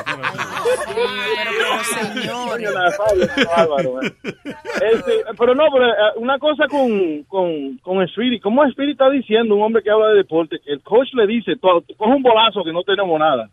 [3.96, 8.40] Este, pero no, pero eh, una cosa con, con, con Speedy.
[8.40, 10.60] ¿Cómo Speedy está diciendo un hombre que habla de deporte?
[10.64, 13.50] Que el coach le dice, "Tú- tú coge un bolazo que no tenemos nada.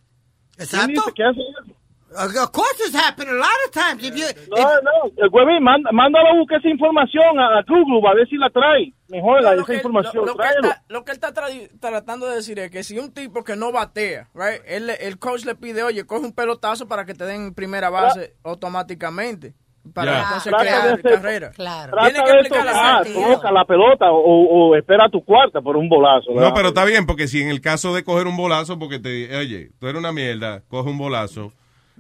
[0.59, 1.03] Exacto.
[1.14, 1.74] ¿Qué hace eso?
[2.14, 4.02] Of course it's happened a lot of times.
[4.04, 8.08] If you, No, no, el huevín, manda, mándalo a buscar esa información a, a Google,
[8.08, 8.92] a ver si la trae.
[9.08, 11.34] Mejor la, lo esa que, información, lo- lo que él está, lo que él está
[11.34, 15.06] tra- tratando de decir es que si un tipo que no batea, right, él, le-
[15.06, 19.54] el coach le pide, oye, coge un pelotazo para que te den primera base automáticamente.
[19.94, 20.22] Para Ya.
[20.22, 21.50] entonces Trata crear de hacer- carrera.
[21.50, 21.92] Claro.
[21.92, 23.02] Trata Tiene que de explicar la
[23.34, 26.30] toca la pelota o, o espera tu cuarta por un bolazo.
[26.34, 29.36] No, pero está bien, porque si en el caso de coger un bolazo, porque te,
[29.36, 31.52] oye, tú eres una mierda, coge un bolazo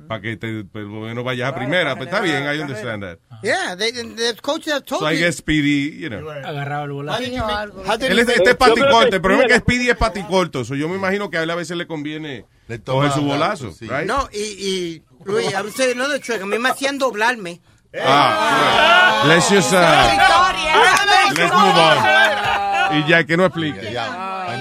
[0.08, 3.18] para que te, por lo menos vayas a primera, pues está bien, I understand that.
[3.42, 6.28] yeah, they, the coach have told So I guess Speedy, you know.
[6.30, 10.64] Agarraba el did Él es, este es paticorto, el problema es que Speedy- es paticorto,
[10.64, 12.44] so yo me imagino que a él a veces le conviene
[12.84, 13.88] coger su bolazo, sí.
[13.88, 14.06] right?
[14.06, 16.42] No, y, y Luis, I would say another trick.
[16.42, 17.60] A mí me hacían doblarme.
[18.00, 19.76] Ah, let's just, uh,
[21.36, 22.98] let's move on.
[22.98, 23.92] Y ya, que no explique.
[23.92, 24.06] Ya,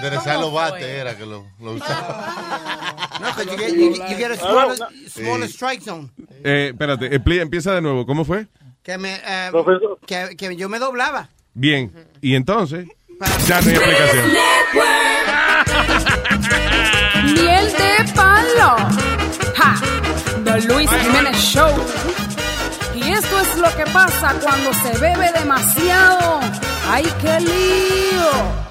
[0.05, 3.17] enderezar los bates era que lo, lo usaba.
[3.21, 4.77] No, 'cause you get, you, you get a smaller,
[5.09, 5.53] smaller Sí.
[5.53, 6.09] strike zone.
[6.43, 8.47] Eh, espérate, expli- empieza de nuevo, ¿cómo fue?
[8.83, 9.99] Que, me, eh, Profesor.
[10.07, 11.29] que, que yo me doblaba.
[11.53, 11.91] Bien,
[12.21, 12.87] y entonces,
[13.47, 14.31] ya no hay explicación.
[17.33, 18.75] Miel de palo.
[19.55, 19.75] Ja.
[20.43, 21.69] The Luis Jiménez Show.
[22.95, 26.39] Y esto es lo que pasa cuando se bebe demasiado.
[26.89, 28.70] ¡Ay, qué lío!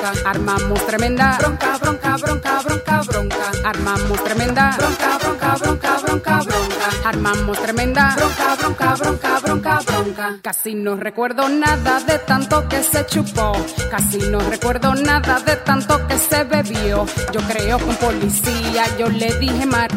[0.00, 0.30] bronca.
[0.30, 3.52] Armamos tremenda bronca, bronca, bronca, bronca, bronca.
[3.64, 7.08] Armamos tremenda bronca, bronca, bronca, bronca, bronca.
[7.08, 10.38] Armamos tremenda bronca, bronca, bronca, bronca, bronca.
[10.42, 13.52] Casi no recuerdo nada de tanto que se chupó.
[13.90, 17.06] Casi no recuerdo nada de tanto que se bebió.
[17.32, 19.90] Yo creo un policía yo le dije mar.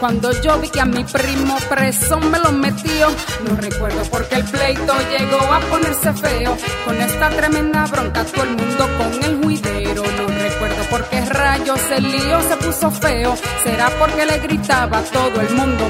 [0.00, 3.08] Cuando yo vi que a mi primo preso me lo metió,
[3.48, 6.56] no recuerdo por qué el pleito llegó a ponerse feo.
[6.84, 10.02] Con esta tremenda bronca todo el mundo con el juidero.
[10.02, 13.36] No recuerdo por qué rayos el lío se puso feo.
[13.62, 15.84] Será porque le gritaba a todo el mundo.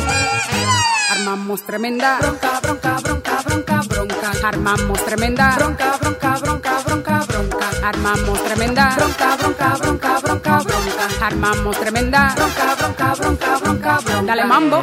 [1.11, 4.33] Armamos tremenda bronca, bronca, bronca, bronca, bronca.
[4.49, 7.71] Armamos tremenda bronca, bronca, bronca, bronca, bronca.
[7.85, 11.27] Armamos tremenda bronca, bronca, bronca, bronca, bronca.
[11.27, 14.23] Armamos tremenda bronca, bronca, bronca, bronca, bronca.
[14.27, 14.83] Dale mambo.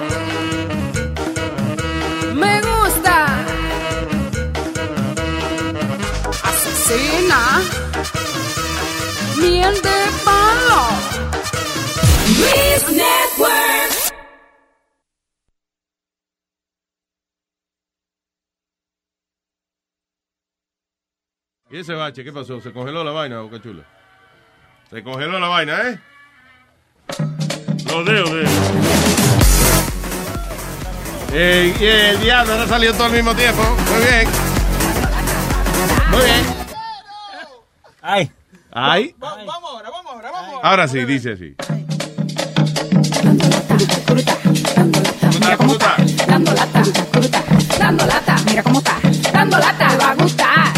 [2.36, 3.28] Me gusta.
[6.44, 7.91] Asesina.
[9.42, 10.82] Miel de palo.
[12.28, 13.92] Miss Network.
[21.72, 22.62] ¿Y ese bache qué pasó?
[22.62, 23.84] ¿Se congeló la vaina, Boca Chula?
[24.92, 26.00] Se congeló la vaina, ¿eh?
[27.88, 28.46] Los dedos de
[31.34, 33.64] Eh, y el diablo no salió todo al mismo tiempo.
[33.64, 34.28] Muy bien.
[36.12, 36.46] Muy bien.
[38.02, 38.32] Ay.
[38.74, 39.14] Ay.
[39.18, 40.70] Vamos ahora, vamos ahora, vamos ahora.
[40.70, 41.56] Ahora sí, dice así.
[45.40, 45.96] Mira cómo está,
[46.28, 46.82] dando lata,
[47.12, 47.44] cruta,
[47.78, 49.00] dando lata, mira cómo está,
[49.34, 50.74] dando lata, va a gustar.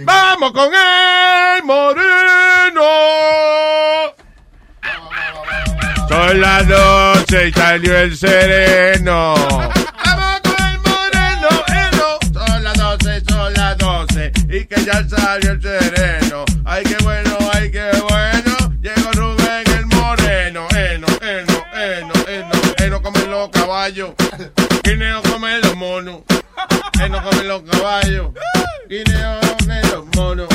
[0.00, 2.82] ¡Vamos con el moreno!
[6.08, 9.34] Son las doce y salió el sereno.
[14.58, 16.44] y que ya salió el sereno.
[16.64, 18.74] Ay, qué bueno, ay, qué bueno.
[18.80, 20.66] Llegó Rubén el moreno.
[20.76, 22.50] Eno, eno, eno, eno.
[22.78, 24.14] Eno come los caballos.
[24.82, 26.22] Guineo come los monos.
[27.00, 28.30] Eno come los caballos.
[28.88, 30.48] Guineo come los monos.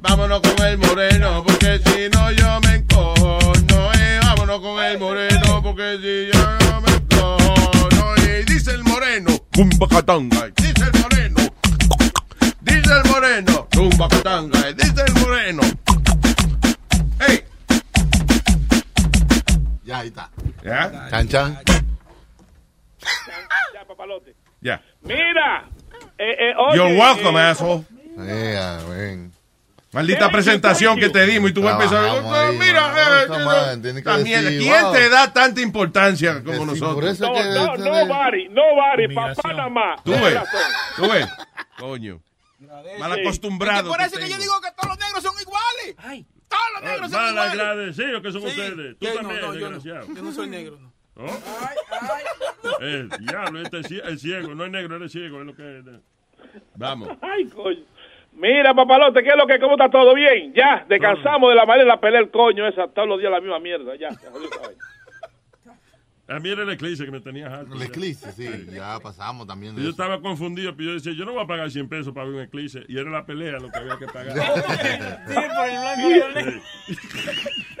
[0.00, 3.38] Vámonos con el moreno, porque si no yo me encojo.
[3.68, 7.88] No, eh, vámonos con el moreno, porque si yo me encojo.
[7.96, 8.14] No,
[8.46, 9.30] dice el moreno.
[10.56, 11.49] Dice el moreno.
[12.90, 15.62] Dice el moreno, tumba catanga, dice el moreno.
[17.20, 17.44] Hey.
[19.84, 20.28] Ya, ahí está.
[20.64, 21.06] ¿Ya?
[21.08, 21.58] Chan, chan.
[23.72, 24.34] Ya, papalote.
[24.60, 24.82] Ya.
[25.02, 25.68] Mira.
[26.18, 27.84] Eh, eh, oye, You're welcome, eh, asshole.
[28.16, 29.32] Yeah, ven.
[29.92, 32.04] Maldita presentación que te dimos y tú vas a empezar.
[32.04, 34.92] "Ah, ahí, Mira, eh, eh, decir, ¿quién wow.
[34.92, 36.94] te da tanta importancia como nosotros?
[36.94, 40.02] por eso No, que no, este- no, Bari, no, Bari, papá nada más.
[40.02, 40.40] Tú ves,
[40.96, 41.28] tú ves,
[41.78, 42.20] coño.
[42.98, 43.90] Mal acostumbrado.
[43.90, 46.26] Por eso que yo digo que todos los negros son iguales.
[46.48, 47.52] Todos los negros son Mal iguales.
[47.60, 48.48] agradecidos que son Sí.
[48.48, 48.98] ustedes.
[48.98, 49.78] Tú también, no, yo no.
[49.80, 50.06] desgraciado.
[50.14, 50.90] Yo no soy negro, no.
[51.16, 52.80] ¿Oh?
[52.80, 54.54] El diablo, este es el ciego.
[54.54, 55.40] No es negro, él es ciego.
[55.40, 55.84] Es lo que es.
[56.76, 57.10] Vamos.
[57.20, 57.84] Ay, coño.
[58.32, 59.58] Mira, papalote, ¿qué es lo que?
[59.58, 60.54] ¿Cómo está todo bien?
[60.54, 63.40] Ya, descansamos de la madre de la pelea el coño esa, todos los días la
[63.40, 64.08] misma mierda, ya.
[64.08, 64.78] vaina.
[66.30, 67.74] A mí era el eclipse que me tenía harto.
[67.74, 70.00] El eclipse, sí, ya pasamos también de yo eso.
[70.02, 72.42] estaba confundido, pero yo decía, yo no voy a pagar 100 pesos para ver un
[72.42, 72.84] eclipse.
[72.88, 74.36] Y era la pelea lo que había que pagar.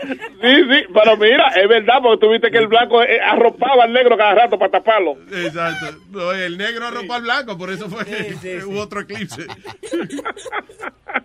[0.00, 3.92] Sí, sí, pero mira, es verdad, porque tú viste que el blanco eh, arropaba al
[3.92, 5.12] negro cada rato para taparlo.
[5.30, 5.98] Exacto.
[6.10, 9.46] No, el negro arropa al blanco, por eso fue que hubo otro eclipse.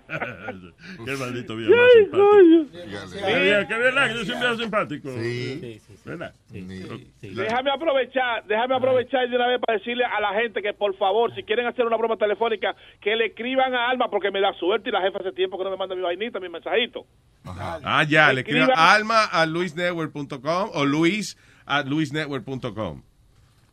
[1.06, 3.26] Qué maldito viejo más simpático.
[3.26, 5.10] Qué bien, qué verdad que yo soy un viejo simpático.
[5.20, 5.82] Sí.
[6.06, 6.34] ¿Verdad?
[6.50, 11.34] Déjame aprovechar, déjame aprovechar de una vez para decirle a la gente que por favor,
[11.36, 14.90] si quieren hacer una broma telefónica, que le escriban a Alma porque me da suerte
[14.90, 17.06] y la jefa hace tiempo que no me manda mi vainita, mi mensajito.
[17.46, 23.04] Ah, ya, le escriban alma a luisnetwork.com o luis a luisnetwork.com.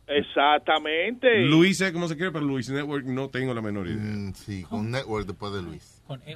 [0.07, 1.45] Exactamente.
[1.45, 4.01] Luis cómo se escribe, pero Luis Network no tengo la menor idea.
[4.01, 5.92] Mm, sí, con Network después de Luis.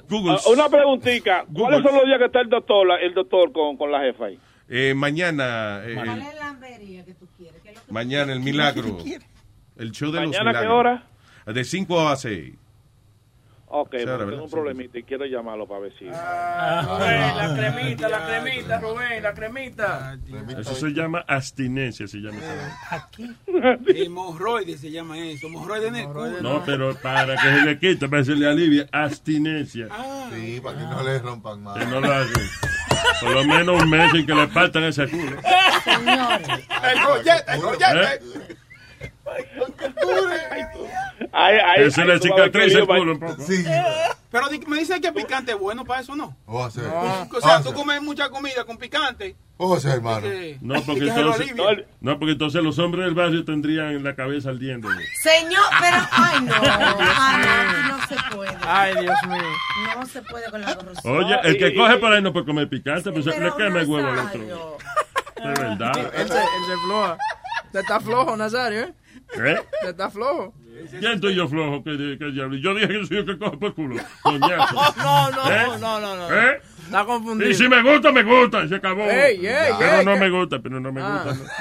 [0.08, 0.36] Google.
[0.44, 3.76] Ah, una preguntita, ¿cuáles son los días que está el doctor, la- el doctor con,
[3.76, 4.38] con la jefa ahí?
[4.68, 7.60] Eh, mañana, eh, ¿Cuál el- es la ambería que tú quieres?
[7.62, 8.98] ¿Qué es lo que mañana el milagro.
[9.76, 10.74] El show de los ¿Mañana qué milagros.
[11.46, 11.52] hora?
[11.54, 12.54] De 5 a 6.
[13.70, 14.40] Ok, ahora, tengo ¿verdad?
[14.44, 16.06] un problemita y quiero llamarlo para ver si...
[16.06, 20.18] Rubén, la cremita, la cremita, Rubén, la cremita.
[20.58, 22.38] Eso se llama abstinencia, se llama.
[22.90, 23.78] vaina.
[23.88, 25.48] Hemorroides se llama eso.
[25.48, 26.40] Hemorroides en el culo.
[26.40, 29.88] No, pero para que se le quite, para que se le alivie, abstinencia.
[30.32, 31.78] Sí, para que no le rompan más.
[31.78, 32.48] Que no lo hacen.
[33.20, 35.36] Por lo menos un mes sin que le partan ese culo.
[35.86, 38.20] El gollete, el gollete.
[39.30, 39.44] Ay,
[40.50, 40.62] ay,
[41.32, 43.42] Ese ay, le tú vas a ver qué cicatriza el lío, culo un va- poco.
[43.42, 43.64] Sí.
[44.30, 46.36] Pero me dicen que picante es bueno para eso, ¿no?
[46.46, 46.80] Ojo, sí.
[46.80, 49.36] O sea, tú comes mucha comida con picante.
[49.56, 50.26] Ojo, sí, hermano.
[50.60, 51.86] No, porque entonces, alivia.
[52.00, 54.88] no, porque entonces los hombres del barrio tendrían la cabeza ardiendo.
[55.22, 57.46] Señor, pero, ay no, ay
[57.88, 58.56] no, no se puede.
[58.62, 59.42] Ay, Dios mío.
[59.98, 61.16] No se puede con la corrupción.
[61.24, 64.06] Oye, el que coge por ahí no puede comer picante, pues le quema el huevo
[64.08, 64.78] al otro.
[65.42, 65.92] De verdad.
[66.14, 67.16] Él se, él se floja.
[67.72, 68.94] Te está flojo, Nazario, ¿eh?
[69.36, 69.56] ¿Eh?
[69.82, 70.52] Te está flojo.
[70.98, 71.82] ¿Quién estoy yo flojo?
[71.84, 72.56] ¿Qué, qué diablo?
[72.56, 73.96] Yo dije que soy yo que coge por culo.
[74.22, 74.74] Coñazo.
[74.98, 75.66] No, no, ¿Eh?
[75.80, 76.32] no, no, no.
[76.34, 76.60] ¿Eh?
[76.84, 77.50] Está confundido.
[77.50, 79.04] Y si me gusta, me gusta, se acabó.
[79.06, 81.24] Pero no me gusta, pero no me Ah.
[81.26, 81.52] gusta.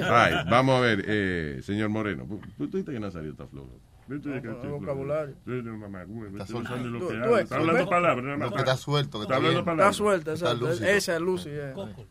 [0.24, 2.26] Ay, vamos a ver, eh, señor Moreno.
[2.58, 3.70] ¿Tú dijiste que Nazario está flojo?
[4.06, 5.34] Tú dijiste que no, vocabulario.
[5.46, 8.38] No sabes lo Tú- que Está hablando tú- palabras.
[8.38, 9.58] No, que está suelto, Está está hablando.
[9.60, 9.96] Está palabras.
[9.96, 10.70] suelta, Está exacto.
[10.84, 11.48] Esa es Lucy.
[11.52, 11.72] eh.
[11.74, 12.06] Coco.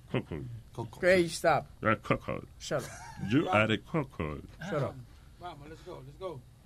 [0.97, 1.65] Okay, stop.
[1.83, 2.41] Ah, Coco.
[2.59, 3.29] Shut up.
[3.29, 4.37] You are a coco.
[4.71, 4.93] Shut up.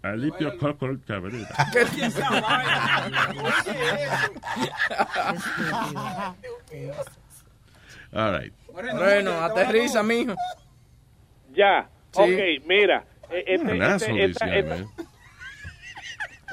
[0.03, 1.47] Alipio coco cabrera.
[1.73, 3.35] ¿Qué Esa vaina.
[6.71, 7.11] Oye, eso.
[8.13, 8.53] All right.
[8.71, 10.35] Bueno, aterriza, mijo.
[11.53, 12.21] Ya, Sí.
[12.21, 13.03] ok, mira.
[13.29, 14.85] eh, Este, este- esta- esta-.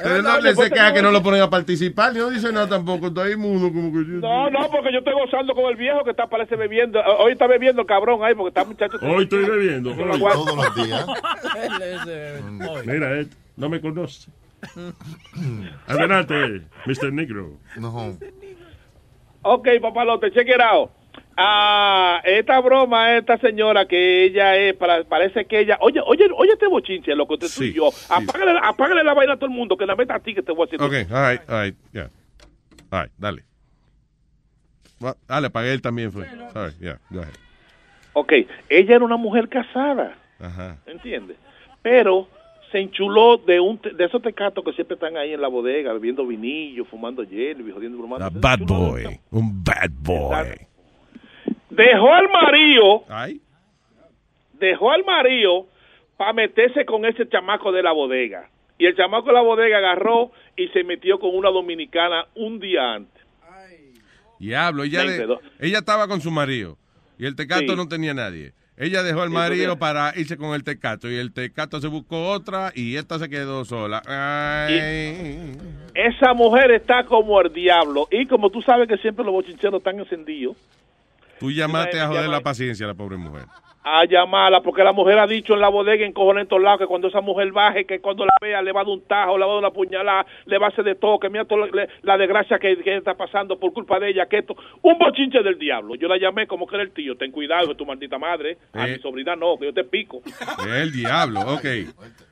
[0.02, 2.68] Pero no le se queda que no lo ponen a participar, ni no dice nada
[2.68, 4.14] tampoco, está ahí mudo como que yo.
[4.18, 7.00] No, no, porque yo estoy gozando con el viejo que está, parece bebiendo.
[7.18, 8.98] Hoy está bebiendo el cabrón ahí porque está muchacho.
[9.02, 9.90] Hoy estoy bebiendo.
[9.90, 10.20] Hoy.
[10.20, 11.06] Todos los días.
[12.06, 12.40] Eh,
[12.86, 13.26] Mira, eh,
[13.56, 14.30] no me conoce.
[15.86, 17.12] Adelante, Mr.
[17.12, 17.52] Negro.
[17.76, 18.16] No.
[19.42, 20.90] Ok, papalote, check it out.
[21.36, 26.52] Ah, esta broma, esta señora que ella es, para, parece que ella, oye, oye, oye
[26.52, 29.76] este bochinche, lo que usted y yo, apágale, apágale la vaina a todo el mundo,
[29.76, 30.80] que la meta a ti que te voy a decir.
[30.80, 32.08] Ok, all right, all right, yeah.
[32.90, 33.42] All right, dale.
[35.00, 36.24] Well, ah, le pagué él también fue.
[36.52, 37.34] Sorry, yeah, go ahead.
[38.12, 38.32] Ok,
[38.68, 40.78] ella era una mujer casada, Ajá.
[40.86, 41.36] ¿entiendes?
[41.82, 42.28] Pero
[42.70, 45.92] se enchuló de un te- de esos tecatos que siempre están ahí en la bodega,
[45.92, 48.30] bebiendo vinillo, fumando hielo y jodiendo bromando.
[48.40, 50.66] Bad boy, un bad boy.
[51.74, 53.40] Dejó al marido, Ay.
[54.54, 55.66] dejó al marido
[56.16, 58.48] para meterse con ese chamaco de la bodega.
[58.78, 62.94] Y el chamaco de la bodega agarró y se metió con una dominicana un día
[62.94, 63.22] antes.
[64.38, 65.02] Diablo, ella,
[65.60, 66.76] ella estaba con su marido
[67.18, 67.76] y el tecato Sí.
[67.76, 68.52] no tenía nadie.
[68.76, 72.72] Ella dejó al marido para irse con el tecato y el tecato se buscó otra
[72.74, 74.02] y esta se quedó sola.
[74.06, 75.56] Ay.
[75.94, 78.08] Esa mujer está como el diablo.
[78.10, 80.56] Y como tú sabes que siempre los bochincheros están encendidos,
[81.40, 83.44] Tú llamaste a joder la paciencia a la pobre mujer.
[83.86, 86.78] a llamarla, porque la mujer ha dicho en la bodega, en cojones en todos lados,
[86.80, 89.36] que cuando esa mujer baje, que cuando la vea le va a dar un tajo,
[89.36, 91.66] le va a dar una puñalada, le va a hacer de todo, que mira toda
[91.66, 95.42] la, la desgracia que, que está pasando por culpa de ella, que esto, un bochinche
[95.42, 95.96] del diablo.
[95.96, 98.88] Yo la llamé como que era el tío, ten cuidado, de tu maldita madre, a
[98.88, 98.92] Eh.
[98.96, 100.22] mi sobrina no, que yo te pico.
[100.66, 101.64] El diablo, ok.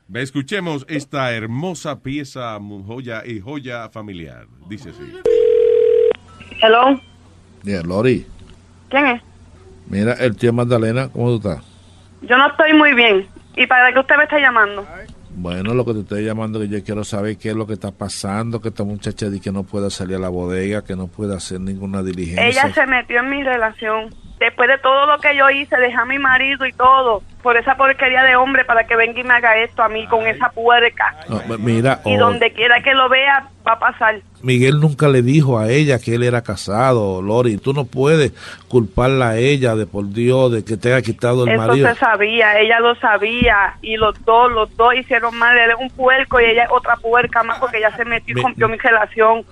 [0.08, 4.46] Ve, Escuchemos esta hermosa pieza, joya y joya familiar.
[4.70, 5.02] Dice así.
[6.62, 6.98] Hello,
[7.64, 8.24] Yeah, Lori,
[8.93, 9.23] ¿quién es?
[9.86, 11.64] mira, el tío Magdalena, ¿cómo tú estás?
[12.23, 13.27] Yo no estoy muy bien.
[13.56, 14.86] ¿Y para qué usted me está llamando?
[15.35, 17.90] Bueno, lo que te estoy llamando que yo quiero saber qué es lo que está
[17.90, 21.35] pasando, que esta muchacha dice que no puede salir a la bodega, que no puede
[21.35, 22.47] hacer ninguna diligencia.
[22.47, 24.14] Ella se metió en mi relación.
[24.43, 27.77] Después de todo lo que yo hice, dejé a mi marido y todo, por esa
[27.77, 31.14] porquería de hombre para que venga y me haga esto a mí con esa puerca.
[31.28, 34.16] No, mira, Y oh, donde quiera que lo vea, va a pasar.
[34.43, 37.56] Miguel nunca le dijo a ella que él era casado, Lori.
[37.59, 38.32] Tú no puedes
[38.66, 41.89] culparla a ella de por Dios de que te haya quitado el Eso marido.
[41.89, 45.56] se sabía, ella lo sabía y los dos, los dos hicieron mal.
[45.56, 48.43] Él es un puerco y ella es otra puerca más porque ella se metió y
[48.43, 49.44] rompió mi relación.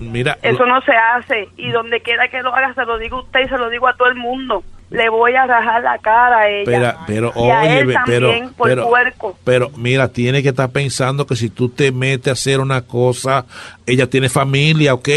[0.00, 3.20] Mira, Eso no se hace y donde quiera que lo haga se lo digo a
[3.22, 4.62] usted y se lo digo a todo el mundo.
[4.90, 6.96] Le voy a rajar la cara a ella.
[7.06, 9.38] Pero, pero, y a oye, él pero, por pero, puerco.
[9.44, 13.44] pero, mira, tiene que estar pensando que si tú te metes a hacer una cosa,
[13.84, 15.08] ella tiene familia, ¿ok?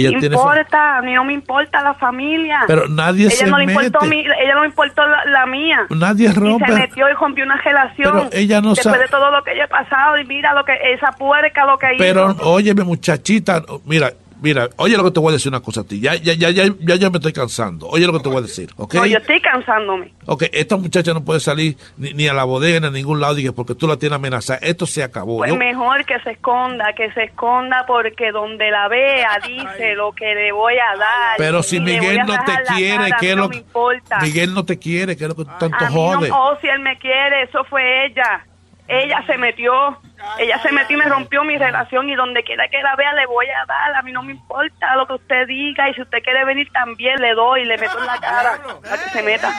[0.00, 2.60] Ella no tiene importa, no me importa la familia.
[2.66, 5.86] Pero nadie ella se no le importó mi- ella no le importó la, la mía.
[5.90, 6.66] Nadie Y rompe.
[6.66, 8.12] se metió y rompió una relación.
[8.12, 10.64] Pero ella no Después sabe- de todo lo que ella ha pasado y mira lo
[10.64, 12.50] que esa puerca lo que Pero, hizo.
[12.50, 14.12] óyeme, muchachita, mira,
[14.42, 16.00] mira, oye lo que te voy a decir una cosa a ti.
[16.00, 17.86] Ya, ya, ya, ya, ya, ya me estoy cansando.
[17.88, 18.94] Oye lo que te voy a decir, ¿ok?
[18.94, 20.12] No, yo estoy cansándome.
[20.26, 23.34] Ok, esta muchacha no puede salir ni, ni a la bodega ni a ningún lado
[23.34, 24.58] dije, porque tú la tienes amenazada.
[24.62, 25.38] Esto se acabó.
[25.38, 30.12] Pues Yo- mejor que se esconda, que se esconda porque donde la vea dice lo
[30.12, 31.36] que le voy a dar.
[31.38, 33.58] pero si Miguel no te quiere, cara, ¿qué es lo me que...
[33.60, 34.18] importa.
[34.20, 36.30] Miguel no te quiere, ¿qué es lo que tú tanto A mí no- jode?
[36.32, 38.44] oh, si él me quiere, eso fue ella.
[38.88, 39.98] Ella se metió,
[40.38, 43.26] ella se metió y me rompió mi relación y donde quiera que la vea le
[43.26, 43.94] voy a dar.
[43.96, 47.20] A mí no me importa lo que usted diga y si usted quiere venir también
[47.20, 49.52] le doy, le meto en la cara para que se meta.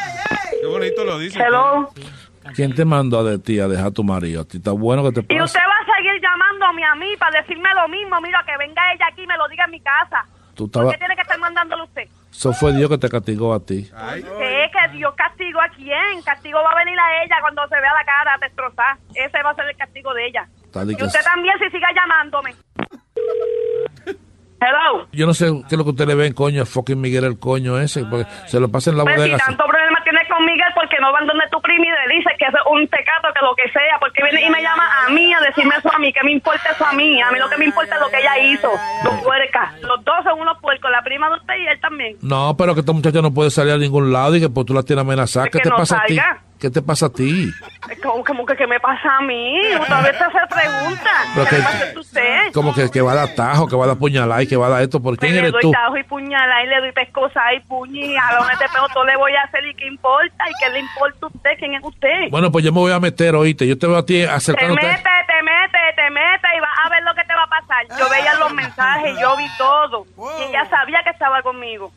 [0.60, 1.40] Qué bonito lo dice.
[1.40, 1.90] Hello.
[2.56, 4.42] ¿Quién te mandó de ti a dejar a tu marido?
[4.42, 5.44] ¿A ti está bueno que te Y pase?
[5.44, 8.20] usted va a seguir llamándome a mí para decirme lo mismo.
[8.22, 10.26] Mira, que venga ella aquí y me lo diga en mi casa.
[10.56, 12.08] Tú ¿Por qué tiene que estar mandándolo usted?
[12.40, 13.84] Eso fue Dios que te castigó a ti.
[13.84, 14.72] ¿Qué?
[14.72, 16.22] Que Dios castigo a quién?
[16.24, 18.98] Castigo va a venir a ella cuando se vea la cara destrozada.
[19.14, 20.48] Ese va a ser el castigo de ella.
[20.72, 22.56] Tal y usted también si siga llamándome.
[24.62, 25.06] Hello.
[25.12, 27.78] Yo no sé qué es lo que usted le ven, coño, fucking Miguel el coño
[27.78, 29.38] ese, porque se lo pasa en la Pues si bodega.
[29.46, 30.00] tanto problema
[30.30, 33.34] con Miguel, porque no van donde tu primo y le dice que es un tecato,
[33.34, 36.00] que lo que sea, porque viene y me llama a mí a decirme eso a
[36.00, 38.10] mí, que me importa eso a mí, a mí lo que me importa es lo
[38.10, 38.72] que ella hizo,
[39.04, 42.18] los puercas, los dos son unos puercos, la prima de usted y él también.
[42.22, 44.74] No, pero que esta muchacha no puede salir a ningún lado y que pues tú
[44.74, 45.46] la tienes amenazada.
[45.46, 46.20] ¿Qué que te no pasa a ti?
[46.60, 47.50] ¿Qué te pasa a ti?
[47.90, 49.58] Es Como, que, ¿qué me pasa a mí?
[49.80, 51.10] Otra vez se hace pregunta.
[51.34, 52.52] Pero ¿Qué que- le pasa a usted?
[52.54, 54.68] Como que, que va a dar tajo, que va a dar puñalada y que va
[54.68, 55.02] a dar esto.
[55.02, 55.72] ¿Por quién le eres doy tú?
[55.72, 59.16] tajo y puñalada y le doy pescosa y puñi y jalones de pelo, todo le
[59.16, 62.30] voy a hacer y qué importa y qué le importa a usted, quién es usted.
[62.30, 63.66] Bueno, pues yo me voy a meter, oíste.
[63.66, 64.82] Yo te veo a ti te acercándote.
[64.82, 65.10] te mete,
[65.94, 67.86] te mete y vas a ver lo que te va a pasar.
[67.98, 70.06] Yo veía los mensajes, yo vi todo
[70.40, 71.92] y ella sabía que estaba conmigo.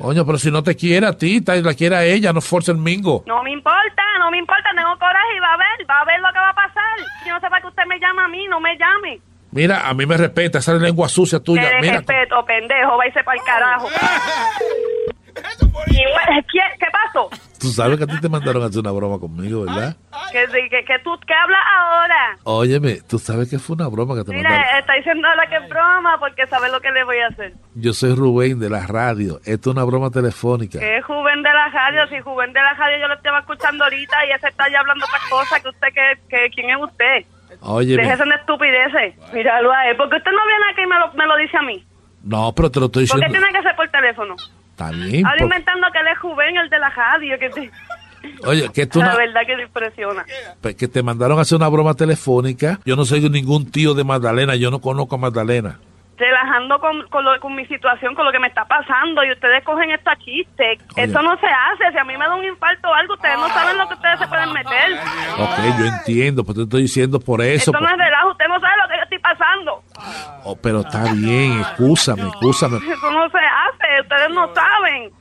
[0.00, 2.78] Coño, pero si no te quiere a ti, la quiere a ella, no force el
[2.78, 3.22] mingo.
[3.26, 6.20] No me importa, no me importa, tengo coraje y va a ver, va a ver
[6.20, 6.98] lo que va a pasar.
[7.26, 9.20] Yo no sé para qué usted me llama a mí, no me llame.
[9.52, 11.68] Mira, a mí me respeta, esa lengua sucia tuya.
[11.68, 13.88] De Mira, respeto, pendejo, váyase para el carajo.
[15.86, 17.28] Y, bueno, ¿qué, ¿Qué pasó?
[17.58, 19.96] tú sabes que a ti te mandaron a hacer una broma conmigo, ¿verdad?
[20.32, 22.36] ¿Qué, que, que tú, ¿Qué hablas ahora?
[22.44, 24.58] Óyeme, tú sabes que fue una broma que te mandaron.
[24.58, 27.52] Mira, está diciendo ahora que es broma porque sabe lo que le voy a hacer.
[27.74, 29.40] Yo soy Rubén de la radio.
[29.44, 30.78] Esto es una broma telefónica.
[30.78, 33.84] Que es Juven de la radio, si Juven de la radio yo lo estaba escuchando
[33.84, 37.24] ahorita y ese está ya hablando otras cosas que usted, que, que quién es usted.
[37.60, 38.02] Óyeme.
[38.02, 39.32] Déjese de estupideces.
[39.32, 41.62] Míralo a él, porque usted no viene aquí y me lo, me lo dice a
[41.62, 41.84] mí.
[42.22, 43.46] No, pero te lo estoy ¿Por qué diciendo.
[43.46, 44.34] tiene que ser por teléfono?
[44.80, 45.26] Está bien.
[45.26, 47.38] Ahora por- inventando que él es Juven, el de la radio.
[47.38, 47.70] Que te-
[48.46, 50.24] Oye, que tú La no- verdad que te impresiona.
[50.60, 52.78] pues, que te mandaron a hacer una broma telefónica.
[52.84, 54.56] Yo no soy ningún tío de Magdalena.
[54.56, 55.78] Yo no conozco a Magdalena.
[56.20, 59.64] relajando con, con, lo- con mi situación, con lo que me está pasando, y ustedes
[59.64, 60.76] cogen esto a chiste.
[60.94, 61.04] Oye.
[61.04, 61.92] Eso no se hace.
[61.92, 64.18] Si a mí me da un infarto o algo, ustedes no saben lo que ustedes
[64.20, 64.98] se pueden meter.
[65.38, 67.70] Ok, yo entiendo, pues te estoy diciendo por eso.
[67.70, 68.30] Esto no por- es relajo.
[68.32, 68.88] Usted no sabe lo
[69.30, 69.82] pasando.
[70.44, 72.78] Oh, pero está bien, excúsame, excúsame.
[72.78, 74.00] Eso no se hace.
[74.02, 75.12] ustedes no saben.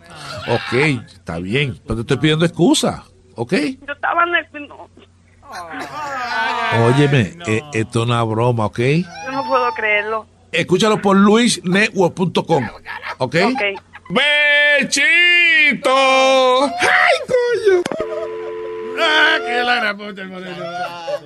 [0.48, 3.04] Ok, está bien, pero te estoy pidiendo excusa,
[3.36, 3.54] ¿ok?
[3.86, 4.68] Yo estaba en el...
[4.68, 4.90] no,
[6.86, 8.80] Óyeme, eh, esto es una broma, ¿ok?
[8.80, 10.26] yo no puedo creerlo.
[10.52, 12.68] Escúchalo por luisnetwork.com,
[13.18, 13.36] ¿ok?
[13.36, 13.36] Ok.
[14.80, 15.90] ¡Bechito!
[16.66, 17.84] ¡Ay, coño!
[19.02, 20.56] ¡Ah, qué la gran puta, el moreno!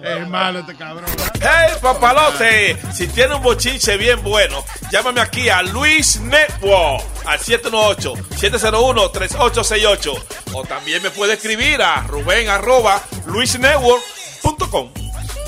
[0.04, 1.10] Es malo este cabrón.
[1.42, 2.78] ¡Hey, papalote!
[2.94, 10.24] Si tiene un bochinche bien bueno, llámame aquí a Luis Network al 718-701-3868.
[10.54, 14.92] O también me puede escribir a Rubén arroba luisnetwork.com.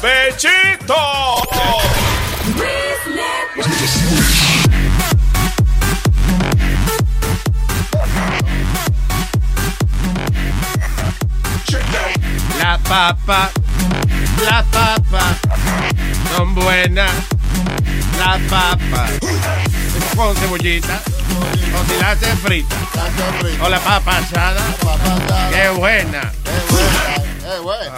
[0.01, 0.95] ¡Bechito!
[12.65, 13.51] La papa,
[14.43, 15.37] la papa,
[16.35, 17.11] son buenas.
[18.17, 19.05] La papa,
[20.15, 22.75] con cebollita, o si la hacen frita,
[23.61, 24.63] o la papa asada.
[25.51, 26.33] ¡Qué buena!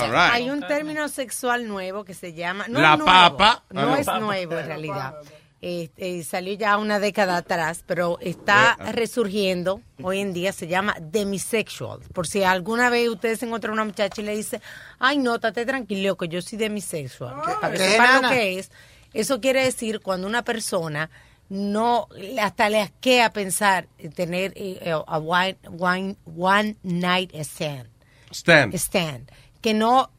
[0.09, 0.33] Right.
[0.33, 2.65] Hay un término sexual nuevo que se llama.
[2.67, 3.63] No La es nuevo, papa.
[3.69, 3.95] Ah, no.
[3.95, 5.13] es nuevo en realidad.
[5.61, 10.53] Eh, eh, salió ya una década atrás, pero está Eh, resurgiendo hoy en día.
[10.53, 11.99] Se llama demisexual.
[12.13, 14.61] Por si alguna vez ustedes encuentran una muchacha y le dice,
[14.99, 17.35] ay, no, estate tranquilo, que yo soy demisexual.
[17.45, 18.71] Que Para que ¿Qué, sepan lo que es,
[19.13, 21.09] eso quiere decir cuando una persona
[21.49, 22.07] no
[22.41, 27.87] hasta le asquea pensar en tener eh, a one, one, one night stand
[28.31, 28.73] Stand.
[28.75, 29.31] stand,
[29.61, 30.11] que no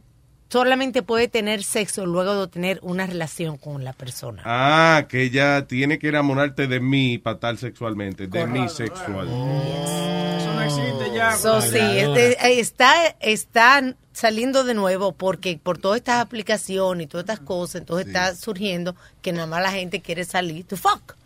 [0.49, 4.43] solamente puede tener sexo luego de tener una relación con la persona.
[4.45, 9.29] Ah, que ella tiene que enamorarte de mí para estar sexualmente, de mí sexual.
[9.29, 11.37] Eso no existe ya.
[11.37, 17.09] So, sí, este, eh, está, está saliendo de nuevo porque por todas estas aplicaciones y
[17.09, 21.17] todas estas cosas, entonces está surgiendo que nada más la gente quiere salir to fuck.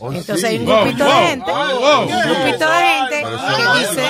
[0.00, 0.46] Oh, Entonces sí.
[0.46, 2.22] hay un grupito wow, de gente, wow, un wow.
[2.24, 4.08] grupito de gente que dice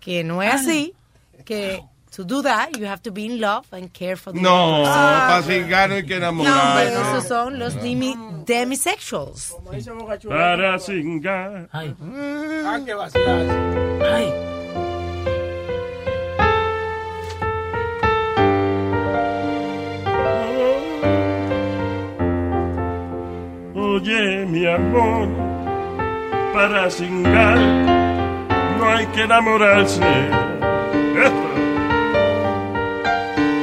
[0.00, 0.94] que no es así,
[1.44, 1.82] que
[2.16, 5.42] to do that you have to be in love and care for the No, para
[5.42, 6.76] cingar no hay que No, enamorar.
[6.84, 8.16] pero esos son los demi-
[8.46, 9.54] demisexuals.
[10.28, 11.68] Para cingar.
[11.72, 14.60] Ah, qué vacilada.
[23.74, 25.28] Oye, mi amor,
[26.52, 27.56] para cingar
[28.78, 30.00] no hay que enamorarse.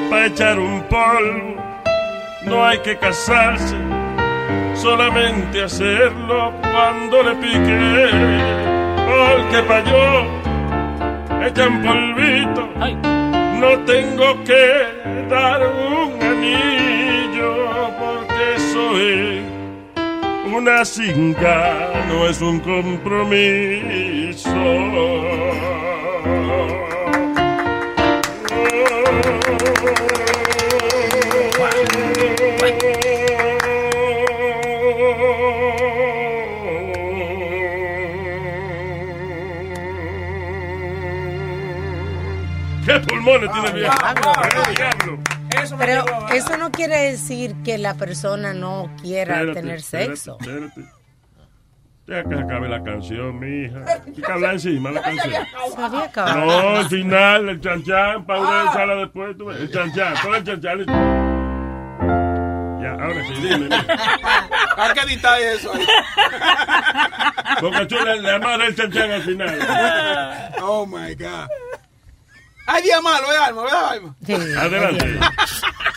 [0.10, 1.56] Para echar un polvo
[2.44, 3.76] no hay que casarse,
[4.74, 8.10] solamente hacerlo cuando le pique.
[9.06, 10.26] Porque para yo
[11.46, 12.70] echan polvito,
[13.60, 17.52] no tengo que dar un anillo,
[18.00, 19.44] porque eso es
[20.54, 24.50] una cinga, no es un compromiso.
[42.86, 43.98] ¿Qué pulmones tiene el viejo?
[44.44, 45.20] ¿Qué diablo?
[45.78, 50.38] Pero eso no quiere decir que la persona no quiera Espérate, tener espérate, sexo.
[50.40, 50.97] espérate.
[52.08, 53.80] Deja que se acabe la canción, mija.
[54.06, 55.46] Hay que hablar encima la canción.
[55.76, 56.46] Se había acabado.
[56.46, 59.38] No, al final, el chanchan, para una echarla después.
[59.38, 60.86] tú ves, El chanchan, pon el chanchan.
[62.82, 63.70] Ya, ahora sí, dime.
[64.78, 65.86] Hay que editar eso ahí.
[67.60, 69.60] Porque tú le, le amarras el chanchan al final.
[70.62, 71.48] Oh my God.
[72.68, 73.64] Hay día malo, ¿eh, Alma?
[73.64, 74.16] ¿Verdad, Alma?
[74.26, 75.20] Sí, Adelante.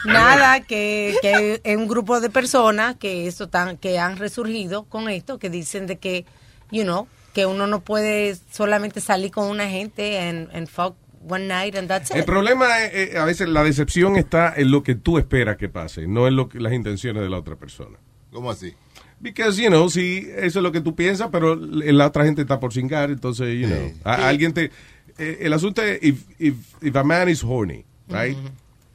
[0.05, 5.09] Nada, que, que es un grupo de personas que eso tan, que han resurgido con
[5.09, 6.24] esto, que dicen de que,
[6.70, 10.94] you know, que uno no puede solamente salir con una gente and, and fuck
[11.28, 12.24] one night and that's El it.
[12.24, 16.06] problema es, eh, a veces la decepción está en lo que tú esperas que pase,
[16.06, 17.98] no en lo que, las intenciones de la otra persona.
[18.32, 18.74] ¿Cómo así?
[19.20, 22.59] Because, you know, si eso es lo que tú piensas, pero la otra gente está
[22.59, 24.70] por cingar, entonces, you know, a- alguien te...
[25.20, 28.36] eh, el asunto es, if, if, if a man is horny, right?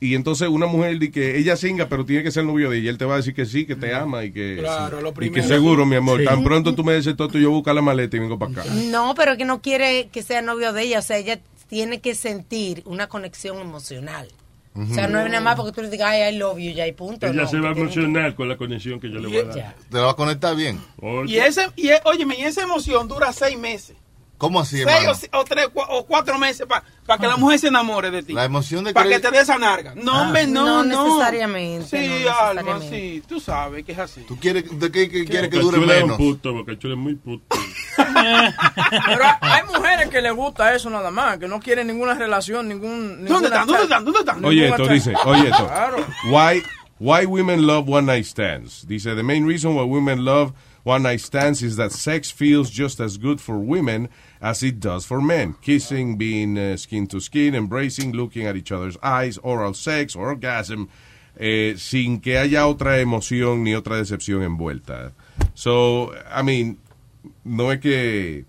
[0.01, 2.85] Y entonces una mujer dice que ella singa, pero tiene que ser novio de ella.
[2.85, 5.09] Y él te va a decir que sí, que te ama y que, Claro, lo
[5.09, 5.47] y que primero.
[5.47, 6.19] seguro, mi amor.
[6.19, 6.25] Sí.
[6.25, 8.65] Tan pronto tú me dices todo, yo busco la maleta y vengo para acá.
[8.73, 11.39] No, pero que no quiere que sea novio de ella, o sea, ella
[11.69, 14.27] tiene que sentir una conexión emocional.
[14.77, 16.85] O sea, no es nada más porque tú le digas, ay, I love you, ya
[16.85, 17.25] y punto.
[17.25, 19.43] Ella no, se va a que- emocionar con la conexión que yo le voy a
[19.45, 19.75] dar.
[19.89, 20.81] ¿Te va a conectar bien?
[21.27, 23.95] Y ese, y, e- óyeme, y esa emoción dura seis meses.
[24.37, 25.11] ¿Cómo así, Seis hermano?
[25.11, 28.33] o, si- o tres o cuatro meses para que la mujer se enamore de ti.
[28.33, 29.93] La emoción de Para que te dé esa narga.
[29.95, 31.03] No, hombre, no, No no.
[31.05, 33.23] necesariamente, Sí, no Alma, sí.
[33.27, 34.21] Tú sabes que es así.
[34.27, 36.17] ¿Tú quieres, de qué, qué quieres que dure Chula es un menos?
[36.17, 37.55] puto, Boca Chula es muy puto.
[37.97, 43.25] Pero hay mujeres que les gusta eso nada más, que no quieren ninguna relación, ningún...
[43.25, 43.67] ¿Dónde están?
[43.67, 44.03] ¿Dónde están?
[44.05, 44.43] ¿Dónde están?
[44.45, 45.65] Oye esto, dice, oye esto.
[45.67, 45.97] Claro.
[46.29, 46.61] Why,
[46.99, 48.85] why women love one night stands?
[48.87, 50.51] Dice, the main reason why women love
[50.85, 54.07] one night stands is that sex feels just as good for women
[54.39, 55.55] as it does for men.
[55.59, 60.87] Kissing, being uh, skin to skin, embracing, looking at each other's eyes, oral sex, orgasm,
[61.37, 65.13] eh, sin que haya otra emoción ni otra decepción envuelta.
[65.55, 66.77] So, I mean,
[67.43, 68.45] no es que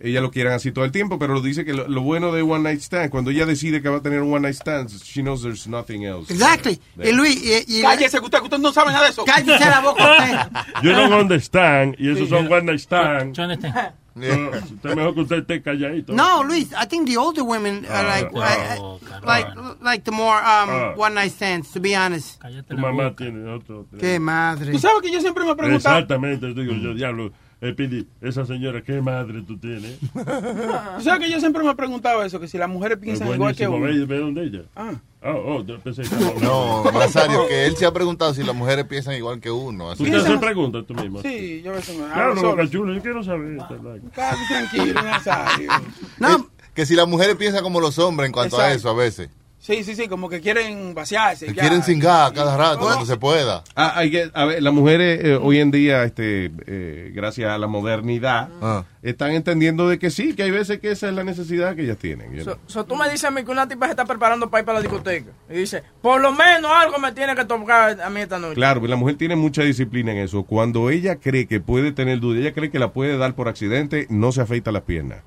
[0.00, 2.62] ella lo quieran así todo el tiempo, pero dice que lo, lo bueno de One
[2.64, 5.42] Night Stand, cuando ella decide que va a tener un One Night Stand, she knows
[5.42, 6.32] there's nothing else.
[6.32, 6.80] Exactly.
[6.96, 7.10] there.
[7.10, 9.24] Y Luis, y, y- Cállese, que usted, que usted no sabe nada de eso.
[9.24, 10.82] Cállese la boca usted.
[10.82, 13.34] You don't understand, y esos son one night stand.
[13.34, 13.92] Yo understand.
[14.16, 16.12] No, usted mejor que usted esté calladito.
[16.12, 19.48] No, Luis, I think the older women are like, Ah, I- I- oh, like,
[19.82, 20.94] like the more um, Ah.
[20.96, 22.40] one night stands, to be honest.
[22.68, 23.86] Tu mamá tiene otro.
[23.98, 24.70] Qué madre.
[24.70, 25.96] Tú sabes que yo siempre me he preguntado.
[25.98, 27.32] Exactamente, digo yo, diablo.
[27.64, 29.98] Eh, Pili, esa señora, qué madre tú tienes.
[29.98, 30.08] Tú
[31.02, 33.66] sabes que yo siempre me he preguntado eso, que si las mujeres piensan igual que
[33.66, 33.80] uno.
[33.80, 34.62] ve, ve donde ella.
[34.76, 34.92] Ah.
[35.22, 36.10] Oh, oh, yo pensé que
[36.44, 39.90] No, Nazario, que él se ha preguntado si las mujeres piensan igual que uno.
[39.90, 40.04] Así.
[40.04, 41.22] Tú te haces preguntas tú mismo.
[41.22, 43.56] Sí, yo a veces me Claro, no, Chula, yo quiero saber.
[43.56, 44.10] esta vaina.
[44.14, 45.70] Cállate, tranquilo, Nazario.
[46.18, 48.76] Que, que si las mujeres piensan como los hombres en cuanto a Exacto.
[48.76, 49.30] eso a veces.
[49.66, 51.46] Sí, sí, sí, como que quieren vaciarse.
[51.46, 51.62] Ya.
[51.62, 53.64] quieren cingar cada rato cuando se pueda.
[53.74, 57.56] Ah, hay que- a ver, las mujeres eh, hoy en día, este, eh, gracias a
[57.56, 58.84] la modernidad, Ah.
[59.02, 61.96] están entendiendo de que sí, que hay veces que esa es la necesidad que ellas
[61.96, 62.44] tienen.
[62.44, 64.66] So, so tú me dices a mí que una tipa se está preparando para ir
[64.66, 65.30] para la discoteca.
[65.48, 68.56] Y dice, por lo menos algo me tiene que tocar a mí esta noche.
[68.56, 70.42] Claro, pues la mujer tiene mucha disciplina en eso.
[70.42, 74.06] Cuando ella cree que puede tener duda, ella cree que la puede dar por accidente,
[74.10, 75.20] no se afeita las piernas.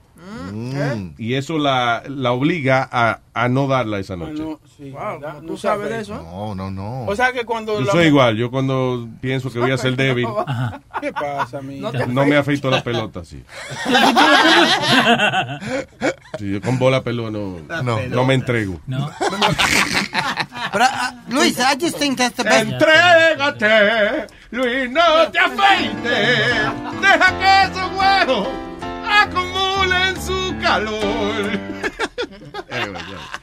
[0.51, 1.13] Mm.
[1.17, 4.41] Y eso la, la obliga a, a no darla esa noche.
[4.41, 5.29] No, sí, Wow, ¿verdad?
[5.35, 5.95] ¿cómo No tú sabes sabe.
[5.95, 6.15] de eso?
[6.15, 7.05] No, no, no.
[7.05, 7.79] O sea que cuando.
[7.79, 10.27] Yo la soy igual, yo cuando pienso que voy a ser débil,
[11.01, 11.79] ¿Qué pasa, mi?
[11.79, 13.43] no me afeito la pelota así.
[16.37, 18.79] Sí, yo con bola pelota no, no, no me entrego.
[18.85, 19.09] No.
[20.73, 22.67] I- Luis, I just think that's the best.
[22.69, 25.01] Entrégate, Luis, no
[25.31, 26.47] te afeites.
[27.01, 28.47] Deja que esos huevos
[29.09, 31.59] acumulen su calor.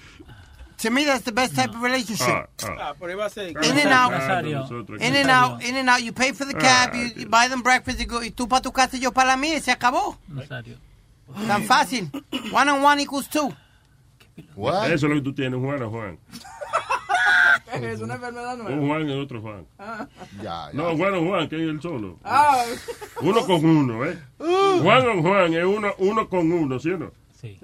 [0.78, 2.28] To me, that's the best type of relationship.
[2.28, 2.77] Ah, ah.
[2.78, 3.49] Ah, pero iba a ser.
[3.49, 6.03] In and out, Nosotros in and out, in and out.
[6.03, 8.47] You pay for the cab, Ah, you, you buy them breakfast, you go, y tú
[8.47, 10.19] para tu casa y yo para la mía y se acabó.
[10.28, 10.77] Rosario.
[11.47, 12.11] Tan fácil.
[12.53, 13.51] One and one equals two.
[14.55, 14.91] What?
[14.91, 16.19] Eso es lo que tú tienes, Juan
[17.82, 18.70] Es una enfermedad nueva.
[18.73, 19.66] Un Juan y otro Juan.
[19.78, 20.07] Ah.
[20.36, 20.70] Ya, ya.
[20.73, 22.19] No, Juan o Juan, que es el solo.
[22.24, 22.62] Ah,
[23.20, 24.19] Uno con uno, ¿eh?
[24.39, 27.12] Juan o Juan es uno, uno con uno, ¿sí o no?
[27.41, 27.59] Sí.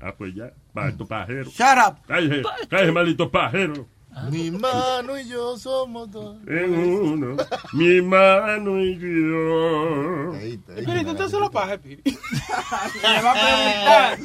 [0.00, 0.52] Ah, pues ya.
[0.72, 1.44] Maldito pajero.
[1.50, 1.96] Shut up.
[2.06, 3.86] Cállese, cállese, maldito pajero.
[4.30, 6.36] Mi mano y yo somos dos.
[6.46, 7.36] En uno,
[7.72, 10.34] mi mano y yo.
[10.76, 12.02] Espíritu, usted se lo paga, Espíritu.
[12.10, 14.18] le va a preguntar.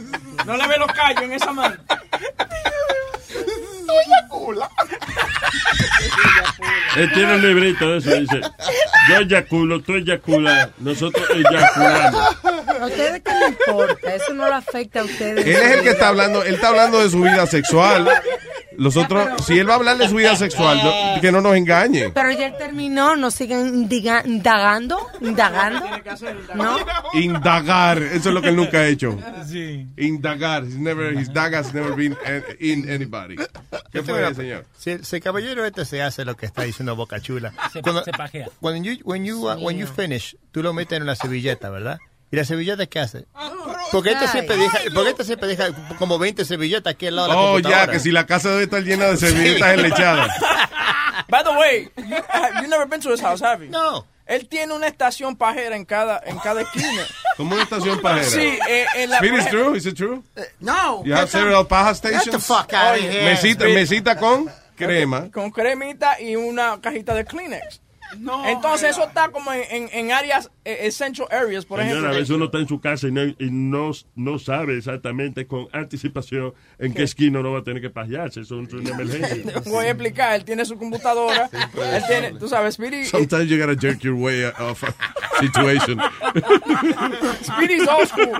[0.45, 1.75] No le ve los callos en esa mano.
[6.95, 8.41] Él tiene un librito de eso, dice,
[9.09, 12.37] yo eyaculo, tú eyaculas, nosotros eyaculamos.
[12.81, 14.15] ¿A ustedes qué les importa?
[14.15, 15.45] Eso no le afecta a ustedes.
[15.45, 18.09] Él es el que está hablando, él está hablando de su vida sexual.
[18.77, 21.55] Los otros, si él va a hablar de su vida sexual, no- que no nos
[21.55, 22.09] engañe.
[22.13, 25.85] Pero ya él terminó, no sigan indiga- indagando, indagando.
[26.55, 26.77] ¿No?
[27.13, 29.17] Indagar, eso es lo que él nunca ha hecho.
[29.97, 32.15] Indagar, he's never, his daga has never been
[32.59, 33.35] in anybody.
[33.91, 34.65] ¿Qué fue, señor?
[34.77, 37.53] Si, si el caballero este se hace lo que está diciendo Boca Chula.
[37.73, 38.47] Se- Cuando, se pajea.
[38.59, 41.97] when you, when you, uh, when you finish, tú lo metes en una servilleta, ¿verdad?
[42.31, 43.25] ¿Y la servilleta qué hace?
[43.91, 47.33] Porque este siempre deja, porque este siempre deja como 20 servilletas aquí al lado de
[47.33, 47.85] la Oh, computadora.
[47.85, 50.31] ya, que si la casa debe estar llena de servilletas enlechadas.
[51.29, 53.69] By the way, you, have you never been to his house, have you?
[53.71, 54.05] No.
[54.25, 57.05] Él tiene una estación pajera en cada, en cada esquina.
[57.37, 58.25] Como una estación pajera.
[58.29, 59.17] Sí, eh, en la...
[59.19, 60.21] Speed is true, is it true?
[60.59, 61.01] No.
[61.05, 62.25] You have several paja stations?
[62.25, 63.23] Get the fuck out of here.
[63.23, 65.31] Mesita, mesita con crema.
[65.31, 67.79] Con cremita y una cajita de Kleenex.
[68.19, 68.89] No, Entonces mira.
[68.91, 72.15] eso está como en, en, en áreas, eh, essential areas, por Señora, ejemplo.
[72.15, 75.67] a veces uno está en su casa y no, y no, no sabe exactamente con
[75.73, 78.41] anticipación en qué esquina uno va a tener que pajearse.
[78.41, 79.61] Eso es una emergencia.
[79.65, 83.75] Voy a explicar, él tiene su computadora, él tiene, tú sabes, Speedy, Sometimes you gotta
[83.79, 84.93] jerk your way off a
[85.39, 85.99] situation.
[87.43, 88.33] Speedy's old school,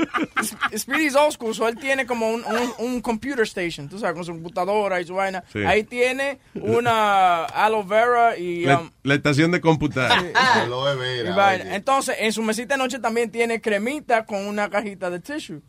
[0.76, 4.26] Speedy's old school, so él tiene como un, un, un computer station, tú sabes, con
[4.26, 5.44] su computadora y su vaina.
[5.52, 5.60] Sí.
[5.60, 8.66] Ahí tiene una aloe vera y...
[8.66, 10.12] La, um, la estación de de computar.
[11.36, 11.76] Vaina.
[11.76, 15.62] Entonces, en su mesita de noche también tiene cremita con una cajita de tissue.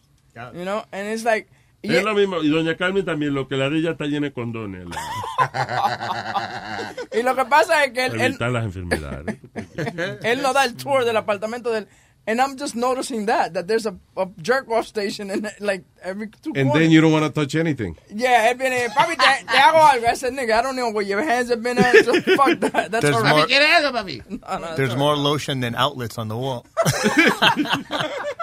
[0.55, 1.49] You know, and it's like...
[1.83, 2.43] y- Es lo mismo.
[2.43, 4.87] Y doña Carmen también, lo que la de ella está llena de condones.
[7.13, 9.37] Y lo que pasa es que él, Para él, evitar las enfermedades.
[10.23, 11.89] él no da el tour del apartamento del...
[12.29, 16.29] And I'm just noticing that, that there's a, a jerk off station in like every
[16.29, 16.75] two And corners.
[16.75, 17.97] then you don't want to touch anything.
[18.15, 20.05] Yeah, papi, te, te hago algo.
[20.07, 22.05] I said, nigga, I don't know where your hands have been at.
[22.05, 22.91] So fuck that.
[22.93, 23.49] That's There's all right.
[23.49, 24.41] more- algo, papi?
[24.49, 26.67] No, no, There's more lotion than outlets on the wall.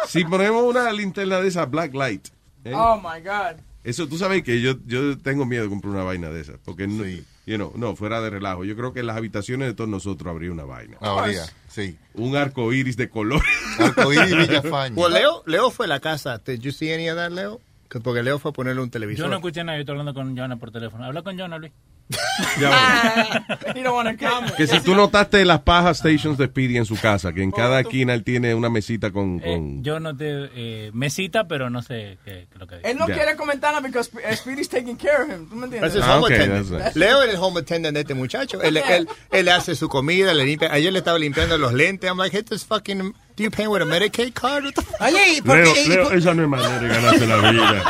[0.07, 2.29] Si ponemos una linterna de esa black light,
[2.63, 2.73] ¿eh?
[2.73, 3.57] Oh my God.
[3.83, 6.87] eso tú sabes que yo, yo tengo miedo de comprar una vaina de esa, porque
[6.87, 7.03] no,
[7.45, 8.63] you know, no, fuera de relajo.
[8.65, 10.97] Yo creo que en las habitaciones de todos nosotros habría una vaina.
[11.01, 11.97] Habría, sí.
[12.13, 13.41] Un arco iris de color.
[14.95, 16.37] Well, Leo, Leo fue a la casa.
[16.45, 17.59] Did you see any of that, Leo?
[17.89, 19.25] Que- Porque Leo fue a ponerle un televisor.
[19.25, 21.03] Yo no escuché nada, yo estoy hablando con Jonah por teléfono.
[21.05, 21.71] Habla con Jonah, Luis.
[24.17, 24.51] Come.
[24.57, 27.79] Que si tú notaste las pajas stations de Speedy en su casa, que en cada
[27.81, 29.41] esquina él tiene una mesita con...
[29.43, 33.07] Eh, con yo no te eh, mesita, pero no sé qué, lo que Él no
[33.07, 33.15] Ya.
[33.15, 35.49] quiere comentar nada porque Sp- Speedy's taking care of him.
[35.49, 35.95] ¿Tú me entiendes?
[36.01, 36.95] Ah, that's.
[36.95, 38.61] Leo es el home attendant de este muchacho.
[38.61, 40.71] Él, él, él hace su comida, le limpia.
[40.71, 42.09] Ayer le estaba limpiando los lentes.
[42.09, 43.13] I'm like, hit this fucking.
[43.37, 44.63] Do you pay with a Medicaid card?
[45.01, 47.51] Oye, ¿y por Leo, qué- y Leo, por- esa no es manera de ganarse la
[47.51, 47.83] vida.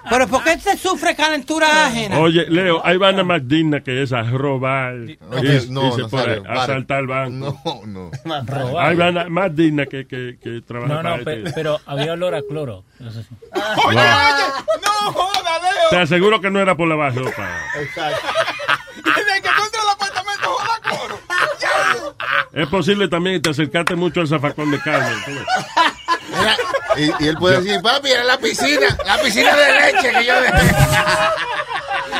[0.10, 2.18] pero ¿por qué se sufre calentura ajena?
[2.18, 4.94] Oye, Leo, hay banda más digna que esa, robar.
[4.96, 7.60] y, Oye, no, y se no, asaltar el banco.
[7.84, 8.44] No, no.
[8.46, 8.86] Robar.
[8.86, 11.52] Hay banda más digna que, que, que trabajar No, no, para este.
[11.52, 12.84] pero había olor a cloro.
[12.98, 13.28] Eso sí.
[13.52, 13.92] Wow.
[13.92, 15.90] No joda, Leo.
[15.90, 17.50] Te aseguro que no era por la ropa.
[17.78, 18.26] Exacto.
[22.52, 25.16] Es posible también que te acercaste mucho al zafacón de Carmen.
[25.26, 26.58] ves.
[26.96, 30.40] Y, y él puede decir, papi, era la piscina, la piscina de leche que yo
[30.42, 30.74] dejé.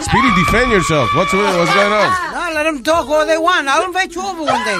[0.02, 1.14] Speedy, defend yourself.
[1.14, 2.10] What's, what's going on?
[2.32, 3.68] No, let them talk all they want.
[3.68, 4.78] I'll invite you over one day.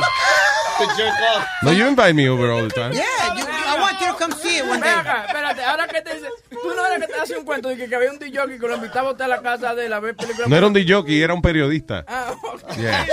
[1.62, 2.92] No, you invite me over all the time.
[2.92, 4.88] Yeah, you, I want you to come see it one day.
[4.90, 7.76] acá, espérate, ahora que te dice, tú no eres que te hace un cuento de
[7.76, 9.92] que, que había un DJ que lo invitaba a usted a la casa de él
[9.92, 10.48] a ver películas.
[10.48, 12.04] No era un DJ, era un periodista.
[12.08, 12.76] Ah, ok.
[12.78, 13.06] Yeah.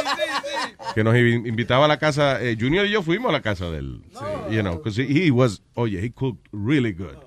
[0.95, 2.41] que nos invi- invitaba a la casa.
[2.41, 4.01] eh, Junior y yo fuimos a la casa de él.
[4.49, 7.17] You know, because he, he was, oye, he cooked really good.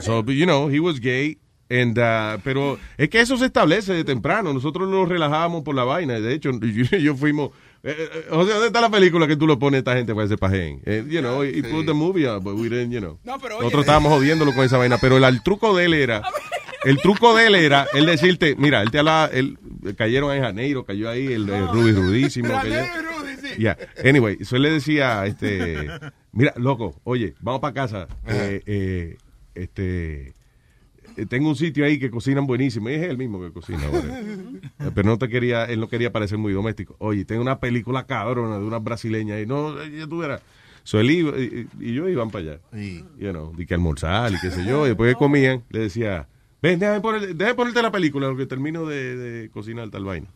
[0.00, 1.38] So, but, you know, he was gay.
[1.70, 4.52] And, uh, pero es que eso se establece de temprano.
[4.52, 6.20] Nosotros nos relajábamos por la vaina.
[6.20, 7.50] De hecho, Junior y yo fuimos.
[7.84, 10.26] Eh, eh, José, ¿dónde está la película que tú lo pones a esta gente para
[10.26, 10.80] ese pajén?
[10.84, 13.18] Eh, you know, he put the movie up, but we didn't, you know.
[13.24, 14.98] No, pero oye, Nosotros estábamos jodiéndolo con esa vaina.
[14.98, 16.22] Pero el, el truco de él era.
[16.84, 19.56] El truco de él era el decirte, mira, él te hablaba, él,
[19.96, 22.48] cayeron en Janeiro, cayó ahí el, el Ruby Rudísimo.
[23.58, 23.76] Yeah.
[24.04, 25.88] Anyway, so él le decía, este,
[26.32, 28.08] mira, loco, oye, vamos para casa.
[28.26, 29.16] Eh, eh,
[29.54, 30.32] este, eh,
[31.28, 32.88] tengo un sitio ahí que cocinan buenísimo.
[32.90, 33.84] Y es él mismo que cocina.
[33.86, 34.20] ahora.
[34.78, 36.96] Eh, Pero no te quería, él no quería parecer muy doméstico.
[36.98, 40.40] Oye, tengo una película cabrona de una brasileña y no, eh, ya tú verás.
[40.82, 42.60] So él iba, y, y yo iban para allá.
[43.18, 44.84] You know, y que almorzar y qué sé yo.
[44.84, 46.26] Y después que comían, le decía,
[46.60, 50.26] ven, déjame, poner, déjame ponerte la película, porque termino de, de cocinar tal vaina.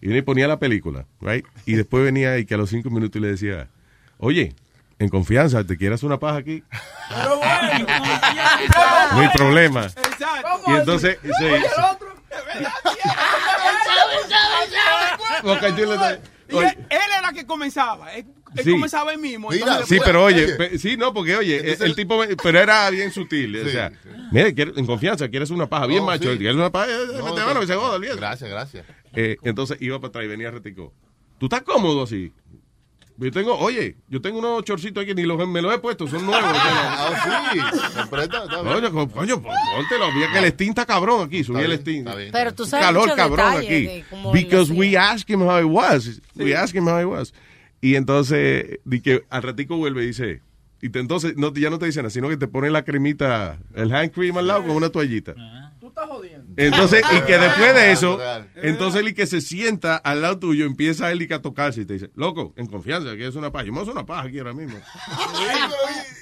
[0.00, 1.44] Y uno ponía la película, right?
[1.66, 3.68] Y después venía y que a los cinco minutos le decía,
[4.18, 4.54] oye,
[5.02, 6.62] en confianza, ¿te quieres una paja aquí?
[7.08, 7.86] Pero bueno,
[9.12, 9.84] No hay problema.
[9.86, 10.60] Exacto.
[10.68, 11.68] Y entonces, sí, Oye, el sí.
[11.92, 12.12] otro.
[16.48, 18.12] Él, él era que comenzaba.
[18.14, 18.26] Él,
[18.56, 18.70] él Sí.
[18.70, 19.50] comenzaba él mismo.
[19.52, 23.10] entonces Sí, pero oye, pe- sí, no, porque oye, el, tipo, me- pero era bien
[23.10, 23.56] sutil.
[23.56, 23.90] O sea,
[24.30, 26.38] mire, en confianza, quieres una paja, bien No, macho, sí.
[26.38, 28.20] quieres una paja, eh, No, mete no, mano que se joda, olvídate.
[28.20, 28.86] Gracias, gracias.
[29.14, 30.92] Eh, entonces iba para atrás y venía retico.
[31.38, 32.32] ¿Tú estás cómodo así?
[33.18, 36.24] Yo tengo, oye, yo tengo unos chorcitos aquí, ni los, me los he puesto, son
[36.26, 36.42] nuevos.
[36.54, 37.58] Ah, sí.
[38.66, 40.12] Oye, coño, pues, póntelo.
[40.14, 41.44] Mira que el Steam está cabrón aquí.
[41.44, 41.98] Subí Está el bien, Steam.
[42.06, 42.32] está bien.
[42.32, 44.04] Pero tú sabes Calor cabrón detalle aquí.
[44.32, 46.20] Because we asked him how it was.
[46.36, 47.32] We asked him how it was.
[47.80, 50.40] Y entonces, di que al ratico vuelve y dice,
[50.80, 53.58] y te- entonces no, ya no te dicen nada, sino que te ponen la cremita,
[53.74, 55.34] el hand cream al lado con una toallita.
[55.82, 56.54] Tú estás jodiendo.
[56.56, 58.16] Entonces, y que después de eso,
[58.54, 61.84] entonces el que se sienta al lado tuyo empieza él y que a tocarse y
[61.84, 63.64] te dice, loco, en confianza, que es una paja.
[63.64, 64.78] Yo me voy a hacer una paja aquí ahora mismo.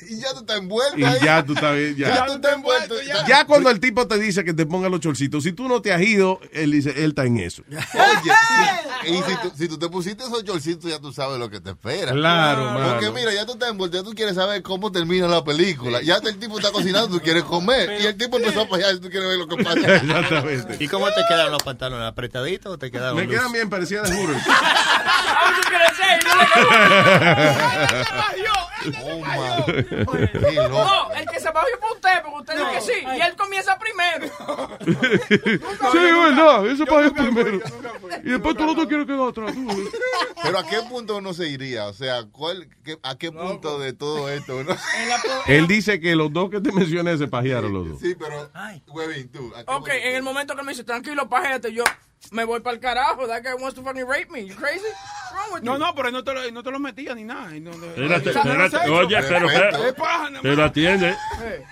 [0.09, 0.99] Y, ya tú estás envuelto.
[0.99, 2.25] Y ya tú estás bien, Ya ya.
[2.25, 2.95] tú estás envuelto.
[3.03, 3.27] Ya.
[3.27, 5.93] Ya cuando el tipo te dice que te ponga los chorcitos, si tú no te
[5.93, 7.63] has ido, él dice, él está en eso.
[7.69, 8.33] Oye,
[9.09, 11.69] y si tú, si tú te pusiste esos chorcitos, ya tú sabes lo que te
[11.69, 12.13] espera.
[12.13, 12.93] Claro, mano.
[12.93, 16.01] Porque mira, ya tú estás envuelto, ya tú quieres saber cómo termina la película.
[16.01, 18.01] Ya el tipo está cocinando, tú quieres comer.
[18.01, 19.97] Y el tipo empezó a y tú quieres ver lo que pasa.
[19.97, 20.77] Exactamente.
[20.85, 22.07] ¿Y cómo te quedaron los pantalones?
[22.09, 24.43] ¿Apretaditos o te quedaron Me quedan bien, parecía de Hooters.
[29.05, 29.65] Oh, man.
[30.07, 30.17] Loco.
[30.79, 33.19] No, el que ese bajo para usted, porque usted dice que sí.
[33.19, 34.27] Y él comienza primero.
[35.93, 37.61] sí, es verdad, eso para él primero.
[38.25, 39.53] Y después tú no te quieres quedar atrás.
[39.55, 39.91] tú.
[40.43, 41.87] Pero ¿a qué punto uno se iría?
[41.89, 44.75] O sea, ¿cuál, qué- ¿a qué punto de todo esto uno?
[45.47, 48.01] Él dice que los dos que te mencioné se pajearon los dos.
[48.01, 48.51] Sí, pero,
[49.33, 49.40] tú.
[49.57, 51.85] ¿A qué Ok, en el momento que me dice, tranquilo, pajete, yo
[52.33, 53.27] me voy para el carajo.
[53.27, 54.47] That guy wants to fucking rape me.
[54.47, 54.81] You crazy?
[54.85, 55.79] What's wrong with No, you?
[55.79, 57.47] no, pero no te lo, no te lo metía ni nada.
[57.51, 58.71] no- no- no era espérate.
[58.71, 58.95] sexo.
[58.95, 61.17] Oye, pero, pero, pero atiende.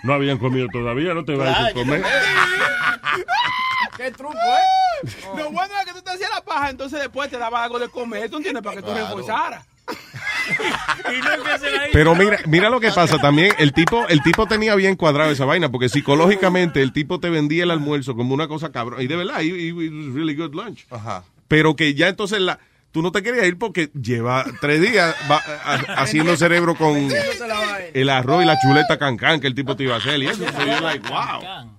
[0.02, 2.02] No habían comido todavía, no te vayas a comer.
[3.96, 5.08] ¿Qué truco, eh?
[5.36, 7.88] Lo bueno es que tú te hacías la paja, entonces después te daba algo de
[7.88, 8.62] comer, ¿tú entiendes?
[8.62, 9.66] Para que tú reforzaras.
[11.92, 13.52] Pero mira, mira lo que pasa también.
[13.58, 17.64] El tipo, el tipo tenía bien cuadrado esa vaina, porque psicológicamente el tipo te vendía
[17.64, 19.00] el almuerzo como una cosa cabrón.
[19.02, 20.86] Y de verdad, it, it was really good lunch.
[20.90, 21.24] Ajá.
[21.48, 22.58] Pero que ya entonces la,
[22.92, 26.96] tú no te querías ir porque lleva tres días va- a- haciendo cerebro con
[27.94, 30.22] el arroz y la chuleta cancán que el tipo te iba a hacer.
[30.22, 31.77] Y eso, so you're like, wow.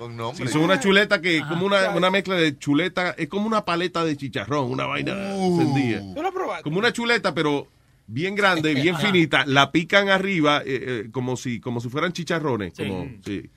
[0.00, 0.46] Con nombre.
[0.46, 3.64] Sí, son una chuleta que es como una, una mezcla de chuleta, es como una
[3.66, 6.00] paleta de chicharrón, una vaina encendida.
[6.14, 6.62] ¿Tú lo probaste?
[6.64, 7.68] Como una chuleta, pero
[8.06, 12.72] bien grande, bien finita, la pican arriba eh, eh, como si como si fueran chicharrones.
[12.76, 13.48] Como, sí.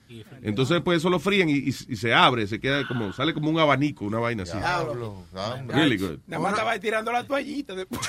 [0.41, 3.49] Entonces pues eso lo fríen y, y- y se abre, se queda como, sale como
[3.49, 4.57] un abanico, una vaina así.
[4.57, 5.24] Diablo.
[5.70, 6.20] Really good.
[6.28, 8.02] Nada más estaba tirando la toallita después.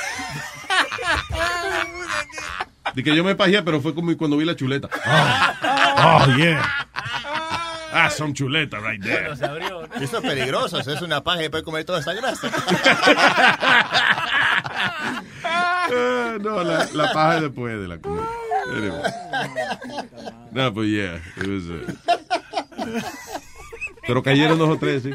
[2.94, 4.88] De que yo me pajeé, pero fue como cuando vi la chuleta.
[5.96, 6.88] Oh, oh, yeah.
[7.96, 9.30] Ah, son chuletas right there.
[10.00, 12.50] Eso es peligroso, eso es una paja y después comer toda esa grasa.
[15.46, 18.26] Ah, no, la, la paja después de la comida.
[18.74, 19.02] Anyway.
[20.50, 21.20] No, pues yeah.
[21.36, 21.84] it was, uh,
[24.06, 25.10] Pero cayeron dos o tres, sí.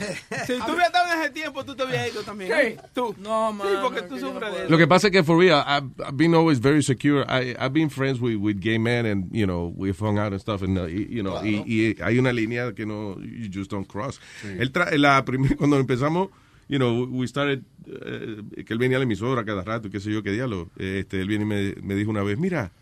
[0.46, 2.50] Si tú hubieras estado en ese tiempo, tú te hubieras ido también.
[2.50, 2.66] ¿Qué?
[2.68, 2.76] ¿eh?
[2.94, 3.14] Tú.
[3.18, 3.68] No, man.
[3.68, 4.70] Sí, porque tú sufres de eso.
[4.70, 7.24] Lo que pasa es que, for real, I've, I've been always very secure.
[7.28, 10.40] I, I've been friends with, with gay men and, you know, we've hung out and
[10.40, 10.62] stuff.
[10.62, 13.86] And, uh, y, you know, y, y hay una línea que no, you just don't
[13.86, 14.20] cross.
[14.44, 15.24] Él tra- la
[15.58, 16.28] cuando empezamos,
[16.68, 20.10] you know, we started, eh, que él venía a la emisora cada rato, qué sé
[20.12, 20.70] yo, qué diablo.
[20.78, 22.72] Este, él viene y me, me dijo una vez, mira,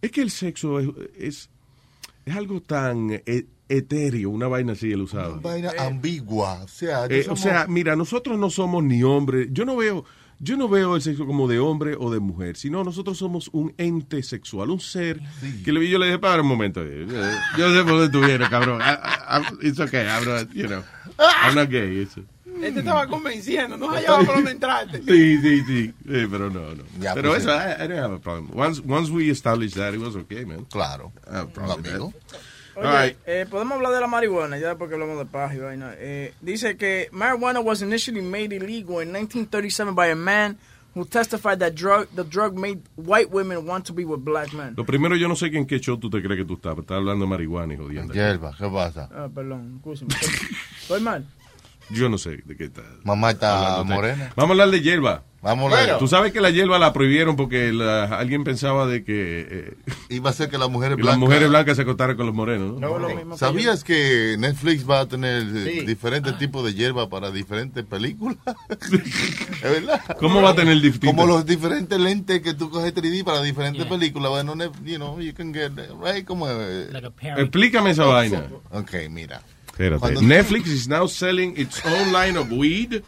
[0.00, 1.50] es que el sexo es, es,
[2.26, 3.46] es algo tan e-
[3.76, 5.40] etéreo, una vaina así, el usado.
[5.40, 6.62] Vaina ambigua.
[6.62, 9.48] O sea, Eh, somos- O sea, mira, nosotros no somos ni hombres.
[9.52, 10.04] Yo no veo,
[10.38, 13.74] yo no veo el sexo como de hombre o de mujer, sino nosotros somos un
[13.78, 15.20] ente sexual, un ser
[15.64, 16.82] que le, yo le dije para un momento.
[16.82, 18.80] eh, eh, Yo sé por dónde tú vienes, cabrón.
[18.80, 20.82] I- I- I'm- it's okay, I'm not, you know,
[21.44, 22.02] I'm not gay.
[22.02, 22.18] it's-
[22.62, 24.98] Él te estaba convenciendo, no hallaba por dónde entrarte.
[25.02, 25.94] Sí, sí, sí.
[26.06, 26.84] Eh, pero no, no.
[27.00, 27.58] Ya, pero pues, eso, sí.
[27.58, 28.50] I, I didn't have a problem.
[28.56, 30.66] Once, once we established that, it was okay, man.
[30.70, 31.12] Claro.
[31.26, 32.12] I have a problem.
[32.76, 33.16] Oye, right.
[33.26, 35.92] eh, podemos hablar de la marihuana, ya porque hablamos de paja y vaina.
[35.98, 40.56] Eh, dice que marijuana was initially made illegal in 1937 by a man
[40.94, 44.74] who testified that drug the drug made white women want to be with black men.
[44.76, 46.76] Lo primero, yo no sé en qué show tú te crees que tú estás.
[46.78, 48.12] Estás hablando de marihuana y jodiendo.
[48.14, 49.08] Hierba, ¿qué pasa?
[49.14, 50.14] Ah, perdón, escúchame.
[50.80, 51.24] Estoy- mal.
[51.90, 52.82] Yo no sé de qué está.
[53.04, 54.32] Mamá está morena.
[54.36, 55.24] Vamos a hablar de hierba.
[55.42, 55.72] Vamos.
[55.98, 59.74] Tú sabes que la hierba la prohibieron porque la- alguien pensaba de que, eh,
[60.08, 61.18] Iba a ser que las mujeres las blancas.
[61.18, 62.78] mujeres blancas se acostaran con los morenos.
[62.80, 63.36] ¿no?
[63.36, 65.86] ¿Sabías que Netflix va a tener eh, Sí.
[65.86, 68.38] diferentes tipos de hierba para diferentes películas?
[68.70, 70.00] ¿Es verdad?
[70.20, 71.06] ¿Cómo va a tener distinto?
[71.08, 74.30] Como los diferentes lentes que tú coges 3D para diferentes películas.
[74.30, 74.54] Bueno,
[74.84, 76.24] you know, you can get, right?
[76.24, 76.88] Como, eh,
[77.38, 78.44] Explícame esa vaina.
[78.70, 79.42] Ok, mira.
[79.66, 80.20] Espérate.
[80.22, 83.02] Netflix is now selling its own line of weed.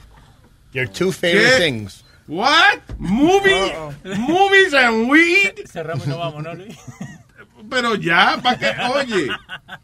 [0.73, 1.63] Your two favorite ¿Qué?
[1.65, 2.04] things.
[2.27, 2.99] What?
[2.99, 3.73] Movie,
[4.05, 5.63] movies and weed.
[5.67, 6.77] Cerramos y nos vamos, ¿no, Luis?
[7.69, 8.73] Pero ya, ¿para qué?
[8.95, 9.29] Oye,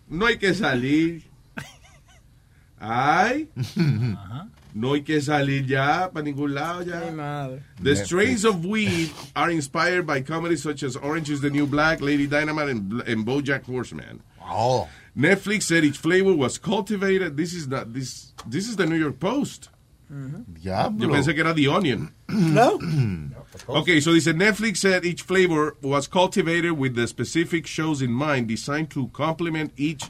[0.09, 1.23] no hay que salir.
[2.79, 3.49] Ay.
[4.73, 7.59] No hay que salir ya para ningún lado ya.
[7.83, 12.01] The strains of weed are inspired by comedies such as Orange is the New Black,
[12.01, 14.23] Lady Dynamite, and, and BoJack Horseman.
[14.41, 14.89] Oh.
[15.17, 17.37] Netflix said each flavor was cultivated.
[17.37, 18.33] This is not this.
[18.47, 19.69] This is the New York Post.
[20.11, 20.55] Mm-hmm.
[20.55, 21.07] Diablo.
[21.07, 22.13] Yo pensé que era The Onion.
[22.29, 22.79] No.
[23.69, 28.13] Okay, so they said Netflix said each flavor was cultivated with the specific shows in
[28.13, 30.05] mind, designed to complement each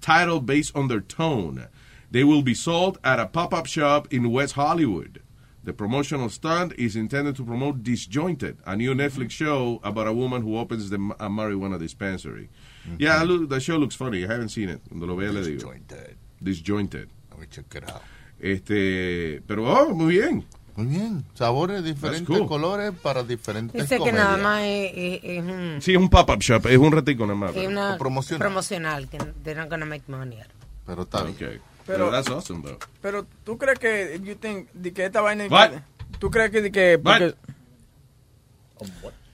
[0.00, 1.68] title based on their tone.
[2.10, 5.22] They will be sold at a pop-up shop in West Hollywood.
[5.62, 10.42] The promotional stunt is intended to promote Disjointed, a new Netflix show about a woman
[10.42, 12.48] who opens the, a marijuana dispensary.
[12.86, 12.96] Mm-hmm.
[13.00, 14.24] Yeah, look, the show looks funny.
[14.24, 14.80] I haven't seen it.
[14.88, 15.58] Cuando lo vea le digo.
[15.58, 16.16] Disjointed.
[16.42, 17.10] Disjointed.
[17.30, 18.02] Let me check it out.
[18.40, 20.44] Este, pero oh, muy bien.
[20.76, 21.24] Muy bien.
[21.32, 22.46] Sabores, diferentes cool.
[22.46, 24.24] colores para diferentes Dice que comedias.
[24.24, 27.38] nada más es, es- es un, Sí, es un pop-up shop, es un ratico nada
[27.38, 27.56] más.
[27.56, 28.46] es una promocional.
[28.46, 30.38] promocional, que they're not gonna make money.
[30.84, 31.34] Pero está bien.
[31.34, 31.60] Okay.
[31.86, 32.78] Pero- Pero that's awesome, though.
[33.00, 35.46] Pero tú crees que, you think, de que esta vaina.
[35.48, 35.70] What?
[36.18, 37.34] ¿Tú crees que, de que porque,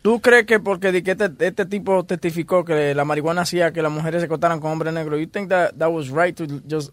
[0.02, 3.82] ¿Tú crees que porque di que este, este tipo testificó que la marihuana hacía que
[3.82, 6.90] las mujeres se acostaran con hombres negros, you think that that was right to just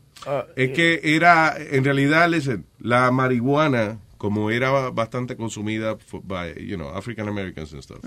[0.55, 6.89] Es que era, en realidad, listen, la marihuana, como era bastante consumida by, you know,
[6.89, 7.99] African Americans and stuff,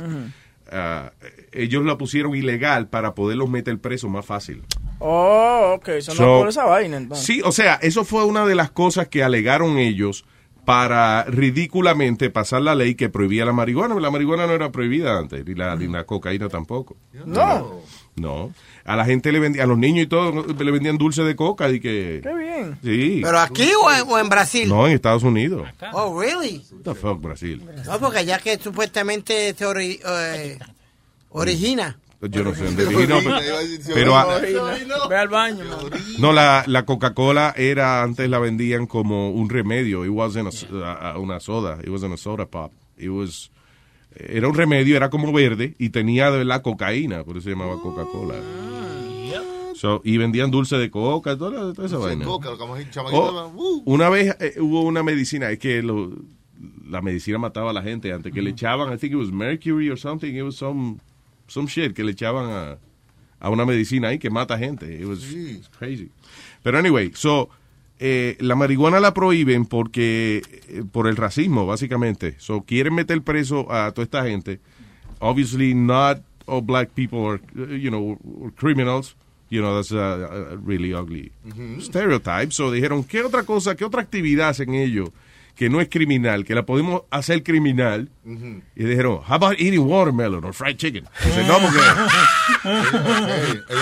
[0.70, 1.10] ah,
[1.52, 4.62] ellos la pusieron ilegal para poderlos meter presos más fácil.
[4.98, 7.24] Oh, ok, eso So- no por esa vaina entonces.
[7.26, 10.24] Sí, o sea, eso fue una de las cosas que alegaron ellos
[10.64, 13.98] para ridículamente pasar la ley que prohibía la marihuana.
[13.98, 16.97] La marihuana no era prohibida antes, ni la, ni la cocaína tampoco.
[17.26, 17.80] No.
[18.14, 18.52] No.
[18.84, 21.70] A la gente le vendían, a los niños y todo, le vendían dulce de coca
[21.70, 22.20] y que...
[22.22, 22.78] Qué bien.
[22.82, 23.20] Sí.
[23.22, 24.68] ¿Pero aquí o en, o en Brasil?
[24.68, 25.68] No, en Estados Unidos.
[25.92, 26.62] Oh, really?
[26.72, 27.62] What the fuck, Brasil?
[27.86, 30.59] No, porque allá que supuestamente se ori- eh,
[31.30, 31.98] origina.
[32.20, 33.36] Yo no sé dónde originó, pero,
[33.92, 35.64] pero a- Ve al baño.
[36.20, 40.04] no, la, la Coca-Cola era, antes la vendían como un remedio.
[40.04, 40.54] It wasn't
[40.84, 41.78] a, a- una soda.
[41.82, 42.72] It wasn't a soda pop.
[42.96, 43.50] It was,
[44.16, 47.80] era un remedio, era como verde y tenía de la cocaína, por eso se llamaba
[47.80, 48.34] Coca-Cola.
[49.74, 52.24] So, y vendían dulce de coca, toda, toda esa vaina.
[52.24, 53.82] coca, como el chamaquito, Oh, uh.
[53.86, 56.12] Una vez eh, hubo una medicina, es que lo-
[56.89, 59.89] la medicina mataba a la gente antes, que le echaban, I think it was mercury
[59.90, 60.98] or something, it was some,
[61.48, 62.78] some shit que le echaban a,
[63.40, 64.86] a una medicina ahí que mata gente.
[65.01, 66.10] It was it's crazy.
[66.62, 67.48] Pero anyway, so,
[68.05, 72.35] eh, la marihuana la prohíben porque, eh, por el racismo, básicamente.
[72.39, 74.59] So, quieren meter preso a toda esta gente.
[75.20, 78.19] Obviously, not all black people are, uh, you know,
[78.57, 79.15] criminals.
[79.51, 81.31] You know, that's a, a really ugly
[81.79, 82.53] stereotype.
[82.53, 85.11] So dijeron, ¿qué otra cosa, qué otra actividad hacen ellos
[85.55, 88.11] que no es criminal, que la podemos hacer criminal?
[88.74, 91.05] Y dijeron, how about eating watermelon or fried chicken?
[91.24, 91.79] Dice, no, porque,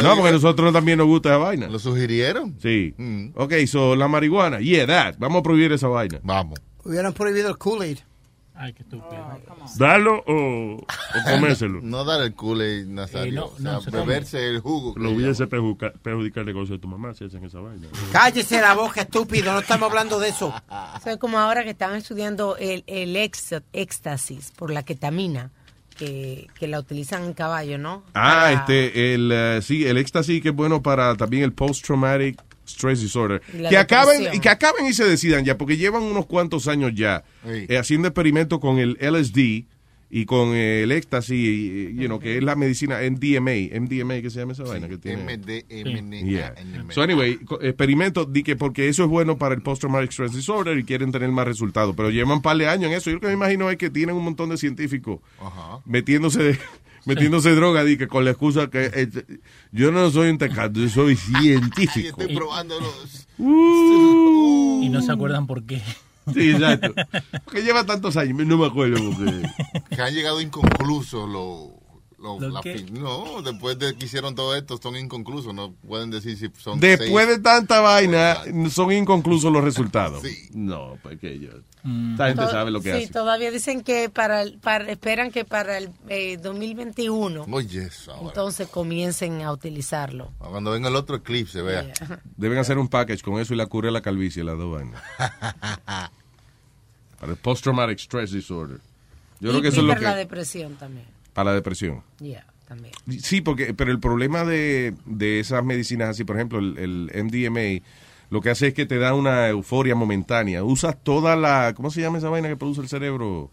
[0.03, 1.69] no, porque a nosotros también nos gusta esa vaina.
[1.69, 2.57] ¿Lo sugirieron?
[2.61, 2.95] Sí.
[3.35, 5.17] Ok, so la marihuana, yeah, that.
[5.19, 6.21] Vamos a prohibir esa vaina.
[6.23, 6.61] Vamos.
[6.85, 7.99] Hubieran prohibido el Kool-Aid.
[8.63, 9.27] Ay, qué estúpido.
[9.79, 11.81] ¿Darlo o, o comérselo?
[11.83, 13.47] No dar el Kool-Aid, Nazario.
[13.47, 14.05] Eh, no, o sea, come.
[14.05, 14.93] beberse el jugo.
[14.99, 17.89] Lo hubiese perjudica- perjudicar el negocio de tu mamá si hacen esa vaina.
[18.13, 19.53] Cállese la boca, estúpido.
[19.55, 20.53] No estamos hablando de eso.
[21.07, 25.51] Es como ahora que están estudiando el, el ex- éxtasis por la ketamina,
[25.97, 28.03] que, que la utilizan en caballo, ¿no?
[28.13, 32.39] Ah, Para- este, el, eh, sí, el éxtasis que es bueno para también el post-traumatic
[32.73, 33.43] stress disorder.
[33.59, 36.93] La Que acaben, y que acaben y se decidan ya, porque llevan unos cuantos años
[36.95, 37.67] ya Sí.
[37.69, 39.67] eh, haciendo experimentos con el LSD
[40.13, 44.29] y con eh, el éxtasis, y, you know, que es la medicina MDMA, MDMA, que
[44.31, 45.23] se llama esa vaina que tiene.
[45.23, 46.17] MDMA.
[46.29, 46.55] Yeah.
[46.91, 50.83] So anyway, experimentos di que porque eso es bueno para el post-traumatic stress disorder y
[50.85, 53.09] quieren tener más resultados, pero llevan un par de años en eso.
[53.11, 55.21] Yo lo que me imagino es que tienen un montón de científicos
[55.85, 56.59] metiéndose
[57.05, 59.09] metiéndose droga di que con la excusa que eh,
[59.73, 62.21] yo no soy un tecato, yo soy científico.
[62.21, 63.27] Estoy probando los...
[63.39, 65.83] Y no se acuerdan por qué.
[66.33, 66.95] Sí, exacto.
[67.45, 69.43] Porque lleva tantos años, no me acuerdo porque
[69.95, 71.80] Que han llegado inconclusos los...
[72.21, 72.79] ¿Lo qué?
[72.79, 75.55] fin- no, después de que hicieron todo esto, son inconclusos.
[75.55, 77.37] No pueden decir si son Después seis.
[77.39, 78.37] de tanta vaina,
[78.71, 80.23] son inconclusos los resultados.
[80.53, 81.55] No, porque ellos.
[82.13, 83.13] Esta gente To- sabe lo que sí, hace.
[83.13, 88.29] todavía dicen que para, el- para esperan que para el eh, 2021 Oye, eso ahora.
[88.29, 90.31] entonces comiencen a utilizarlo.
[90.39, 91.91] Cuando venga el otro eclipse, vea.
[92.37, 95.03] Deben hacer un package con eso y la cura de la calvicie, las dos vainas.
[97.19, 98.79] Para el post-traumatic stress disorder.
[99.41, 100.19] Yo y, creo que eso y es lo para la que.
[100.19, 101.07] depresión también.
[101.33, 102.03] Para la depresión.
[102.21, 102.93] Yeah, también.
[103.21, 106.77] Sí, porque, pero el problema de, de esas medicinas así, por ejemplo, el,
[107.13, 107.85] el MDMA,
[108.31, 110.63] lo que hace es que te da una euforia momentánea.
[110.65, 113.51] Usas toda la, ¿cómo se llama esa vaina que produce el cerebro?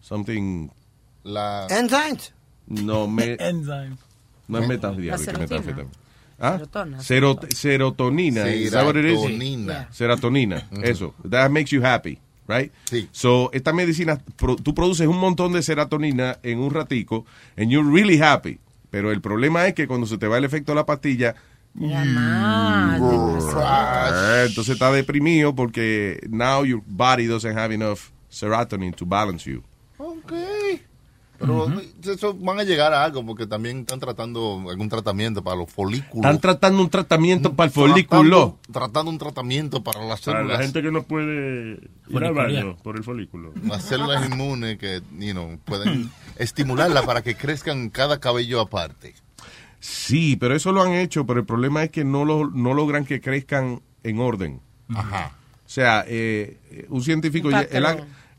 [0.00, 0.68] Something,
[1.22, 1.66] La...
[1.70, 2.34] Enzymes.
[2.66, 3.96] no, me, Enzyme.
[4.48, 5.18] no es metanfetamina.
[5.18, 5.86] Serotonina.
[6.38, 6.58] ¿Ah?
[6.98, 8.48] Serot- serotonina.
[8.48, 8.70] is?
[8.70, 9.88] Serotonina.
[9.92, 11.14] Serotonina, eso.
[11.30, 12.18] That makes you happy,
[12.48, 12.72] right?
[12.84, 13.08] Sí.
[13.12, 17.24] So, esta medicina, pro- tú produces un montón de serotonina en un ratico,
[17.56, 18.58] and you're really happy.
[18.90, 21.34] Pero el problema es que cuando se te va el efecto de la pastilla,
[21.76, 23.00] Ya más,
[23.56, 29.62] ah, entonces está deprimido porque now your body doesn't have enough serotonin to balance you.
[31.38, 31.66] Pero
[32.04, 36.24] eso van a llegar a algo porque también están tratando algún tratamiento para los folículos.
[36.24, 38.58] Están tratando un tratamiento para el folículo.
[38.72, 40.58] Tratando un tratamiento para las Para células.
[40.58, 42.34] la gente que no puede ir al Folicular.
[42.34, 43.52] baño por el folículo.
[43.64, 49.14] Las células inmunes que you know, pueden estimularla para que crezcan cada cabello aparte.
[49.80, 53.04] Sí, pero eso lo han hecho, pero el problema es que no, lo, no logran
[53.04, 54.60] que crezcan en orden.
[54.94, 55.32] Ajá.
[55.66, 57.86] O sea, eh, eh, un científico, Un él.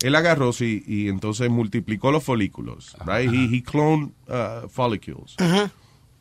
[0.06, 3.32] Él agarró sí, y entonces multiplicó los folículos, right?
[3.34, 5.36] He, he cloned uh, follicles.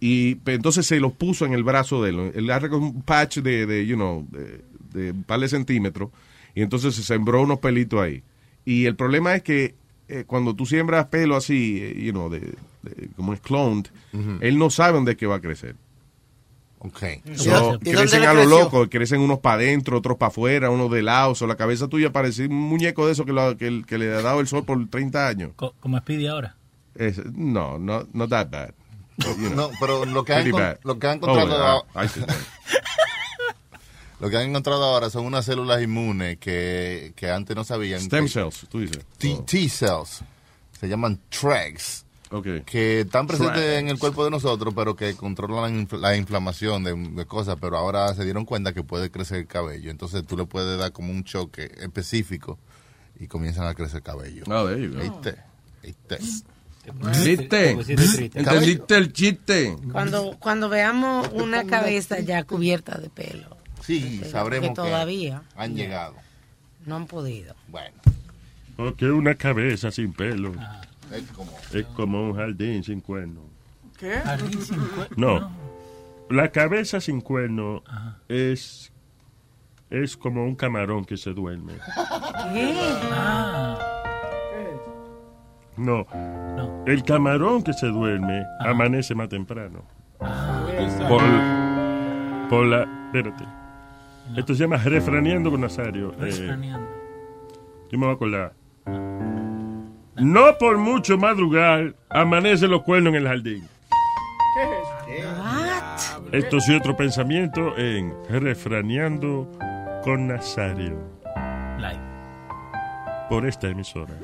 [0.01, 2.33] Y pe- entonces se los puso en el brazo de él.
[2.35, 4.63] Él agarró un patch de, de you know, de,
[4.93, 6.11] de un par de centímetros
[6.55, 8.23] y entonces se sembró unos pelitos ahí.
[8.65, 9.75] Y el problema es que
[10.09, 12.41] eh, cuando tú siembras pelo así, eh, you know, de,
[12.83, 13.87] de- como es cloned,
[14.41, 15.77] él no sabe dónde es que va a crecer.
[16.87, 17.03] Ok.
[17.37, 18.59] So, ¿Y dónde crecen le a lo creció?
[18.59, 21.35] loco, crecen unos para adentro, otros para afuera, unos de lado.
[21.41, 24.21] O la cabeza tuya parece un muñeco de eso que, lo- que, que le ha
[24.23, 25.51] dado el sol por 30 años.
[25.57, 26.57] Co- como Speedy ahora.
[26.95, 28.71] Es- no, no, not that bad.
[29.17, 30.51] You know, No, pero lo que han,
[30.83, 32.21] lo que han Oh, encontrado yeah, I see.
[34.21, 38.01] lo que han encontrado ahora son unas células inmunes que, que antes no sabían.
[38.01, 39.05] Stem que- cells, tú dices.
[39.19, 40.23] T, T cells.
[40.79, 42.04] Se llaman TREGs.
[42.65, 46.83] Que están presentes en el cuerpo de nosotros, pero que controlan la infl- la inflamación
[46.85, 47.57] de, de cosas.
[47.61, 49.91] Pero ahora se dieron cuenta que puede crecer el cabello.
[49.91, 52.59] Entonces tú le puedes dar como un choque específico
[53.21, 54.45] y comienzan a crecer cabello.
[54.49, 55.01] Oh, there you go.
[55.01, 55.37] ¿Viste?
[55.83, 56.19] ¿Viste?
[57.25, 57.71] ¿Viste?
[58.39, 59.77] ¿Entendiste el chiste?
[59.93, 63.57] Cuando, cuando veamos una cabeza ya cubierta de pelo.
[63.83, 66.15] Sí, que- sabremos que todavía han llegado.
[66.87, 67.55] no han podido.
[67.69, 67.97] Bueno.
[68.77, 70.53] Porque una cabeza sin pelo
[71.15, 71.53] Es como...
[71.73, 73.43] es como un jardín sin cuerno.
[73.99, 74.21] ¿Qué?
[75.17, 75.51] No.
[76.31, 77.83] La cabeza sin cuerno
[78.29, 78.91] es
[79.91, 81.75] es como un camarón que se duerme.
[85.77, 86.07] No.
[86.87, 89.85] El camarón que se duerme amanece más temprano.
[91.09, 91.23] Por,
[92.49, 92.83] por la.
[93.07, 93.45] Espérate.
[94.37, 96.13] Esto se llama refraneando con Nazario.
[96.15, 96.89] Eh, Refraneando.
[97.91, 98.53] yo me voy a acordar.
[100.17, 103.69] No por mucho madrugar amanecen los cuernos en el jardín.
[104.55, 106.29] ¿Qué es eso?
[106.33, 109.51] Esto sí otro pensamiento en refraneando
[110.03, 110.99] con Nazario.
[111.79, 112.01] Live.
[113.29, 114.15] Por esta emisora.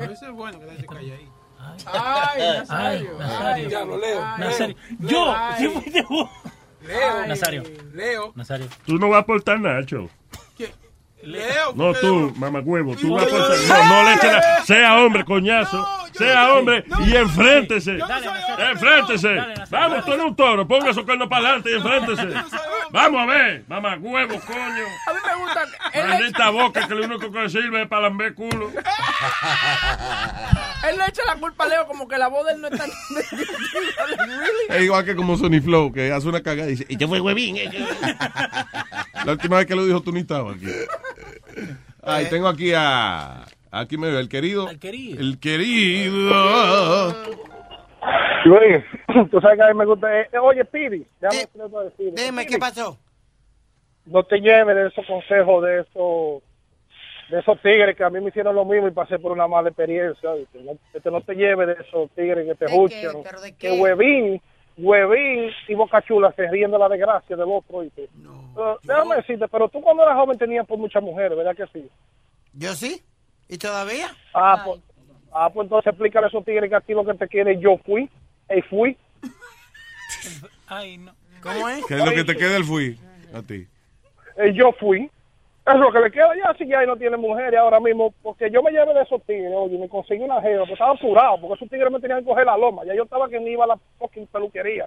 [0.00, 1.28] Ese es bueno que se calle ahí.
[1.86, 2.64] Ay, Nazario.
[2.68, 3.68] Ay, Nazario.
[3.68, 4.20] Ya lo leo.
[4.38, 4.76] Nazario.
[5.00, 5.34] Yo,
[5.72, 6.30] fuiste vos.
[6.86, 7.26] Leo.
[7.26, 7.62] Nazario.
[7.92, 8.32] Leo.
[8.34, 8.66] Nazario.
[8.86, 10.08] Tú no vas a aportar Nacho.
[11.26, 11.72] Leo.
[11.74, 12.94] No tú, mamagüevo.
[12.96, 13.38] Tú vas a.
[13.38, 15.86] No, no le eches la- Sea hombre, coñazo.
[16.12, 17.98] Sea hombre y enfréntese.
[18.58, 19.36] Enfréntese.
[19.70, 20.66] Vamos, tú eres un toro.
[20.66, 22.28] Ponga su cuerno para adelante y enfréntese.
[22.90, 23.64] Vamos a ver.
[23.68, 24.58] Mamagüevo, coño.
[24.58, 25.60] A mí me gusta.
[25.92, 28.70] Él le, Maldita boca que lo único que sirve es para lamber culo.
[30.88, 32.78] él le echa la culpa a Leo como que la voz de él no es
[32.78, 32.90] tan.
[34.68, 37.20] Es igual que como Sony Flow, que hace una cagada y dice, y yo fui
[37.20, 37.56] huevín.
[39.26, 39.30] eh, que-".
[39.30, 40.66] La última vez que lo dijo, tú ni estabas aquí.
[42.02, 43.44] Ay, tengo aquí a...
[43.70, 44.70] Aquí me veo, el querido.
[44.70, 45.20] El querido.
[45.20, 47.12] El querido.
[48.44, 48.84] Luis,
[49.30, 50.20] tú sabes que a mí me gusta.
[50.20, 50.62] eh, oye,
[51.20, 52.12] déjame algo de Speedy.
[52.12, 52.96] Dime, ¿qué pasó?
[54.06, 56.42] No te lleves de esos consejos de esos
[57.28, 59.68] de esos tigres que a mí me hicieron lo mismo y pasé por una mala
[59.68, 60.30] experiencia.
[60.62, 63.16] No, este, no te lleves de esos tigres que te juzgan.
[63.24, 64.40] ¿Pero de Que huevín,
[64.76, 67.84] huevín y boca chula se ríen de la desgracia del otro.
[68.54, 71.88] Pero, déjame decirte, pero tú cuando eras joven tenías por muchas mujeres, ¿verdad que sí?
[72.52, 73.02] Yo sí.
[73.48, 74.08] ¿Y todavía?
[74.34, 74.80] Ah, pues,
[75.32, 77.78] ah, pues entonces explícale a esos tigres que a ti lo que te quiere yo
[77.84, 78.10] fui,
[78.54, 78.96] y fui.
[80.66, 81.14] Ay, no.
[81.40, 81.84] ¿Cómo es?
[81.86, 82.98] ¿Qué es lo que te queda el fui?
[83.32, 83.66] A ti.
[84.36, 85.10] Eh, yo fui.
[85.66, 88.48] Es lo que le queda ya, si ya ahí no tiene mujeres ahora mismo, porque
[88.50, 91.54] yo me llevé de esos tigres, oye, me conseguí una jeva, pues estaba apurado, porque
[91.54, 93.68] esos tigres me tenían que coger la loma, ya yo estaba que me iba a
[93.68, 94.86] la fucking peluquería.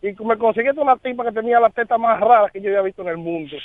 [0.00, 3.02] Y me conseguí una tipa que tenía la teta más rara que yo había visto
[3.02, 3.56] en el mundo.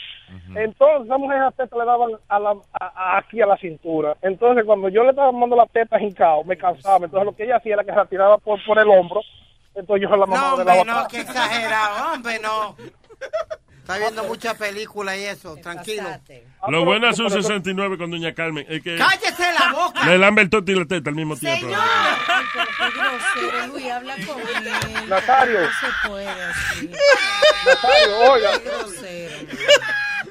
[0.56, 4.18] Entonces, esa mujer esas tetas le daban a la, a- a- aquí a la cintura.
[4.22, 7.06] Entonces, cuando yo le estaba mandando la teta hincado, me cansaba.
[7.06, 9.22] Entonces, lo que ella hacía era que se la tiraba por, por el hombro.
[9.76, 11.08] Entonces, yo se la No, mamaba de hombre, la no, boca.
[11.12, 12.76] qué exagerado, hombre, no.
[13.84, 16.10] Está viendo muchas películas y eso, tranquilo.
[16.70, 18.66] Lo bueno es un 69 con Doña Carmen.
[18.70, 20.06] Es que ¡Cállese la boca!
[20.06, 21.68] le lambe el toto y la teta al mismo tiempo.
[21.68, 21.82] Señor.
[21.84, 24.72] Ay, pero qué grosero, Luis, habla con él.
[25.10, 25.62] Nazario.
[25.64, 26.92] No se puede así.
[27.66, 28.52] Nazario, oiga.
[28.60, 29.36] Qué grosero.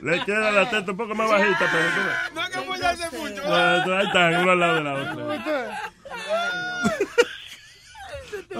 [0.01, 2.33] Le queda la teta un poco más bajita, pero.
[2.35, 3.43] No hay que apoyarse mucho.
[3.47, 3.55] No,
[3.99, 5.93] Ahí están, uno al lado de la otra.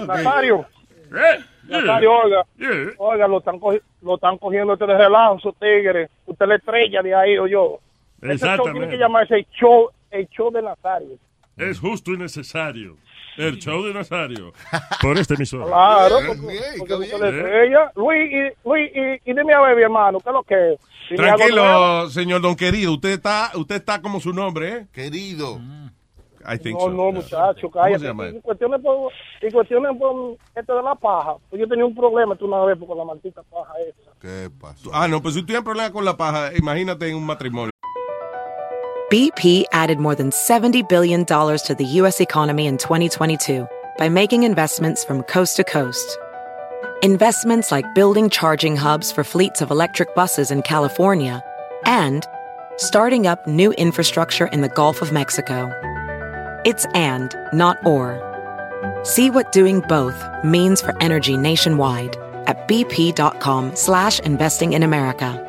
[0.05, 0.67] Nazario.
[1.15, 2.43] Eh, Nazario, oiga.
[2.57, 2.91] Yeah.
[2.97, 3.59] Oiga, lo están,
[4.01, 6.09] lo están cogiendo este de relajo, esos tigres.
[6.25, 7.79] Usted le estrella de ahí, o yo.
[8.21, 8.89] Ese show tiene Exactamente.
[8.89, 11.17] que llamarse el show, el show de Nazario.
[11.57, 12.97] Es justo y necesario.
[13.37, 14.53] El show de Nazario.
[15.01, 15.65] Por este emisor.
[15.67, 17.19] Claro, Bien, porque, bien, porque bien.
[17.21, 17.91] le estrella.
[17.95, 20.79] Luis, y, Luis y, y dime a ver, mi hermano, ¿qué es lo que es?
[21.15, 22.93] Tranquilo, señor Don Querido.
[22.93, 24.87] Usted está, usted está como su nombre, ¿eh?
[24.93, 25.59] Querido.
[26.45, 26.89] I think No, so.
[26.91, 28.07] no, muchacho, cállate.
[28.07, 29.11] En cuestiones por,
[29.41, 32.77] en cuestiones por esto de la paja, pues yo tenía un problema tú una vez
[32.85, 34.11] con la maldita paja esa.
[34.19, 34.89] ¿Qué pasó?
[34.93, 37.71] Ah, no, pues si tú tienes problemas con la paja, imagínate en un matrimonio.
[39.09, 42.19] BP added more than $70 billion to the U.S.
[42.19, 43.67] economy in 2022
[43.99, 46.17] by making investments from coast to coast.
[47.03, 51.43] Investments like building charging hubs for fleets of electric buses in California
[51.85, 52.25] and
[52.77, 55.69] starting up new infrastructure in the Gulf of Mexico.
[56.65, 58.21] It's and, not or.
[59.03, 60.15] See what doing both
[60.45, 62.15] means for energy nationwide
[62.47, 65.39] at bp.com slash investing in America.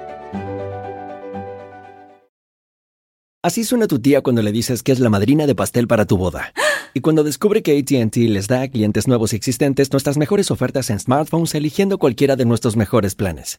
[3.45, 6.17] Así suena tu tía cuando le dices que es la madrina de pastel para tu
[6.17, 6.53] boda.
[6.95, 10.91] Y cuando descubre que ATT les da a clientes nuevos y existentes nuestras mejores ofertas
[10.91, 13.59] en smartphones eligiendo cualquiera de nuestros mejores planes.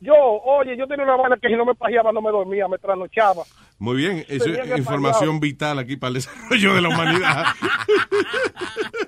[0.00, 2.78] Yo, oye, yo tenía una vaina que si no me pajeaba no me dormía, me
[2.78, 3.42] trasnochaba.
[3.78, 7.44] Muy bien, eso es información vital aquí para el desarrollo de la humanidad.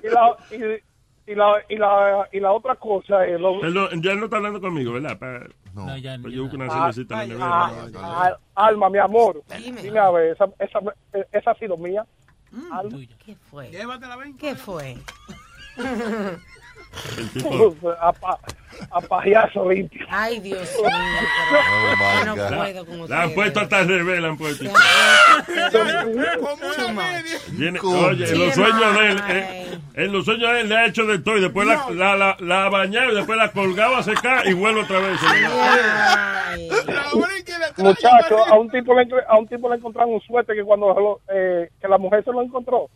[0.03, 4.11] Y la, y, y la, y la, y la otra cosa es lo, no- ya
[4.13, 5.17] él no está hablando conmigo, ¿verdad?
[5.19, 5.45] Pa-
[5.75, 8.01] No, ya Pues yo busco una Ah, cervecita en la ah, nevera.
[8.03, 9.43] ah, Alma, mi amor,
[9.81, 10.79] dime a ver, esa, esa,
[11.31, 12.03] esa ha sido mía.
[12.71, 12.97] Alma.
[13.23, 13.69] ¿Qué fue?
[14.39, 14.97] ¿Qué fue?
[17.17, 18.39] El tipo- a, pa-
[18.89, 19.01] a
[19.69, 20.05] limpio.
[20.09, 20.89] Ay, Dios mío.
[22.25, 24.65] yo no La- puedo con La han puesto hasta revés, la han puesto.
[27.51, 27.99] Viene- ¿Cómo?
[28.07, 31.19] oye, en los sueños de él, en los sueños de él le ha hecho de
[31.19, 34.81] todo y después la, la, la, bañado y después la colgaba a secar y vuelve
[34.81, 35.19] otra vez.
[37.77, 41.69] Muchacho, a un tipo le a un tipo le encontraron un suéter que cuando eh,
[41.81, 42.89] que la mujer se lo encontró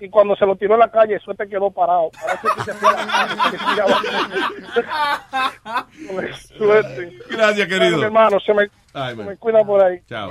[0.00, 2.10] y cuando se lo tiró en la calle el suéter quedó parado.
[2.20, 4.00] Parece que se fue a la calle, que se tiraba
[6.08, 7.12] con el suéter.
[7.30, 7.96] Gracias, querido.
[7.98, 9.26] Mi hermano, se me, Ay, se man.
[9.26, 10.00] me cuida por ahí.
[10.08, 10.30] Chao.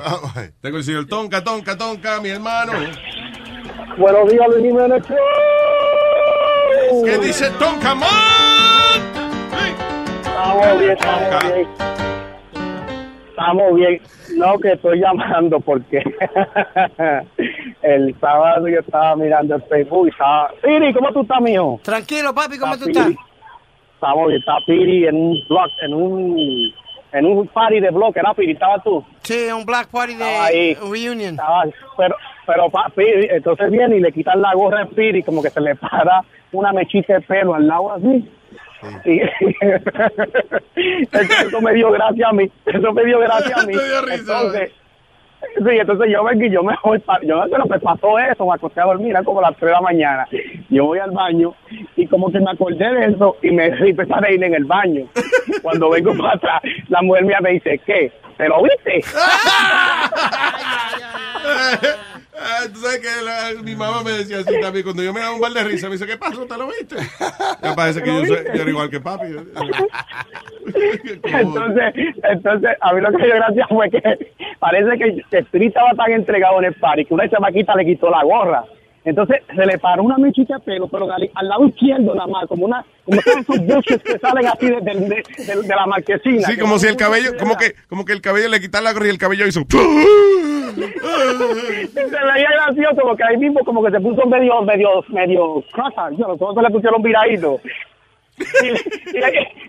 [0.62, 2.74] Tengo el señor Tonka, Tonka, Tonka, mi hermano.
[3.98, 5.04] Buenos días, Luis Jiménez.
[7.06, 8.10] ¿Qué dice Tonka, man?
[10.80, 11.68] Bien, estamos bien.
[13.38, 14.00] Estamos bien.
[14.38, 16.04] No, que estoy llamando porque
[17.82, 20.52] el sábado yo estaba mirando el Facebook y estaba...
[20.62, 21.80] Piri, ¿cómo tú estás, mijo?
[21.84, 23.00] Tranquilo, papi, ¿cómo tú Piri.
[23.00, 23.14] estás?
[23.96, 26.74] Estamos bien, está Piri en un blog, en un...
[27.12, 28.54] En un party de blog, ¿era Piri?
[28.54, 29.04] ¿Estabas tú?
[29.22, 30.74] Sí, un black party de ahí.
[30.76, 31.36] reunion.
[31.36, 31.64] Estaba,
[31.96, 32.16] pero,
[32.48, 35.62] pero pa- Piri, entonces viene y le quitan la gorra a Piri, como que se
[35.62, 38.28] le para una mechita de pelo al lado así.
[39.06, 39.22] Y-
[41.48, 43.74] eso me dio gracia a mí, eso me dio gracia a mí.
[44.12, 44.72] Entonces,
[45.58, 48.82] sí, entonces yo vengo y yo me voy, pa- yo me pasó eso, me acosté
[48.82, 50.28] a dormir, eran como las 3 de la mañana.
[50.70, 51.54] Yo voy al baño
[51.96, 54.66] y como que me acordé de eso y me y empecé a reír en el
[54.66, 55.06] baño.
[55.62, 58.12] Cuando vengo para atrás, la mujer mía me dice, ¿qué?
[58.38, 59.02] ¿Te lo viste?
[62.46, 64.84] Ah, Tú sabes que la- mi mamá me decía así también.
[64.84, 66.46] Cuando yo me daba un bar de risa, me dice, ¿qué pasó?
[66.46, 66.96] ¿Te lo viste?
[67.62, 69.26] Ya parece que yo, soy, yo era igual que papi.
[71.24, 71.94] entonces,
[72.24, 74.02] entonces, a mí lo que me dio gracia fue que
[74.60, 78.10] parece que el Spirit estaba tan entregado en el party que una chamaquita le quitó
[78.10, 78.64] la gorra.
[79.06, 82.46] Entonces se le paró una mechita de pelo, pero al, al lado izquierdo nada más,
[82.48, 85.86] como una, como todos esos bushes que salen así de, de- de- de- de la
[85.86, 86.48] marquesina.
[86.48, 89.08] Sí, como si el cabello, como que, como que el cabello le quitara la gorra
[89.08, 89.62] y el cabello hizo.
[90.74, 92.02] se
[92.34, 96.38] veía gracioso porque ahí mismo como que se puso medio, medio, medio cross yo no,
[96.38, 97.62] todos se le pusieron viraditos.
[98.40, 98.72] Y, y-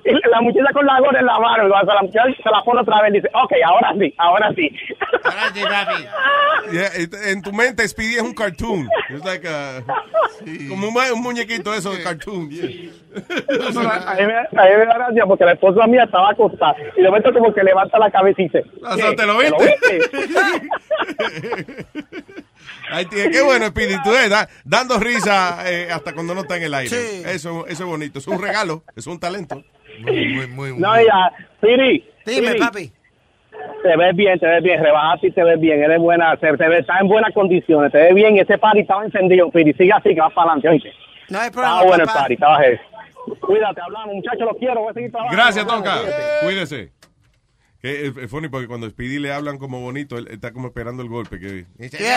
[0.04, 2.80] y la muchacha con la gorra en la mano, cuando la muchacha se la pone
[2.80, 4.70] otra vez y dice, ok, ahora sí, ahora sí.
[6.72, 8.88] Yeah, it- en tu mente, Speedy es un cartoon.
[9.24, 9.82] Like a-
[10.68, 12.48] como un, un muñequito eso de cartoon.
[12.50, 12.90] yeah.
[13.14, 17.02] A, mí me, a mí me da gracia porque la esposa mía estaba acostada y
[17.02, 19.14] de momento como que levanta la cabeza y dice, Ah, ¿qué?
[19.14, 19.78] ¿te lo viste?
[23.10, 26.96] Qué bueno, ves, da- dando risa eh, hasta cuando no está en el aire.
[27.32, 28.18] Eso, eso es bonito.
[28.18, 29.62] Es un regalo, es un talento.
[30.00, 30.78] Muy, muy, muy.
[30.78, 32.08] No, ya, Piri.
[32.26, 32.92] Dime, Piri, papi.
[33.82, 36.68] Te ves bien, te ves bien, rebajaste y te ves bien, eres buena, te, te
[36.68, 40.14] ves, estás en buenas condiciones, te ves bien, ese party estaba encendido, Piri, sigue así
[40.14, 40.92] que vas para adelante, oíste.
[41.30, 42.78] No hay problema, Estaba bueno el party, estaba heavy.
[43.40, 45.42] Cuídate, hablamos, muchachos, los quiero, voy a seguir trabajando.
[45.42, 45.96] Gracias, Tonka.
[46.42, 46.92] Cuídese.
[47.84, 51.02] Que es, es funny porque cuando Speedy le hablan como bonito, él está como esperando
[51.02, 51.38] el golpe.
[51.38, 51.66] Que...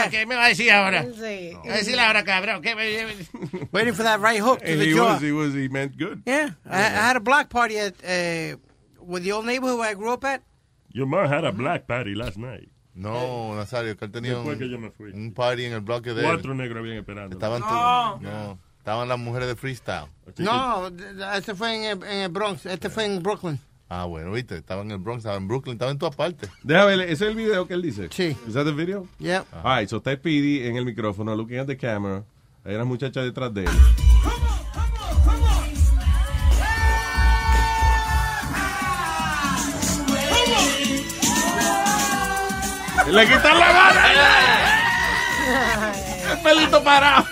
[0.10, 1.03] ¿Qué me va a decir ahora?
[1.03, 1.57] Sí.
[1.61, 2.61] ¿Qué va a decir ahora, cabrón?
[2.61, 5.14] ¿Qué me- Waiting for that right hook to And the he jaw.
[5.15, 6.22] was, he was, he meant good.
[6.26, 8.56] Yeah, I, I had a block party at uh,
[9.02, 10.41] with the old neighborhood where I grew up at.
[10.94, 12.69] Your mom had a black party last night.
[12.95, 15.11] No, Nazario, que él tenía Después un, que yo me fui.
[15.11, 16.27] un party en el bloque de él.
[16.31, 17.35] Cuatro negros habían esperando.
[17.35, 18.19] Estaban No.
[18.22, 20.07] no, estaban las mujeres de freestyle.
[20.38, 20.88] No,
[21.35, 23.60] este fue en el, en el Bronx, este fue en Brooklyn.
[23.90, 26.50] Ah, bueno, viste, estaba en el Bronx, estaba en Brooklyn, estaba en todas partes.
[26.62, 28.10] Déjame ver, ¿ese es el video que él dice?
[28.12, 28.36] Sí.
[28.48, 29.08] ¿Es el video?
[29.18, 29.46] Yeah.
[29.52, 29.72] Ah, uh -huh.
[29.72, 32.24] All right, so está Speedy en el micrófono, looking at the camera.
[32.66, 33.70] Hay una muchacha detrás de él.
[33.70, 35.68] Come on, come on,
[43.14, 44.00] ¡Le quitan la mano!
[46.30, 47.26] ¡El pelito parado!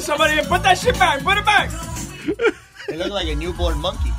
[0.00, 1.70] Somebody put that shit back, put it back!
[2.88, 4.10] It looked like a newborn monkey.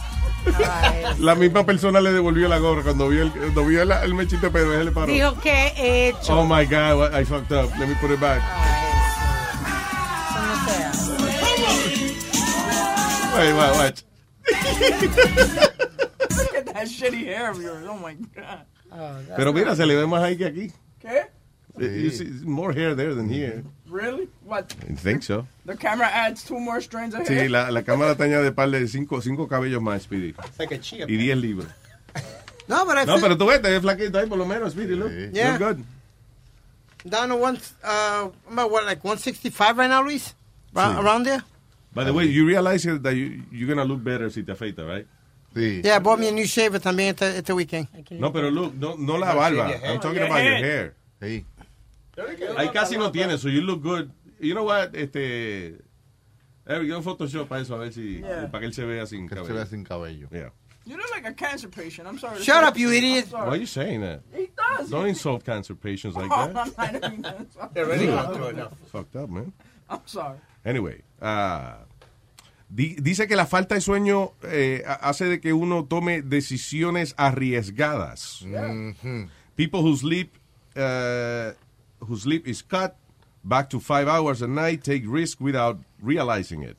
[1.19, 4.47] La misma persona le devolvió la gorra cuando vio el, cuando vio el, el mechito
[4.47, 4.73] de pelo.
[4.73, 5.11] Él le paró.
[5.11, 6.39] Dijo que he hecho.
[6.39, 7.69] Oh my God, what- I fucked up.
[7.77, 8.41] Let me put it back.
[10.29, 11.09] Eso no se hace.
[13.37, 14.03] Wait, wait, watch.
[16.37, 17.85] Look at that shitty hair of yours.
[17.87, 18.65] Oh my god.
[19.35, 20.71] Pero mira, se le ve más ahí que aquí.
[20.99, 21.27] ¿Qué?
[21.77, 23.63] You see more hair there than here.
[23.89, 24.29] Really?
[24.45, 24.73] What?
[24.87, 25.47] I think so.
[25.65, 27.49] The camera adds two more strands of Sí, hair.
[27.49, 30.33] la, la cámara te añade par de cinco, cinco cabellos más, Speedy.
[30.59, 31.67] like a chia Y 10 libras.
[32.67, 34.73] No, but I No, feel- pero tú ves, te ves flaquito ahí por lo menos,
[34.73, 35.11] Speedy, look.
[35.33, 35.57] Yeah.
[35.57, 35.85] Look good.
[37.09, 40.35] down to one, uh, at what, like 165 right now, Luis?
[40.73, 40.99] Ra- Sí.
[40.99, 41.43] Around there?
[41.95, 45.07] By the way, you realize that you, you're gonna look better si te afeitas, right?
[45.55, 45.81] Sí.
[45.83, 47.87] Yeah, I bought me a new shaver también este, este weekend.
[48.11, 49.71] No, pero look, no, no la No, barba.
[49.83, 50.93] I'm talking about your hair.
[51.19, 51.43] Sí.
[52.57, 54.09] Ahí casi no tiene, so you look good.
[54.39, 55.75] You know what, este...
[56.65, 58.19] Eric, yo Photoshop para eso, a ver si...
[58.19, 58.47] Yeah.
[58.51, 59.47] Para que él se vea sin Que cabello.
[59.47, 60.27] se vea sin cabello.
[60.31, 60.51] Yeah.
[60.85, 62.07] You look like a cancer patient.
[62.07, 62.41] I'm sorry.
[62.41, 63.27] Shut up, you idiot.
[63.31, 64.21] Why are you saying that?
[64.33, 64.89] He does.
[64.89, 66.73] Don't insult cancer patients like Oh, that.
[66.77, 67.47] I didn't mean that.
[67.61, 68.25] I'm They're already sorry.
[68.25, 68.73] gone through enough.
[68.91, 69.51] Fucked up, man.
[69.89, 70.37] I'm sorry.
[70.65, 71.79] Anyway, ah,
[72.73, 77.13] di- dice que la falta de sueño eh, ha- hace de que uno tome decisiones
[77.17, 78.45] arriesgadas.
[79.55, 80.33] People who sleep,
[80.75, 81.51] uh,
[82.01, 82.95] who sleep is cut
[83.43, 86.77] back to five hours a night take risk without realizing it.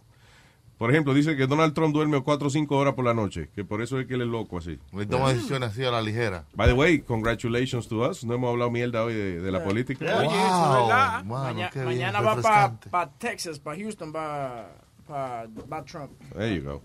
[0.78, 3.64] Por ejemplo, dice que Donald Trump duerme cuatro o cinco horas por la noche, que
[3.66, 4.78] por eso es que él es loco así.
[4.94, 6.46] Él toma decisiones así a la ligera.
[6.54, 8.24] By the way, congratulations to us.
[8.24, 10.06] No hemos hablado mierda hoy de, de la política.
[10.06, 11.24] Oye, eso es verdad.
[11.24, 14.70] mano, Maña- qué bien, mañana va para pa Texas, para Houston, para
[15.06, 16.12] pa, pa Trump.
[16.34, 16.80] There you go.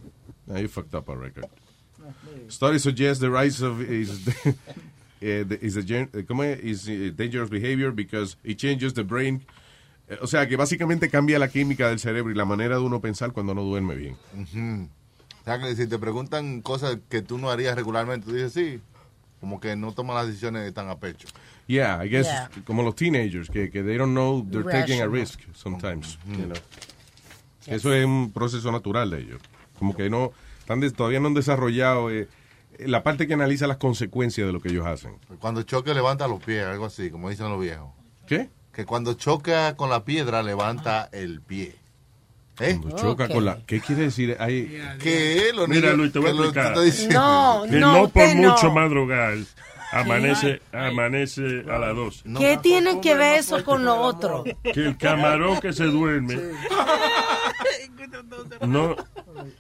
[0.46, 1.46] Now you fucked up our record.
[2.50, 4.56] Studies suggest the rise of is the-
[5.22, 6.64] is a eh, ¿cómo es?
[6.64, 9.46] is eh, dangerous behavior because it changes the brain.
[10.10, 13.00] Eh, O sea, que básicamente cambia la química del cerebro y la manera de uno
[13.02, 14.16] pensar cuando no duerme bien.
[14.34, 14.90] Ujú.
[15.42, 18.80] O sea, que si te preguntan cosas que tú no harías regularmente, tú dices sí.
[19.40, 21.28] Como que no tomas las decisiones tan a pecho.
[21.68, 22.50] Yeah, I guess Yeah.
[22.66, 26.58] como los teenagers que, que they don't know they're taking a risk sometimes, you know.
[27.68, 29.42] Eso es un proceso natural de ellos.
[29.78, 32.28] Como que no están des- todavía no han desarrollado eh,
[32.80, 35.18] la parte que analiza las consecuencias de lo que ellos hacen.
[35.40, 37.90] Cuando choque, levanta los pies, algo así, como dicen los viejos.
[38.28, 38.50] ¿Qué?
[38.74, 41.76] Que cuando choca con la piedra, levanta el pie.
[42.60, 42.78] ¿Eh?
[42.82, 43.60] Cuando choca con la...
[43.66, 44.38] ¿Qué quiere decir?
[44.40, 46.74] Ahí, Que los Mira, Luis, te voy a lo- explicar.
[47.12, 48.50] No, que no, no, por no.
[48.52, 49.36] mucho madrugar
[49.92, 52.24] amanece, amanece a las 12.
[52.38, 54.44] ¿Qué tiene que ver eso con lo otro?
[54.64, 56.38] Que el camarón que se duerme
[58.62, 58.96] no,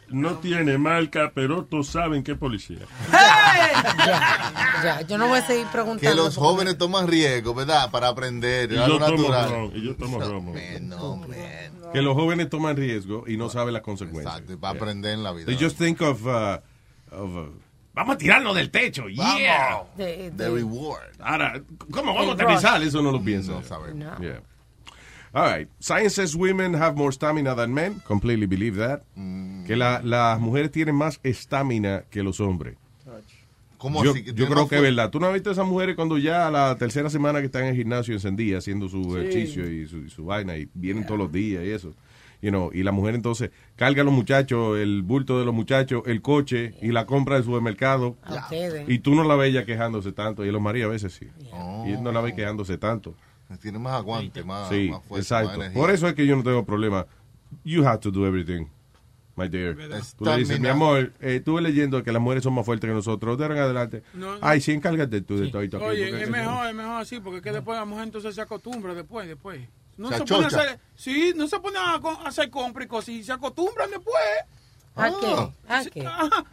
[0.10, 2.80] no tiene marca, pero todos saben que es policía.
[3.12, 6.10] Ya, ya, yo no voy a seguir preguntando.
[6.10, 7.90] Que los jóvenes toman riesgo, ¿verdad?
[7.92, 10.54] Para aprender, Y yo tomo ron, y yo tomo romo.
[10.82, 11.30] No, man.
[11.92, 14.36] que los jóvenes toman riesgo y no saben las consecuencias.
[14.36, 15.46] Exacto, para aprender en la vida.
[15.46, 16.26] They just think of...
[16.26, 16.58] uh,
[17.12, 17.52] of, uh,
[17.94, 19.84] vamos a tirarlo del techo, yeah.
[19.96, 21.16] The reward.
[21.20, 21.62] Ahora,
[21.92, 22.82] ¿cómo vamos a aterrizar?
[22.84, 23.20] Eso no lo
[23.64, 23.96] sabemos.
[23.96, 24.20] No.
[24.20, 24.42] Yeah.
[25.36, 25.68] All right.
[25.80, 28.00] Science says women have more stamina than men.
[28.08, 29.02] Completely believe that.
[29.68, 32.78] Que la- las mujeres tienen más estamina que los hombres.
[33.78, 34.24] ¿Cómo yo así?
[34.34, 35.10] Yo creo que es verdad.
[35.12, 37.64] ¿Tú no has visto a esas mujeres cuando ya a la tercera semana que están
[37.64, 39.18] en el gimnasio encendida haciendo su Sí.
[39.20, 41.94] ejercicio y su, y su vaina y vienen todos los días y eso?
[42.42, 46.04] You know, y la mujer entonces carga a los muchachos, el bulto de los muchachos,
[46.06, 48.16] el coche y la compra del supermercado.
[48.28, 48.88] Ustedes.
[48.88, 50.46] Y tú no la ves ya quejándose tanto.
[50.46, 51.28] Y los maridos a veces sí.
[51.52, 51.84] Oh.
[51.86, 53.14] Y él no la ve quejándose tanto.
[53.62, 55.62] Tiene más aguante, más, Sí, más fuerza, más exacto.
[55.62, 55.82] energía.
[55.82, 57.06] Por eso es que yo no tengo problema.
[57.64, 58.66] You have to do everything,
[59.36, 59.76] my dear.
[60.18, 62.94] Tú le dices, mi amor, eh, estuve leyendo que las mujeres son más fuertes que
[62.94, 63.38] nosotros.
[63.38, 64.04] De ahora en adelante.
[64.14, 64.40] No, no.
[64.42, 65.64] Ay, sí, encárgate tú de todo.
[65.64, 68.06] y todo aquí, Oye, es mejor, es mejor así, porque es que después la mujer
[68.06, 69.62] entonces se acostumbra después, después.
[69.98, 73.10] No Se se, pone a hacer, sí, no se pone a, hacer compras y cosas,
[73.10, 74.24] y se acostumbran después.
[74.96, 75.36] ¿A qué?
[75.36, 75.52] Ah.
[75.68, 76.08] ¿A qué?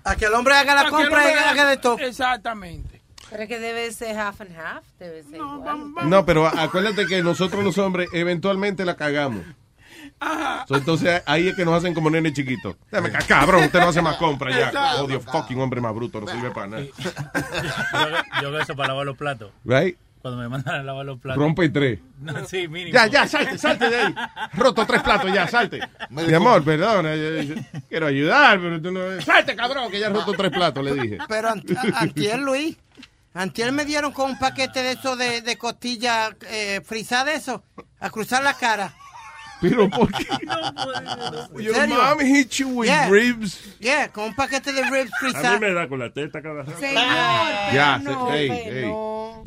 [0.05, 1.99] A que el hombre haga la compra y haga de todo.
[1.99, 2.92] Exactamente.
[3.33, 4.85] Pero es que debe ser half and half.
[4.99, 5.93] Debe ser igual.
[6.05, 9.43] No, pero acuérdate que nosotros los hombres eventualmente la cagamos.
[10.69, 12.77] So, entonces ahí es que nos hacen como nene chiquito.
[12.91, 14.97] Dame ca- cabrón, usted no hace más compras ya.
[15.03, 16.83] Odio fucking hombre más bruto, no sirve para nada.
[18.43, 19.51] Yo, yo eso para lavar los platos.
[19.65, 19.97] Right?
[20.21, 21.43] Cuando me mandan a lavar los platos.
[21.43, 21.99] Rompe tres.
[22.21, 22.95] No, sí, mínimo.
[22.95, 24.15] Ya, ya, salte, salte de ahí.
[24.55, 25.81] Roto tres platos, ya, salte.
[26.11, 27.55] Mi amor, perdona, yo- yo
[27.89, 29.21] quiero ayudar, pero tú no...
[29.21, 31.19] Salte, cabrón, que ya he roto tres platos, le dije.
[31.29, 32.77] Pero ant- antier, Luis,
[33.35, 37.63] antier me dieron con un paquete de eso de, de costilla eh, frisada de eso,
[38.01, 38.95] a cruzar la cara.
[39.61, 40.27] Pero, ¿por qué?
[41.55, 41.97] ¿En Your serio?
[41.97, 43.09] mom hit you with Yeah.
[43.09, 43.79] ribs.
[43.79, 45.61] Yeah, con un paquete de ribs A mí frisadas.
[45.61, 46.73] me da con la teta cada rato.
[46.81, 48.85] Señor, pero Ya, no, hey, pero hey.
[48.87, 49.43] no.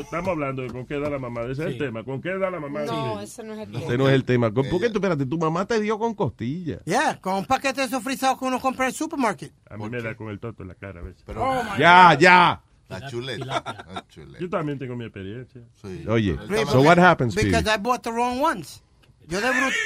[0.00, 1.42] Estamos hablando de con qué da la mamá.
[1.42, 2.02] Ese es el tema.
[2.04, 2.80] ¿Con qué da la mamá?
[2.84, 4.50] No, ese no es el Ese no es el tema.
[4.50, 6.78] ¿Por qué tú, espérate, tu mamá te dio con costillas?
[6.86, 9.52] Ya, con un paquete de esos frisados que uno compra en el supermarket.
[9.68, 11.22] A mí me da con el toto en la cara a veces.
[11.36, 12.62] Oh, my Ya, ya.
[12.90, 13.46] La chuleta.
[13.46, 14.38] La chuleta.
[14.40, 15.62] Yo también tengo mi experiencia.
[16.08, 16.36] Oye,
[16.70, 17.50] so what happens, Speedy?
[17.50, 18.82] Because I bought the wrong ones.
[19.28, 19.76] Yo de bruto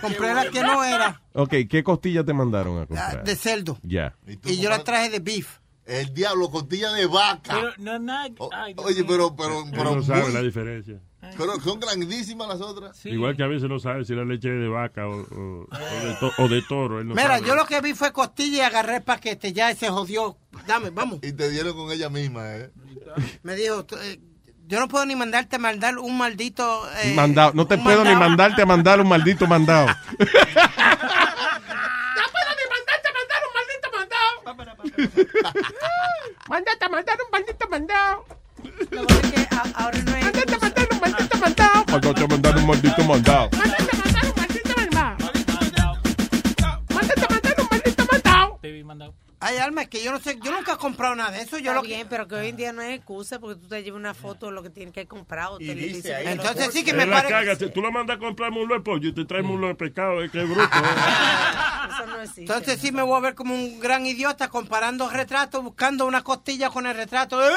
[0.00, 3.24] compré la que no era, Ok, ¿qué costillas te mandaron a la comprar?
[3.24, 3.78] de cerdo.
[3.82, 4.16] Ya.
[4.46, 5.58] Y yo la traje de beef.
[5.84, 7.54] El diablo, costilla de vaca.
[7.54, 8.28] Pero no nada.
[8.52, 11.00] ay, Oye, pero, pero, pero, no sabe muy- la diferencia.
[11.36, 13.04] Pero son grandísimas las otras.
[13.06, 16.06] Igual que a veces no sabe si la leche es de vaca o, o- o
[16.06, 17.00] de, to- o de toro.
[17.00, 17.46] Él no Mira, sabe.
[17.48, 19.52] yo lo que vi fue costilla y agarré el paquete.
[19.52, 20.36] Ya se jodió.
[20.66, 21.20] Dame, vamos.
[21.24, 22.70] Y te dieron con ella misma, ¿eh?
[23.42, 24.20] Me dijo, eh,
[24.66, 26.82] yo no puedo ni mandarte a mandar un maldito...
[27.02, 27.52] eh, Mandado.
[27.54, 28.28] No te un puedo ni mandado.
[28.30, 29.88] mandarte a mandar un maldito mandado.
[36.48, 38.24] Mándate a mandar un maldito mandado.
[39.74, 40.49] Ahora no es.
[41.90, 42.00] Mandado.
[42.02, 43.50] Mandate a mandar un maldito mandado.
[43.52, 45.16] Mándate a mandar un maldito mandado.
[46.88, 48.58] Mándate a mandar un maldito mandado.
[49.42, 51.52] Ay, Alma, es que yo no sé, yo nunca he comprado nada de eso.
[51.56, 53.82] Yo Está lo bien, pero que hoy en día no es excusa porque tú te
[53.82, 55.48] llevas una foto de lo que tienes que comprar.
[55.52, 57.56] O te le dice dices ahí, que entonces sí que me la pare- caga.
[57.56, 60.22] Tú lo mandas a comprar mulo de pollo y te trae mulo de pescado.
[60.22, 60.62] Es que es bruto.
[60.76, 61.88] ¿eh?
[61.90, 62.40] Eso no existe.
[62.42, 66.68] Entonces sí me voy a ver como un gran idiota comparando retratos, buscando una costilla
[66.68, 67.42] con el retrato.
[67.42, 67.52] ¡Eh!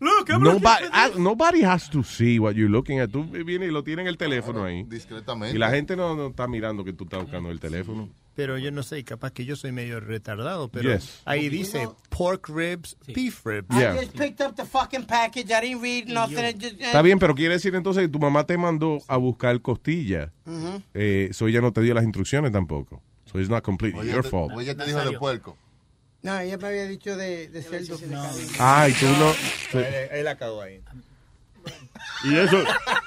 [0.00, 1.18] Look, I'm Nobody, this.
[1.18, 3.10] nobody has to see what you're looking at.
[3.10, 4.84] Tú vienes y lo tienes en el teléfono ahí.
[4.84, 5.56] Discretamente.
[5.56, 8.08] Y la gente no, no está mirando que tú estás buscando el teléfono.
[8.36, 11.22] Pero yo no sé, capaz que yo soy medio retardado, pero Yes.
[11.24, 13.74] ahí dice pork ribs, beef ribs.
[13.74, 13.96] I Yeah.
[13.96, 15.50] just picked up the fucking package.
[15.50, 16.38] I didn't read nothing.
[16.44, 19.60] I just- Está bien, pero quiere decir entonces que tu mamá te mandó a buscar
[19.60, 20.32] costilla.
[20.46, 20.80] Ujú.
[20.94, 23.02] Eh, so ella no te dio las instrucciones tampoco.
[23.24, 24.52] So it's not completely Oye, your te- fault.
[24.54, 25.56] oye, te dijo de puerco.
[26.22, 27.96] No, ella me había dicho de, de cerdo.
[28.58, 29.80] Ay, tú no.
[29.80, 30.80] Él, él la cagó ahí.
[32.24, 32.56] Y eso,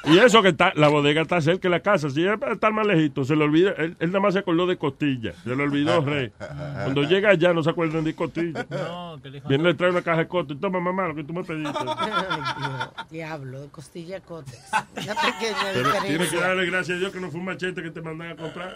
[0.06, 2.10] y eso que está, la bodega está cerca de la casa.
[2.10, 3.72] Si él está más lejito, se le olvida.
[3.78, 5.34] Él, él nada más se acordó de costilla.
[5.44, 6.32] Se le olvidó, rey.
[6.38, 8.66] Cuando llega allá, no se acuerdan de costilla.
[8.70, 10.58] No, que le dijo, Viene, le trae una caja de costas.
[10.62, 11.74] Toma, mamá, lo que tú me pediste.
[13.10, 14.60] Diablo, de costilla cotex.
[14.72, 16.40] Una pequeña Pero tienes que diferencia.
[16.40, 18.76] darle gracias a Dios que no fue un machete que te mandan a comprar.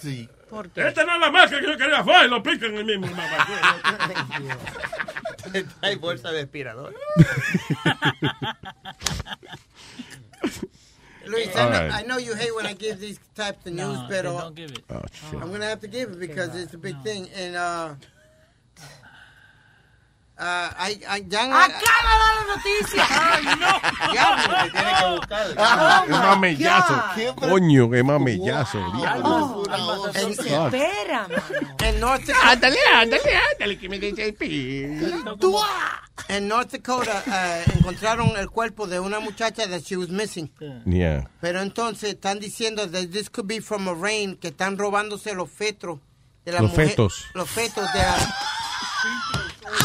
[0.00, 0.28] Sí.
[0.50, 0.88] ¿Por qué?
[0.88, 3.06] Esta no es la marca que yo quería, fue, y lo pican el mismo.
[3.06, 3.46] mamá.
[5.80, 6.94] Hay bolsa de aspirador.
[11.26, 11.88] Luis, I, know.
[11.92, 14.72] I know you hate when I give these types of news, No, pero don't give
[14.72, 14.82] it.
[14.90, 15.40] Oh, shit.
[15.40, 17.28] I'm going to have to give it because it's a big thing.
[17.36, 17.94] And, uh,
[20.40, 23.06] uh, I, I, ya han- ¡Acaba de la noticia!
[23.10, 24.12] ¡Ay, no!
[24.12, 25.54] Diablo, Tiene que buscarlo.
[25.58, 26.94] Oh, Qué my mamellazo.
[27.36, 28.78] Coño, qué mamellazo.
[29.22, 29.62] Oh,
[30.14, 31.42] en, espera, mano.
[31.78, 34.86] en North Dakota, Ándale, ándale, ándale, que me dice el pi.
[36.28, 40.50] en North Dakota uh, encontraron el cuerpo de una muchacha that she was missing.
[40.86, 41.28] Yeah.
[41.40, 45.50] Pero entonces están diciendo that this could be from a rain, que están robándose los
[45.50, 45.98] fetos
[46.44, 47.24] de la Los mujer- fetos.
[47.34, 48.16] Los fetos de la...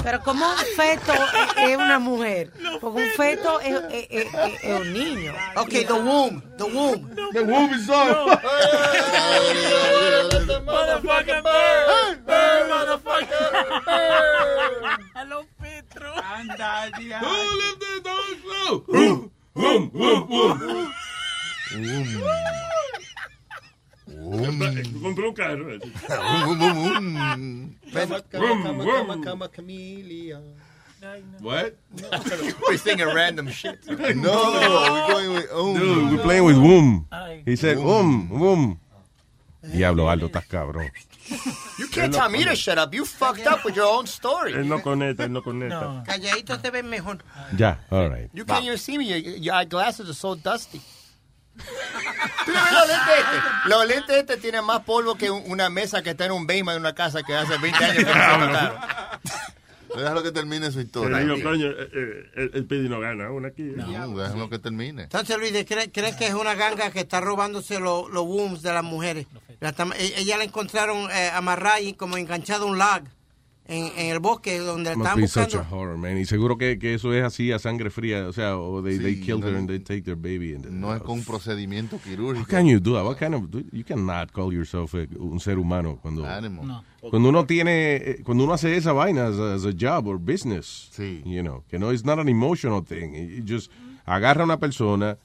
[0.06, 1.14] Pero como un feto
[1.58, 5.34] es una mujer, porque un feto es, es- es- es- es un niño.
[5.56, 7.14] Okay, the womb, the womb.
[7.34, 8.40] The womb is off.
[10.66, 12.26] Motherfucking bird.
[12.26, 13.82] Bird, motherfucker.
[13.86, 15.00] Bird.
[15.16, 16.14] Hello, Petro.
[16.14, 16.90] Anda,
[17.22, 17.26] um,
[24.40, 24.60] um.
[27.92, 29.24] Cama, Vroom, cama, vroom.
[29.24, 29.76] cama, cama.
[31.40, 31.76] What?
[32.68, 33.80] We're singing random shit.
[33.88, 34.34] No,
[34.92, 35.74] we're going with um.
[35.76, 37.08] Dude, we're playing with womb.
[37.46, 38.80] He said, um, womb.
[39.62, 40.92] Diablo, Aldo, estás cabrón.
[41.80, 42.94] You can't tell me to shut up.
[42.94, 44.54] You fucked up with your own story.
[44.54, 46.04] Él no conecta, él no conecta.
[46.06, 47.18] Calladitos te ven mejor.
[47.58, 48.30] Ya, all right.
[48.34, 49.06] You can't even see me.
[49.06, 50.82] Your, your eyeglasses are so dusty.
[51.56, 53.70] No ves los lentes este.
[53.70, 56.76] Los lentes este tienen más polvo que un- una mesa que está en un basement
[56.76, 58.78] de una casa que hace 20 años que no se mataron.
[59.96, 61.18] Déjalo que termine su historia.
[61.42, 63.62] coño, eh, eh, el, el Pidi no gana una aquí.
[63.64, 65.04] No, déjalo que termine.
[65.04, 68.74] Entonces, Luis, ¿crees crees que es una ganga que está robándose los los wombs de
[68.74, 69.26] las mujeres?
[69.62, 73.04] La e- ella la encontraron eh, amarrada y como enganchada a un lag
[73.68, 75.76] en, en el bosque donde Must estaban be such a buscando.
[75.78, 76.18] horror, man.
[76.18, 78.28] Y seguro que, que eso es así a sangre fría.
[78.28, 80.54] O sea, o they, they Sí, killed no, her and they take their baby.
[80.54, 82.48] And No es con un procedimiento quirúrgico.
[82.48, 83.04] can you do that?
[83.04, 86.22] What kind of, you cannot call yourself a- un ser humano cuando.
[86.22, 86.84] No.
[87.10, 90.18] cuando uno tiene, eh, cuando uno hace esa vaina as a, as a job or
[90.20, 90.90] business.
[90.92, 91.22] Sí.
[91.26, 93.14] You know, que no, it's not an emotional thing.
[93.16, 93.72] It just
[94.06, 95.18] agarra a una persona,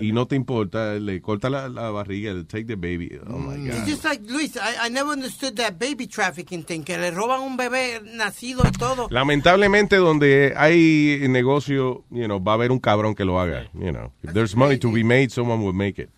[0.00, 3.18] y no te importa, le corta la, la barriga, le take the baby.
[3.28, 3.86] Oh my It's God.
[3.86, 7.56] just like, Luis, I, I never understood that baby trafficking thing, que le roban un
[7.56, 9.08] bebé nacido y todo.
[9.10, 13.68] Lamentablemente, donde hay negocio, you know, va a haber un cabrón que lo haga.
[13.74, 16.10] You know, if there's money to be made, someone will make it.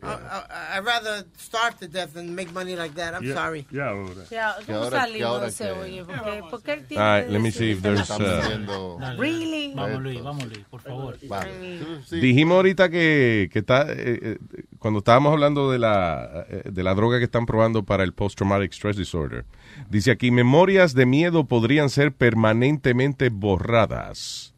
[0.00, 3.14] I, I, I'd rather starve to death than make money like that.
[3.14, 3.34] I'm Yeah.
[3.34, 3.66] sorry.
[3.70, 4.24] Yeah, ahora.
[4.64, 6.04] Que ¿Cómo salimos ese que- oye?
[6.04, 8.08] Porque, porque él tiene All right, let me see if there's.
[8.10, 9.72] uh, Really?
[9.74, 11.16] Vamos, Luis, vamos, Luis, por favor.
[12.10, 14.38] Dijimos ahorita que, que está, eh, eh,
[14.78, 18.72] cuando estábamos hablando de la, eh, de la droga que están probando para el post-traumatic
[18.72, 19.44] stress disorder,
[19.90, 24.54] dice aquí, memorias de miedo podrían ser permanentemente borradas.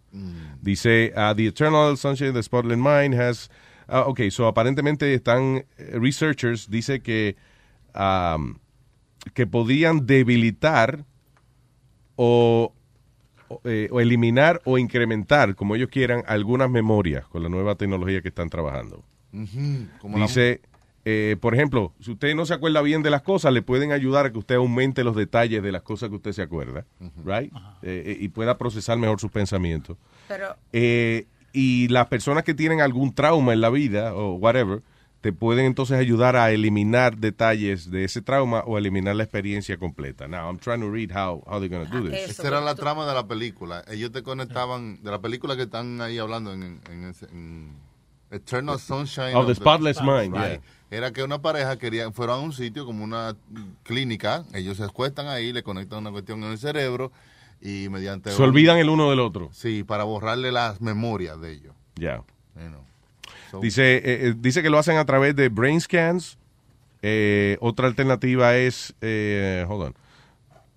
[0.60, 3.48] Dice, uh, The Eternal Sunshine of the Spotless Mind has...
[3.90, 7.36] ah, ok, so aparentemente están eh, researchers, dice que,
[7.94, 8.54] um,
[9.34, 11.04] que podrían debilitar
[12.16, 12.72] o
[13.52, 18.22] o, eh, o eliminar o incrementar, como ellos quieran, algunas memorias con la nueva tecnología
[18.22, 19.02] que están trabajando.
[19.32, 20.60] Ujú, como la- Dice,
[21.04, 24.26] eh, por ejemplo, si usted no se acuerda bien de las cosas, le pueden ayudar
[24.26, 26.86] a que usted aumente los detalles de las cosas que usted se acuerda,
[27.24, 27.52] right?
[27.82, 29.96] Eh, y pueda procesar mejor sus pensamientos.
[30.28, 34.82] Pero, Eh, y las personas que tienen algún trauma en la vida o whatever,
[35.20, 40.26] te pueden entonces ayudar a eliminar detalles de ese trauma o eliminar la experiencia completa.
[40.28, 42.30] Now, I'm trying to read how, how they're going to do this.
[42.30, 43.84] Esa era la trama de la película.
[43.88, 47.74] Ellos te conectaban de la película que están ahí hablando en, en, ese- en
[48.30, 49.34] Eternal Sunshine.
[49.34, 50.60] Oh, The of Spotless Mind, Right.
[50.90, 53.36] Era que una pareja quería, fueron a un sitio como una
[53.82, 57.12] clínica, ellos se acuestan ahí, le conectan una cuestión en el cerebro
[57.60, 58.30] y mediante...
[58.32, 59.50] Se un- olvidan el uno del otro.
[59.52, 61.74] Sí, para borrarle las memorias de ellos.
[61.96, 62.16] Ya.
[62.56, 62.84] You know.
[63.50, 66.38] So- Dice, eh, eh, dice que lo hacen a través de brain scans.
[67.02, 69.94] Eh, otra alternativa es, eh, hold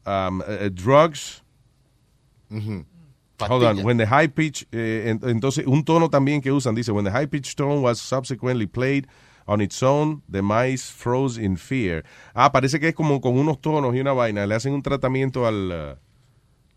[0.06, 0.42] on, um,
[0.74, 1.44] drugs.
[3.40, 6.92] Hold on, when the high pitch, eh, en- entonces un tono también que usan, dice,
[6.92, 9.06] when the high pitch tone was subsequently played
[9.46, 12.06] on its own, the mice froze in fear.
[12.34, 15.46] Ah, parece que es como con unos tonos y una vaina, le hacen un tratamiento
[15.46, 16.00] al, uh,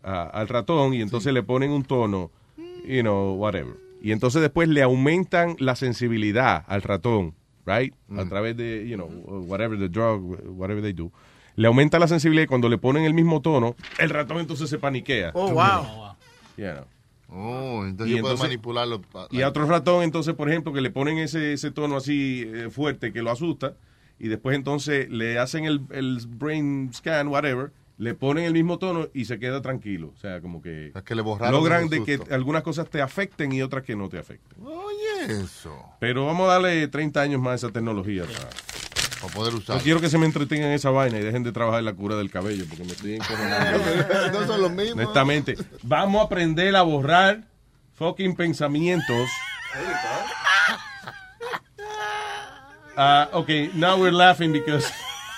[0.07, 2.31] a- al ratón y entonces le ponen un tono,
[2.87, 3.75] you know, whatever.
[4.01, 7.33] Y entonces después le aumentan la sensibilidad al ratón,
[7.65, 7.93] right?
[8.15, 9.07] A través de, you know,
[9.47, 10.21] whatever the drug,
[10.57, 11.11] whatever they do.
[11.55, 14.77] Le aumenta la sensibilidad y cuando le ponen el mismo tono, el ratón entonces se
[14.77, 15.31] paniquea.
[15.33, 16.13] Oh, wow.
[16.55, 16.85] You know.
[17.29, 19.01] Oh, entonces Y yo puedo manipularlo.
[19.31, 22.69] Y a otro ratón, entonces, por ejemplo, que le ponen ese, ese tono así eh,
[22.69, 23.75] fuerte que lo asusta,
[24.19, 29.07] y después entonces le hacen el, el brain scan, whatever, le ponen el mismo tono
[29.13, 30.13] y se queda tranquilo.
[30.15, 33.61] O sea, como que, que le borraron logran de que algunas cosas te afecten y
[33.61, 34.57] otras que no te afecten.
[34.65, 35.75] Oye, eso.
[35.99, 38.49] Pero vamos a darle 30 años más a esa tecnología para,
[39.21, 39.77] para poder usar.
[39.77, 42.15] No quiero que se me entretengan en esa vaina y dejen de trabajar la cura
[42.15, 43.79] del cabello porque me estoy encojonando.
[44.39, 45.03] no son los mismos.
[45.03, 47.43] Honestamente, vamos a aprender a borrar
[47.95, 49.27] fucking pensamientos.
[52.95, 54.91] Ah, ok, now we're laughing because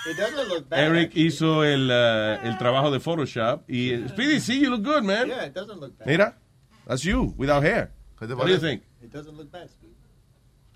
[0.08, 0.80] It doesn't look bad.
[0.80, 5.28] Eric hizo el, uh, el trabajo de Photoshop y Speedy, see, you look good, man.
[5.28, 6.08] Yeah, it doesn't look bad.
[6.08, 6.36] Mira,
[6.88, 7.92] that's you without hair.
[8.20, 8.84] What do you think?
[9.02, 9.70] It doesn't look bad.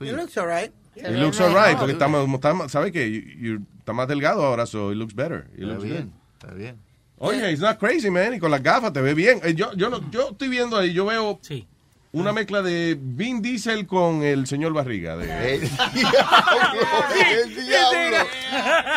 [0.02, 0.72] It looks all right.
[0.96, 4.96] It looks alright porque está más, está ¿sabe you- está más delgado ahora, so it
[4.96, 5.48] looks better.
[5.56, 6.12] It Está looks bien, good.
[6.50, 6.80] está bien.
[7.20, 8.34] Oye, it's not crazy, man.
[8.34, 9.40] Y con las gafas te ve bien.
[9.44, 11.40] Eh, Yo, yo, yo estoy viendo ahí, yo veo
[12.14, 15.18] una mezcla de Vin Diesel con el señor Barriga.
[15.18, 15.26] De,
[15.56, 15.66] El
[17.56, 18.18] diablo.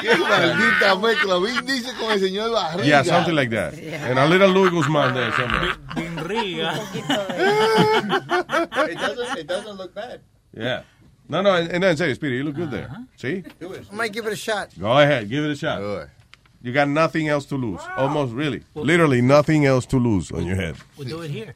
[0.03, 1.39] Qué maldita mezcla.
[1.39, 2.85] Vin dice con el señor Barriga.
[2.85, 3.73] yeah, something like that.
[3.75, 5.73] And a little Louis Guzmán there somewhere.
[8.91, 9.39] it doesn't.
[9.39, 10.21] It doesn't look bad.
[10.53, 10.83] Yeah.
[11.29, 12.89] No, no, en, en serio, Speedy, you look good there.
[13.17, 13.43] See?
[13.61, 14.69] I might give it a shot.
[14.79, 16.09] Go ahead, give it a shot.
[16.63, 17.81] You got nothing else to lose.
[17.97, 18.63] Almost, really.
[18.75, 20.77] Literally nothing else to lose on your head.
[20.97, 21.55] We'll do it here.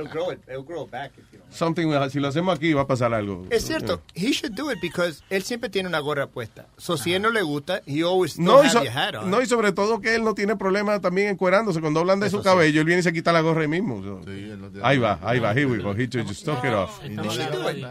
[0.00, 0.40] It'll grow it.
[0.48, 1.52] It'll grow back if you don't.
[1.52, 3.46] Something, si lo hacemos aquí va a pasar algo.
[3.50, 4.00] Es cierto.
[4.14, 6.66] He should do it because él siempre tiene una gorra puesta.
[6.78, 9.30] So si él no le gusta, he always still No have so- your hat on.
[9.30, 11.80] no, y sobre todo que él no tiene problema también encuerándose.
[11.80, 14.02] Cuando hablan de su cabello, él viene y se quita la gorra ahí mismo.
[14.02, 14.20] So.
[14.82, 15.52] ahí va, ahí va.
[15.52, 15.92] Here we go.
[15.92, 17.00] He just took it off.
[17.02, 17.86] He should do it.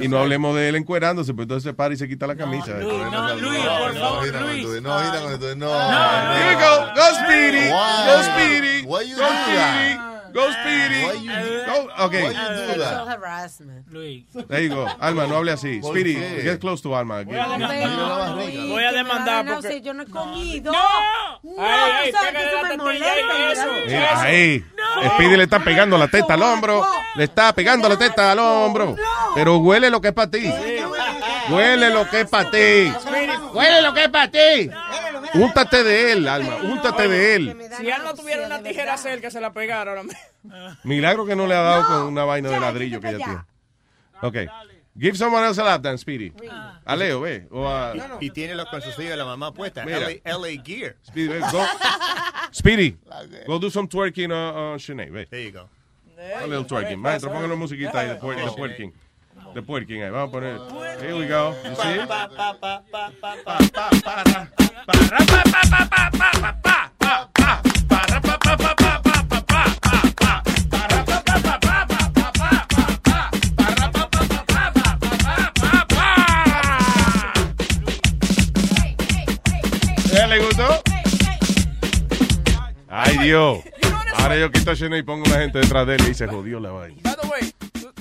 [0.00, 2.74] Y no hablemos de él encuerándose, pues entonces se para y se quita la camisa.
[2.78, 4.82] No, Luis, por favor, Luis.
[4.82, 5.56] No, gira con esto.
[5.56, 5.70] No.
[5.70, 6.86] Here we go.
[6.94, 7.68] Go Speedy.
[7.70, 8.82] Go Speedy.
[8.82, 10.07] Go Speedy.
[10.38, 11.02] Go Speedy.
[11.04, 12.04] Why you- Go.
[12.06, 12.22] Okay.
[12.22, 13.08] Why you do that?
[13.08, 13.86] Harassment.
[14.48, 14.86] There you go.
[15.00, 15.80] Alma, no hable así.
[15.80, 16.42] ¿Por Speedy, qué?
[16.44, 17.18] get close to Alma.
[17.18, 17.36] Hombre,
[17.86, 20.72] no, Luis, Voy a demandar da porque- Yo no he comido.
[20.72, 20.78] ¡No!
[21.42, 22.12] No, Ay,
[24.14, 24.64] ahí.
[25.14, 26.86] Speedy le está pegando la teta al hombro.
[27.16, 28.94] Le está pegando la teta al hombro.
[29.34, 30.50] Pero huele lo que es para ti.
[31.50, 32.92] Huele lo que es para ti.
[33.52, 34.70] Huele lo que es para ti.
[35.34, 36.56] Úntate de él, Alma.
[36.62, 37.56] Úntate de él.
[37.76, 40.20] Si él no tuviera una tijera cerca, se la pegara ahora mismo.
[40.84, 43.40] Milagro que no le ha dado con una vaina de ladrillo que ella tiene.
[44.22, 44.36] Ok.
[44.98, 46.32] Give someone else a lap dance, Speedy.
[46.84, 47.46] A Leo, ve.
[47.52, 47.94] O a...
[48.20, 49.84] Y, y tiene los calzoncillos de la mamá puesta.
[49.84, 50.00] Mira.
[50.00, 50.96] LA, LA Gear.
[51.06, 51.64] Speedy, ve, go.
[52.50, 52.96] Speedy,
[53.46, 55.26] go do some twerking on, on Sinead, ve.
[55.26, 55.68] There you go.
[56.42, 56.98] A little twerking.
[56.98, 58.92] Maestro, póngale musiquita ahí de twerking.
[59.54, 60.10] De twerking ahí.
[60.10, 60.60] Vamos a poner.
[61.00, 61.54] Here we go.
[61.64, 61.98] You see?
[80.12, 80.82] ¿Ya le gustó?
[82.88, 83.58] Ay, Dios.
[84.16, 86.60] Ahora yo quito a Sinead y pongo una gente detrás de él y se jodió
[86.60, 87.00] la vaina.
[87.02, 87.52] By the way,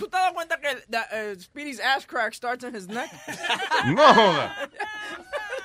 [0.08, 3.10] ¿tú, te das cuenta que that, uh, Speedy's ass crack starts in his neck?
[3.86, 4.52] No joda.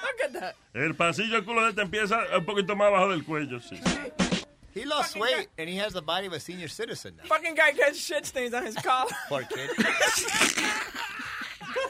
[0.03, 0.55] Look at that.
[0.75, 3.79] El pasillo del culo de este empieza un poquito más abajo del cuello, sí.
[4.75, 7.25] He lost weight and he has the body of a senior citizen now.
[7.29, 9.11] Fucking guy gets shit stains on his collar.
[9.29, 9.71] Poor kid.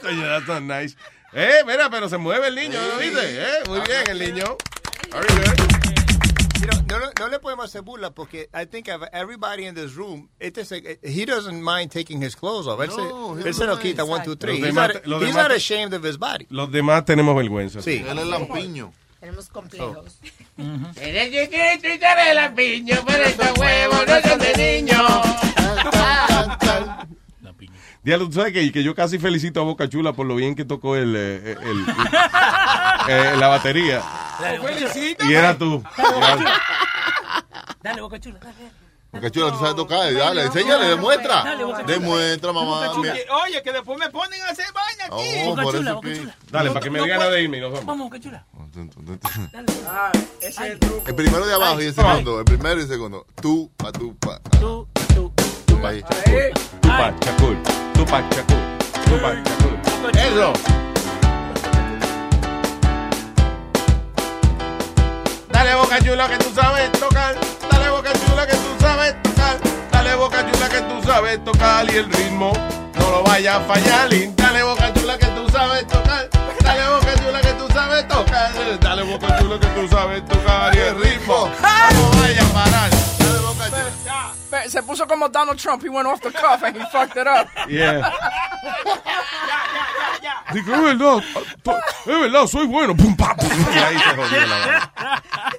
[0.01, 0.95] Coño, that's not nice.
[1.33, 3.41] Eh, mira, pero se mueve el niño, ¿no viste?
[3.41, 4.57] Eh, muy bien el niño.
[5.11, 5.92] Very good.
[6.63, 9.75] You know, no, no, no le podemos hacer burla porque I think of everybody in
[9.75, 12.79] this room, este es, he doesn't mind taking his clothes off.
[12.79, 14.59] Él se- No, he él se lo quita, one, two, three.
[14.59, 16.47] Los He's, demás- not, los he's demás- not ashamed of his body.
[16.49, 17.81] Los demás tenemos vergüenza.
[17.81, 18.01] Sí.
[18.07, 18.93] Él es lampiño.
[19.19, 20.19] Tenemos complejos.
[21.01, 25.03] Eres chiquito y te lampiño, pero estos huevos no son de niño.
[28.03, 30.65] Diablo, tú sabes que, que yo casi felicito a Boca Chula por lo bien que
[30.65, 31.85] tocó el, eh, el-
[33.07, 34.01] eh, la batería.
[34.61, 35.25] Felicito.
[35.25, 35.81] Y era tú.
[37.81, 38.71] Dale, boca chula, dale.
[39.11, 40.11] Porque chula, tú sabes tocar.
[40.13, 41.43] Dale, enséñale, demuestra.
[41.43, 41.93] Dale, Boca Chula.
[41.93, 42.91] Demuestra, mamá.
[42.91, 45.43] Oye, que después me ponen a hacer vaina aquí.
[45.45, 46.27] Oh, por eso que...
[46.49, 47.85] Dale, para que me digan de irme y nos vamos.
[47.85, 48.45] Vamos, boca chula.
[49.87, 50.11] Ah,
[50.41, 51.03] ese es el truco.
[51.07, 52.39] El primero de abajo y el segundo.
[52.39, 53.25] El primero y el segundo.
[53.41, 54.39] Tú, pa, tú, pa.
[54.59, 55.31] Tú, tú,
[55.73, 57.55] Tupac Shakur.
[57.93, 58.61] Tupac Shakur.
[59.05, 59.73] Tupac Shakur.
[60.15, 60.53] Eso.
[65.49, 67.35] Dale boca chula que tú sabes tocar.
[67.71, 69.57] Dale boca chula que tú sabes tocar.
[69.91, 72.53] Dale boca chula que tú sabes tocar y el ritmo
[72.99, 74.09] no lo vaya a fallar.
[74.35, 76.29] Dale boca chula que tú sabes tocar.
[76.63, 78.79] Dale boca chula que tú sabes tocar.
[78.79, 81.49] Dale boca chula que tú sabes tocar y el ritmo
[81.93, 83.12] no vaya a parar.
[84.67, 85.83] Se puso como Donald Trump.
[85.83, 87.47] He went off the cuff and he fucked it up.
[87.69, 88.11] Yeah.
[90.53, 91.23] Digo, es verdad,
[92.05, 92.95] es verdad, soy bueno.
[92.95, 93.49] Pum, pam, pum.
[93.49, 94.91] Y ahí se jodió la vaina.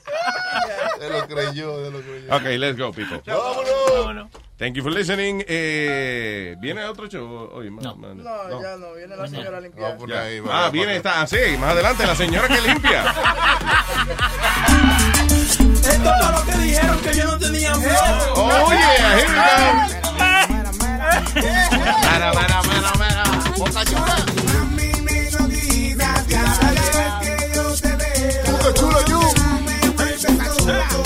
[0.98, 2.36] Se lo creyó, se lo creyó.
[2.36, 3.20] Okay, let's go, people.
[3.26, 4.28] Vámonos.
[4.56, 5.42] Thank you for listening.
[5.48, 7.70] Eh, ¿Viene otro show hoy?
[7.70, 8.94] No, No, ya no.
[8.94, 9.96] Viene la señora a limpiar.
[9.96, 10.22] por Ya.
[10.22, 10.96] ahí, ah, viene va.
[10.96, 11.20] esta.
[11.22, 13.02] Ah, sí, más adelante, la señora que limpia.
[15.50, 18.34] Esto es lo que dijeron que yo no tenía flow.
[18.36, 19.40] Oh, yeah, here we go.
[22.02, 23.24] Mara, mara, mara, mara.
[23.58, 24.16] Boca chula.
[28.46, 29.20] Boca chula, yo.
[29.98, 31.03] Oye,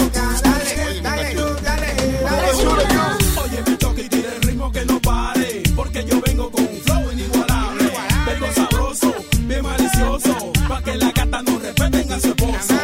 [12.18, 12.77] respeten a su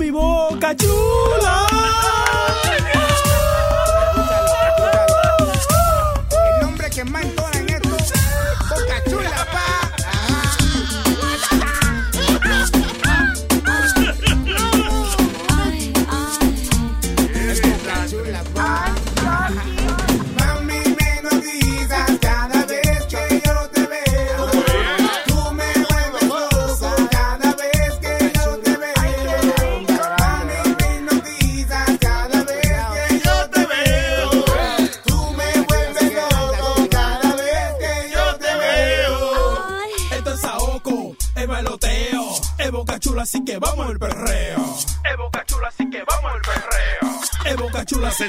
[0.00, 2.19] mi boca chula.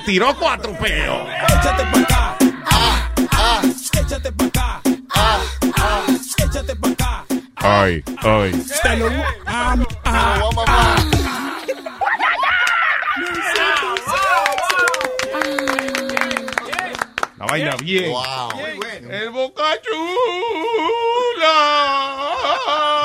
[0.01, 1.27] le tiró cuatro peos.
[1.47, 2.37] Échate para acá.
[2.65, 3.61] Ah, ah.
[3.93, 4.81] Échate para acá.
[5.13, 5.39] Ah,
[5.77, 6.01] ah.
[6.37, 7.25] Échate para acá.
[7.55, 8.65] Ay, ay.
[8.83, 9.07] Te lo
[9.45, 9.85] amo.
[10.05, 10.95] Ah, ah,
[17.37, 18.11] La vaina bien.
[18.11, 18.55] Wow.
[18.55, 18.77] Bien.
[18.77, 19.09] Bueno.
[19.11, 19.91] El bocachula.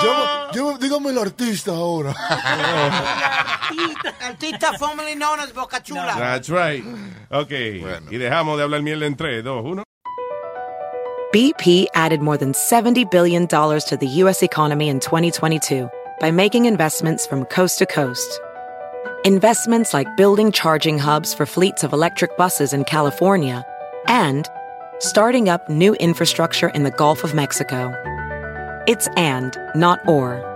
[0.02, 2.14] Yo, yo dígame el artista ahora.
[4.26, 6.14] Artista formerly known as Boca Chula.
[6.16, 6.82] That's right.
[7.30, 7.50] Ok.
[8.10, 9.82] Y dejamos de hablar miel en 3, 2, 1.
[11.32, 14.42] BP added more than $70 billion to the U.S.
[14.42, 15.90] economy in 2022
[16.20, 18.40] by making investments from coast to coast.
[19.24, 23.66] Investments like building charging hubs for fleets of electric buses in California
[24.06, 24.48] and
[24.98, 27.92] starting up new infrastructure in the Gulf of Mexico.
[28.86, 30.55] It's and, not or.